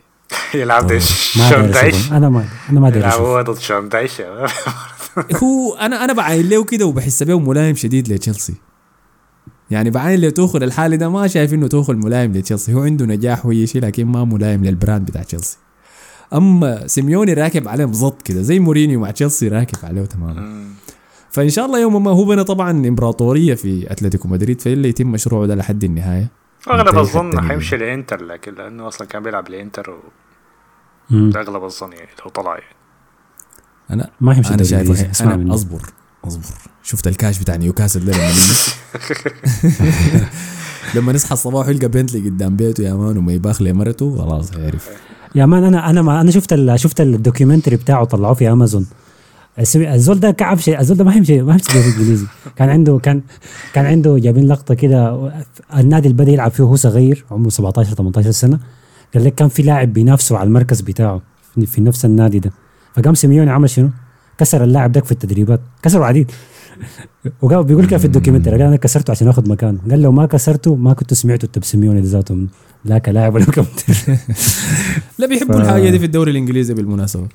يلعب 0.62 0.88
ضد 0.88 0.98
شون 0.98 1.72
دايش. 1.72 2.12
أنا 2.12 2.30
ما 2.30 2.46
أنا 2.70 2.80
ما 2.80 3.08
أشوف 3.08 3.22
هو 3.22 3.42
ضد 3.42 3.60
شون 3.60 3.90
دايش 3.90 4.22
هو 5.44 5.76
أنا 5.76 6.06
أنا 6.06 6.14
بعاين 6.14 6.50
له 6.50 6.64
كده 6.64 6.86
وبحس 6.86 7.24
به 7.24 7.40
ملائم 7.40 7.76
شديد 7.76 8.14
لتشيلسي. 8.14 8.54
يعني 9.72 9.90
بعاين 9.90 10.20
لتوخيل 10.20 10.64
الحالي 10.64 10.98
ده 10.98 11.10
ما 11.10 11.28
شايف 11.28 11.54
إنه 11.54 11.68
توخيل 11.68 11.96
ملائم 11.96 12.34
لتشيلسي. 12.34 12.74
هو 12.74 12.84
عنده 12.84 13.06
نجاح 13.06 13.46
وهي 13.46 13.68
شيء 13.68 13.82
لكن 13.82 14.06
ما 14.06 14.24
ملائم 14.24 14.66
لل 14.66 14.77
brand 14.77 15.06
بتاع 15.06 15.24
تشيلسي. 15.24 15.58
أما 16.34 16.88
سيميوني 16.88 17.34
راكب 17.34 17.68
عليه 17.68 17.86
بالضبط 17.86 18.22
كده 18.22 18.42
زي 18.42 18.60
مورينيو 18.60 19.00
مع 19.00 19.12
تشيلسي 19.12 19.48
راكب 19.48 19.78
عليه 19.84 20.02
تماما. 20.02 20.66
فإن 21.34 21.50
شاء 21.50 21.66
الله 21.66 21.80
يوم 21.82 22.04
ما 22.04 22.12
هو 22.12 22.26
بنى 22.26 22.44
طبعا 22.44 22.72
إمبراطورية 22.72 23.56
في 23.56 23.92
أتلتيكو 23.92 24.28
مدريد 24.28 24.62
فالا 24.62 24.88
يتم 24.88 25.08
مشروعه 25.12 25.46
ده 25.48 25.56
لحد 25.56 25.84
النهاية. 25.84 26.28
أغلب 26.70 26.98
الظن 26.98 27.42
حيمشي 27.48 27.78
لإنتر 27.78 28.24
لكن 28.26 28.56
لأنه 28.56 28.88
أصلا 28.88 29.08
كان 29.08 29.24
بيلعب 29.24 29.50
لإنتر. 29.50 29.94
وده 31.12 31.42
أغلب 31.42 31.64
الظن 31.64 31.92
يعني 31.94 32.10
لو 32.26 32.30
طلع 32.32 32.52
يعني. 32.52 32.76
أنا 33.92 34.10
ما 34.22 34.34
يمشي 34.34 34.54
أنا 34.54 34.64
شايف 34.64 35.22
أنا 35.22 35.36
مني. 35.36 35.54
أصبر 35.54 35.82
أصبر. 36.26 36.44
شفت 36.84 37.08
الكاش 37.08 37.40
بتاع 37.40 37.56
نيوكاسل 37.56 38.06
ده 38.06 38.14
لما 40.96 41.14
نصحى 41.14 41.34
الصباح 41.34 41.68
يلقى 41.68 41.88
بنتلي 41.88 42.30
قدام 42.30 42.56
بيته 42.56 42.84
يا 42.84 42.94
man 42.94 43.18
وما 43.18 43.34
يباخ 43.34 43.62
لمرته 43.62 44.18
خلاص 44.18 44.54
هيعرف 44.54 44.90
يا 45.36 45.46
man 45.46 45.64
أنا 45.64 45.90
أنا 45.90 46.02
ما 46.02 46.22
أنا 46.22 46.32
شفت 46.32 46.54
ال- 46.54 46.80
شفت 46.80 47.02
ال 47.02 47.08
documentary 47.08 47.76
بتاعه 47.76 48.04
طلعوه 48.06 48.34
في 48.34 48.52
أمازون. 48.52 48.86
الزول 49.60 50.20
ده 50.20 50.32
كعب 50.32 50.60
شيء. 50.60 50.80
الزول 50.80 50.98
ده 50.98 51.04
ما 51.04 51.16
يمشي 51.16 51.42
ما 51.42 51.52
يمشي 51.54 51.74
دوري 51.74 51.86
إنجليزي. 51.86 52.26
كان 52.56 52.70
عنده 52.70 52.98
كان 52.98 53.22
كان 53.74 53.86
عنده 53.86 54.18
جايبين 54.20 54.48
لقطة 54.48 54.74
كده. 54.74 55.32
النادي 55.78 56.08
اللي 56.08 56.24
بدأ 56.24 56.32
يلعب 56.32 56.52
فيه 56.52 56.64
وهو 56.64 56.76
صغير 56.76 57.26
عمره 57.32 57.50
17 57.50 57.94
18 57.96 58.32
سنة. 58.32 58.60
قال 59.14 59.24
لك 59.24 59.36
كان 59.36 59.48
في 59.50 59.62
لاعب 59.62 59.94
بينافسه 59.94 60.38
على 60.38 60.48
المركز 60.48 60.82
بتاعه 60.82 61.22
في- 61.66 61.82
نفس 61.82 62.06
النادي 62.06 62.40
ده. 62.40 62.52
فقام 62.96 63.14
سيميوني 63.16 63.52
عمل 63.52 63.70
شنو؟ 63.70 63.90
كسر 64.38 64.64
اللاعب 64.64 64.92
ده 64.92 65.02
في 65.02 65.12
التدريبات. 65.12 65.60
كسره 65.84 66.06
عديد. 66.06 66.32
وقال 67.42 67.64
بيقول 67.64 67.86
كده 67.86 67.98
في 67.98 68.06
ال 68.06 68.09
documentary. 68.09 68.52
قال 68.52 68.62
أنا 68.62 68.76
كسرته 68.76 69.12
عشان 69.12 69.28
آخذ 69.28 69.50
مكانه. 69.50 69.80
قال 69.90 70.02
لو 70.02 70.12
ما 70.12 70.26
كسرته 70.26 70.76
ما 70.76 70.94
كنت 70.94 71.14
سمعته 71.14 71.46
انت 71.46 71.60
بسيميوني 71.60 72.02
ذاته 72.02 72.48
لا 72.86 72.98
كلاعب 72.98 73.34
ولا 73.36 73.46
كمدرب 73.46 73.68
لا 75.20 75.28
بيحبوا 75.28 75.56
الحاجة 75.62 75.90
دي 75.90 76.00
في 76.00 76.06
الدوري 76.06 76.32
الإنجليزي 76.32 76.74
بالمناسبة. 76.74 77.28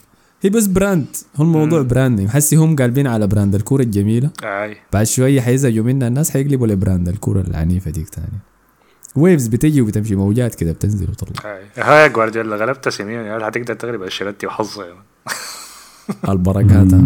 هي 0.42 0.50
بس 0.50 0.66
brand 0.66 1.06
هو 1.36 1.44
الموضوع 1.44 1.82
branding 1.82 2.28
حسي 2.28 2.56
هم 2.56 2.76
قالبين 2.76 3.06
على 3.06 3.26
brand 3.26 3.54
الكورة 3.54 3.82
الجميلة. 3.82 4.30
أي. 4.44 4.76
بعد 4.92 5.06
شوية 5.06 5.40
حيزعجوا 5.40 5.84
منها 5.84 6.08
الناس 6.08 6.30
حيقلبوا 6.30 6.66
ل 6.66 6.73
brand 6.73 7.08
الكورة 7.08 7.40
العنيفة 7.40 7.90
ديك 7.90 8.08
تاني. 8.08 8.26
waves 9.16 9.46
بتجي 9.46 9.80
وبتمشي 9.82 10.14
موجات 10.14 10.54
كده 10.54 10.72
بتنزل 10.72 11.10
وتطلع. 11.10 11.52
أي. 11.52 11.82
هاي 11.82 12.08
جوارديولا 12.08 12.56
غلبت 12.56 12.88
سيميوني. 12.88 13.30
هل 13.36 13.44
حتقدر 13.44 13.74
تغلب 13.74 14.02
انشيلوتي 14.02 14.46
وحظه 14.46 14.84
يا 14.86 14.92
مان. 14.92 15.02
البركات 16.28 16.94
ها. 16.94 17.04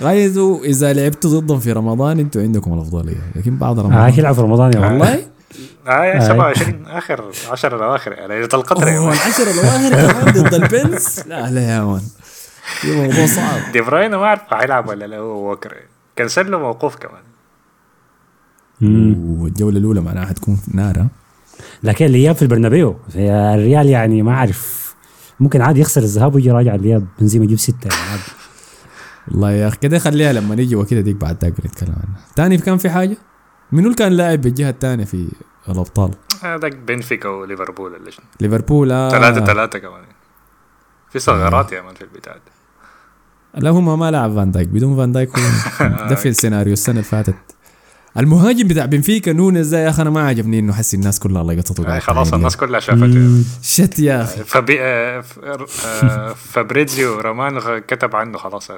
غايزوا 0.00 0.64
إذا 0.64 0.92
لعبتوا 0.92 1.40
ضدهم 1.40 1.60
في 1.60 1.72
رمضان 1.72 2.18
أنتوا 2.18 2.42
عندكم 2.42 2.74
الأفضلية. 2.74 3.22
لكن 3.36 3.56
بعد 3.58 3.78
آه 3.78 3.82
رمضان 3.82 4.14
يلعب 4.18 4.34
في 4.34 4.40
رمضان 4.40 4.72
يا 4.72 4.78
والله 4.80 4.92
والله. 5.10 5.14
أي 5.88 6.12
آي. 6.12 6.20
27 6.20 6.86
آخر 6.86 7.24
10 7.50 7.76
الأواخر 7.76 8.12
يعني 8.12 8.34
ليله 8.34 8.48
القدر 8.54 8.88
يا 8.88 8.98
أوه 8.98 9.06
مان. 9.06 9.14
العشرة 9.16 9.50
الأواخر 9.50 9.90
كمان 10.12 10.42
ضد 10.42 10.54
البنز؟ 10.54 11.20
لا 11.26 11.50
لا 11.50 11.60
يا 11.68 11.84
مان. 11.84 12.00
في 12.64 12.96
موضوع 12.96 13.26
صعب. 13.26 13.72
دي 13.72 13.80
بروين 13.80 14.10
ما 14.10 14.24
اعرف 14.24 14.42
حيلعب 14.54 14.88
ولا 14.88 15.04
لا 15.04 15.16
هو 15.18 15.48
ووكر. 15.48 15.76
كنسل 16.18 16.50
له 16.50 16.58
موقوف 16.58 16.96
كمان. 16.96 17.22
والجوله 19.40 19.78
الأولى 19.78 20.00
معناها 20.00 20.26
حتكون 20.26 20.60
نار 20.74 20.98
ها؟ 20.98 21.08
لكن 21.82 22.04
الإياب 22.04 22.34
في 22.34 22.42
البرنابيو 22.42 22.96
في 23.08 23.18
الريال 23.30 23.86
يعني 23.86 24.22
ما 24.22 24.32
أعرف. 24.32 24.94
ممكن 25.40 25.62
عادي 25.62 25.80
يخسر 25.80 26.00
الذهاب 26.00 26.34
ويجي 26.34 26.50
راجع 26.50 26.74
الإياب 26.74 27.06
بنزيما 27.18 27.44
يجيب 27.44 27.58
ستة 27.58 27.88
يعني 27.88 28.10
عادي. 28.10 28.22
والله 29.28 29.50
يا 29.50 29.68
أخي 29.68 29.76
كده 29.76 29.98
خليها 29.98 30.32
لما 30.32 30.54
نيجي 30.54 30.76
وكده 30.76 31.00
ديك 31.00 31.16
بعد 31.16 31.44
ذاك 31.44 31.52
نتكلم 31.66 31.94
عنها. 31.94 32.20
تاني 32.36 32.58
كان 32.58 32.78
في 32.78 32.90
حاجة؟ 32.90 33.16
منو 33.72 33.84
اللي 33.84 33.94
كان 33.94 34.12
لاعب 34.12 34.40
بالجهة 34.40 34.70
الثانية 34.70 35.04
في 35.04 35.28
الأبطال؟ 35.68 36.10
هذاك 36.42 36.76
بنفيكا 36.76 37.28
وليفربول 37.28 38.00
ليفربول 38.40 38.92
آه. 38.92 39.10
ثلاثة 39.10 39.44
ثلاثة 39.44 39.78
كمان. 39.78 40.04
في 41.10 41.18
ثغرات 41.18 41.72
يا 41.72 41.82
man 41.82 41.94
في 41.94 42.02
البتاع 42.02 42.32
ده. 42.34 42.51
لا 43.54 43.70
هم 43.70 43.98
ما 43.98 44.10
لعب 44.10 44.34
فان 44.34 44.50
دايك. 44.50 44.68
بدون 44.68 44.96
فان 44.96 45.12
دايك 45.12 45.30
ده 46.08 46.14
في 46.14 46.28
السيناريو 46.28 46.72
السنة 46.72 46.92
اللي 46.94 47.04
فاتت. 47.04 47.34
المهاجم 48.18 48.68
بتاع 48.68 48.84
بنفيكا 48.84 49.32
نونز 49.32 49.68
ده 49.68 49.78
يا 49.84 49.88
أخي 49.90 50.02
أنا 50.02 50.10
ما 50.10 50.26
عجبني 50.26 50.58
إنه 50.58 50.72
حسي 50.72 50.96
الناس 50.96 51.18
كلها 51.20 51.42
لقطته 51.42 51.98
خلاص 51.98 52.34
الناس 52.34 52.56
كلها 52.56 52.80
شافته. 52.80 53.42
shit 53.62 53.98
يا 53.98 54.22
أخي. 54.22 54.44
فبي... 54.44 54.80
آه، 54.80 55.24
آه، 55.44 56.32
فابريزيو 56.32 57.20
رومان 57.20 57.78
كتب 57.78 58.16
عنه 58.16 58.38
خلاص 58.38 58.68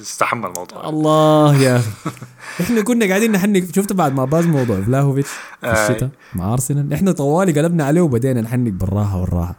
استحمل 0.00 0.46
الموضوع. 0.46 0.88
الله 0.88 1.62
يا 1.62 1.76
أخي. 1.76 1.90
إحنا 2.60 2.80
كنا 2.82 3.06
قاعدين 3.06 3.32
نحنك 3.32 3.74
شفت 3.74 3.92
بعد 3.92 4.14
ما 4.14 4.24
باز 4.24 4.46
موضوع 4.46 4.80
فلاهوفيتش 4.80 5.28
في 5.60 5.66
آي. 5.66 5.72
الشتاء 5.72 6.08
مع 6.34 6.52
أرسنال؟ 6.52 6.92
إحنا 6.92 7.12
طوالي 7.12 7.52
قلبنا 7.60 7.84
عليه 7.84 8.00
وبدينا 8.00 8.40
نحنك 8.40 8.72
بالراحه 8.72 9.20
والراحة. 9.20 9.54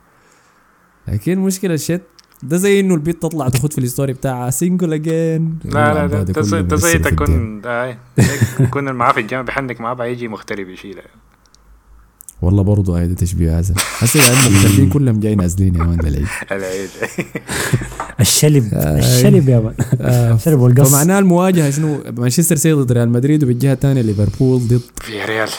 لكن 1.08 1.40
مشكلة 1.40 1.74
ال 1.74 1.80
shit 1.80 2.02
ده 2.44 2.58
زي 2.58 2.80
إنه 2.80 2.94
البيت 2.96 3.22
تطلع 3.22 3.50
تاخد 3.50 3.74
في 3.74 3.80
الستوري 3.80 4.14
بتاعها 4.14 4.50
سينجل 4.50 4.94
اجين 4.94 5.60
لا 5.66 5.94
لا 5.94 6.06
ده- 6.08 6.24
ده 6.24 6.42
زي- 6.42 6.62
ده 6.62 6.76
زي 6.76 7.00
تكون. 7.00 7.62
يكون 8.60 8.92
معاه 8.92 9.12
في 9.14 9.20
الجامعة 9.20 9.46
بيحنك 9.46 9.82
معاه 9.82 9.94
بعد 9.94 10.10
يجي 10.10 10.28
مغترب 10.28 10.70
يشيلها 10.70 11.04
والله 12.42 12.64
برضه 12.64 12.98
هاي 13.00 13.08
ده 13.08 13.14
تشبيه 13.16 13.60
هذا 13.60 13.74
هسه 14.00 14.20
يعني 14.24 14.48
المختلفين 14.48 14.90
كلهم 14.96 15.20
جاي 15.20 15.36
نازلين 15.36 15.76
يا 15.76 15.84
مان 15.84 16.00
للعيد 16.02 16.28
العيد. 16.52 16.90
الشلب 18.20 18.74
آي. 18.74 19.00
الشلب 19.00 19.50
يا 19.50 19.60
مان. 19.60 19.74
آه، 20.02 20.34
الشلب 20.36 20.60
والقص. 20.60 20.90
فمعناه 20.90 21.20
المواجهة 21.20 21.70
شنو؟ 21.70 22.04
مانشستر 22.18 22.56
سيتي 22.56 22.74
ضد 22.74 22.92
ريال 22.92 23.10
مدريد 23.10 23.44
وبالجهة 23.44 23.74
الثانية 23.74 24.02
ليفربول 24.02 24.60
ضد 24.68 24.82
في 25.02 25.26
ريال. 25.26 25.50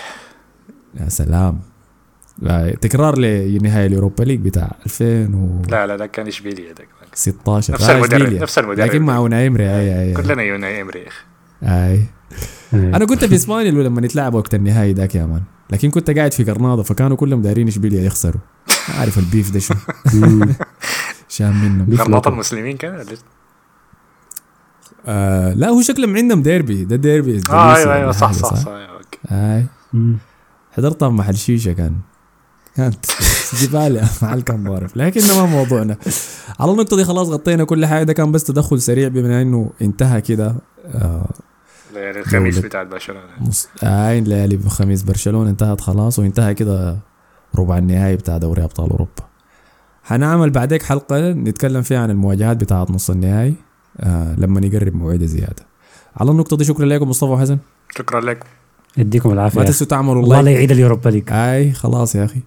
يا 1.00 1.08
سلام. 1.08 1.30
لا، 1.30 1.73
تكرار 2.80 3.18
لنهائي 3.18 3.86
اليوروبا 3.86 4.22
ليج 4.24 4.40
بتاع 4.40 4.76
2016 4.86 5.70
لا 5.72 5.86
لا 5.86 5.96
ده 5.96 6.06
كان 6.06 6.26
اشبيليا 6.26 6.72
ده 6.72 6.84
كمان. 6.84 7.08
نفس 7.12 7.28
آه، 7.28 7.92
المدرب 7.92 8.20
إشبيليا. 8.22 8.42
نفس 8.42 8.58
المدرب. 8.58 8.86
لكن 8.86 9.02
مع 9.02 9.16
أوناي 9.16 9.46
إمري 9.46 9.64
أي 9.70 10.02
أي 10.02 10.14
كلنا 10.14 10.42
يوناي 10.42 10.82
إمري 10.82 11.00
يا 11.00 11.08
أخي. 11.08 11.24
أي. 11.62 12.02
إيه. 12.74 12.96
أنا 12.96 13.04
كنت 13.04 13.24
في 13.24 13.34
إسبانيا 13.34 13.70
لما 13.70 14.00
نتلاعب 14.00 14.34
وقت 14.34 14.54
النهائي 14.54 14.92
ذاك 14.92 15.14
يا 15.14 15.26
مان. 15.26 15.42
لكن 15.70 15.90
كنت 15.90 16.10
قاعد 16.10 16.32
في 16.32 16.44
قرناطه 16.44 16.82
فكانوا 16.82 17.16
كلهم 17.16 17.42
دايرين 17.42 17.68
اشبيليا 17.68 18.02
يخسروا. 18.02 18.40
ما 18.88 18.94
عارف 19.00 19.18
البيف 19.18 19.50
ده 19.50 19.60
شو. 19.60 19.74
شام 21.28 21.64
منهم. 21.64 22.10
لوكو. 22.12 22.28
المسلمين 22.28 22.76
كان 22.76 22.94
ولا- 22.94 23.04
آه 25.06 25.52
لا 25.54 25.68
هو 25.68 25.82
شكلهم 25.82 26.16
عندهم 26.16 26.42
ديربي. 26.42 26.84
ده 26.84 26.96
ديربي 26.96 27.40
آه 27.50 27.76
أيوه 27.76 27.94
أيوه 27.94 28.12
صح 28.12 28.32
صح 28.32 28.54
صح؟ 28.54 28.68
أيوة، 28.68 28.86
أوكي. 28.96 29.18
أي. 29.30 29.64
مم. 29.92 30.16
حضرتها 30.72 31.08
في 31.08 31.14
محل 31.14 31.36
شيشة 31.36 31.72
كان. 31.72 31.94
كانت 32.76 33.06
زباله 33.54 34.08
محل 34.22 34.42
كان 34.42 34.64
ظارف 34.64 34.96
لكن 34.96 35.20
ما 35.28 35.46
موضوعنا. 35.46 35.96
على 36.60 36.72
النقطة 36.72 36.96
دي 36.96 37.04
خلاص 37.04 37.28
غطينا 37.28 37.64
كل 37.64 37.86
حاجة. 37.86 38.04
ده 38.04 38.12
كان 38.12 38.32
بس 38.32 38.44
تدخل 38.44 38.80
سريع 38.80 39.08
بما 39.08 39.42
إنه 39.42 39.70
انتهى 39.82 40.20
كده 40.20 40.54
آه 40.94 41.30
يعني 41.94 42.20
الخميس. 42.20 42.58
بتاع 42.58 42.82
برشلونه 42.82 43.20
نص 43.40 43.68
آه 43.82 44.18
ليالي 44.18 44.56
بخميس 44.56 45.02
برشلونة 45.02 45.50
انتهت 45.50 45.80
خلاص 45.80 46.18
وانتهى 46.18 46.54
كده 46.54 46.98
ربع 47.56 47.78
النهائي 47.78 48.16
بتاع 48.16 48.38
دوري 48.38 48.64
أبطال 48.64 48.90
أوروبا. 48.90 49.22
حنعمل 50.04 50.50
بعدك 50.50 50.82
حلقة 50.82 51.32
نتكلم 51.32 51.82
فيها 51.82 51.98
عن 51.98 52.10
المواجهات 52.10 52.56
بتاعت 52.56 52.90
نص 52.90 53.10
النهائي 53.10 53.54
آه 54.00 54.34
لما 54.34 54.60
نقرب 54.60 54.94
موعد 54.94 55.24
زيادة. 55.24 55.66
على 56.16 56.30
النقطة 56.30 56.56
دي 56.56 56.64
شكرا 56.64 56.86
لكم 56.86 57.08
مصطفى 57.08 57.30
وحسن. 57.30 57.58
شكرا 57.96 58.20
لك 58.20 58.44
يديكم 58.96 59.32
العافية. 59.32 59.60
ما. 59.60 59.66
تنسوا 59.66 59.86
تعملوا 59.86 60.22
الله 60.22 60.40
لا 60.40 60.50
يعيد 60.50 60.70
اليوروبا 60.70 61.08
league. 61.08 61.24
أي 61.30 61.72
خلاص 61.72 62.14
يا 62.14 62.24
أخي. 62.24 62.40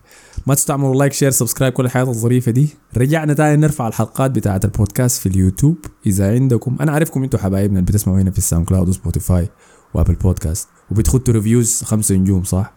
ما 0.47 0.55
تستعملوا 0.55 0.95
like 0.95 1.13
share 1.13 1.31
subscribe 1.31 1.73
كل 1.73 1.85
الحاجات 1.85 2.07
الظريفة 2.07 2.51
دي. 2.51 2.69
رجعنا 2.97 3.33
تاني 3.33 3.61
نرفع 3.61 3.87
الحلقات 3.87 4.31
بتاعه 4.31 4.61
البودكاست 4.63 5.21
في 5.21 5.29
اليوتيوب. 5.29 5.77
إذا 6.05 6.31
عندكم 6.33 6.77
أنا 6.81 6.91
عارفكم 6.91 7.23
أنتم 7.23 7.37
حبايبنا 7.37 7.79
اللي 7.79 7.91
بتسمعوا 7.91 8.21
هنا 8.21 8.31
في 8.31 8.37
الساوند 8.37 8.65
كلاود 8.65 8.89
وسبوتيفاي 8.89 9.49
وأبل 9.93 10.15
بودكاست 10.15 10.67
وبتخطوا 10.91 11.33
reviews 11.33 11.83
خمسة 11.83 12.15
نجوم 12.15 12.43
صح؟ 12.43 12.73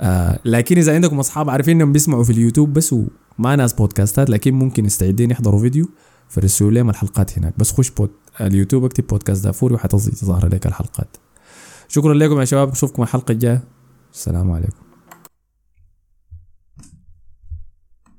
آه 0.00 0.38
لكن 0.44 0.78
إذا 0.78 0.94
عندكم 0.94 1.18
أصحاب 1.18 1.50
عارفين 1.50 1.76
إنهم 1.76 1.92
بيسمعوا 1.92 2.24
في 2.24 2.32
اليوتيوب 2.32 2.72
بس 2.72 2.92
وما 2.92 3.56
ناس 3.56 3.72
بودكاستات 3.72 4.30
لكن 4.30 4.54
ممكن 4.54 4.84
مستعدين 4.84 5.30
يحضروا 5.30 5.60
فيديو 5.60 5.88
فرسلوا 6.28 6.70
لهم 6.70 6.90
الحلقات 6.90 7.38
هناك. 7.38 7.54
بس 7.58 7.72
خش 7.72 7.90
بود 7.90 8.10
اليوتيوب 8.40 8.84
اكتب 8.84 9.06
بودكاست 9.06 9.44
دافوري 9.44 9.74
وحتظهر 9.74 10.48
لك 10.48 10.66
الحلقات. 10.66 11.16
شكرا 11.88 12.14
لكم 12.14 12.40
يا 12.40 12.44
شباب 12.44 12.70
أشوفكم 12.70 13.02
الحلقة 13.02 13.32
الجاية. 13.32 13.62
السلام 14.14 14.50
عليكم. 14.50 14.87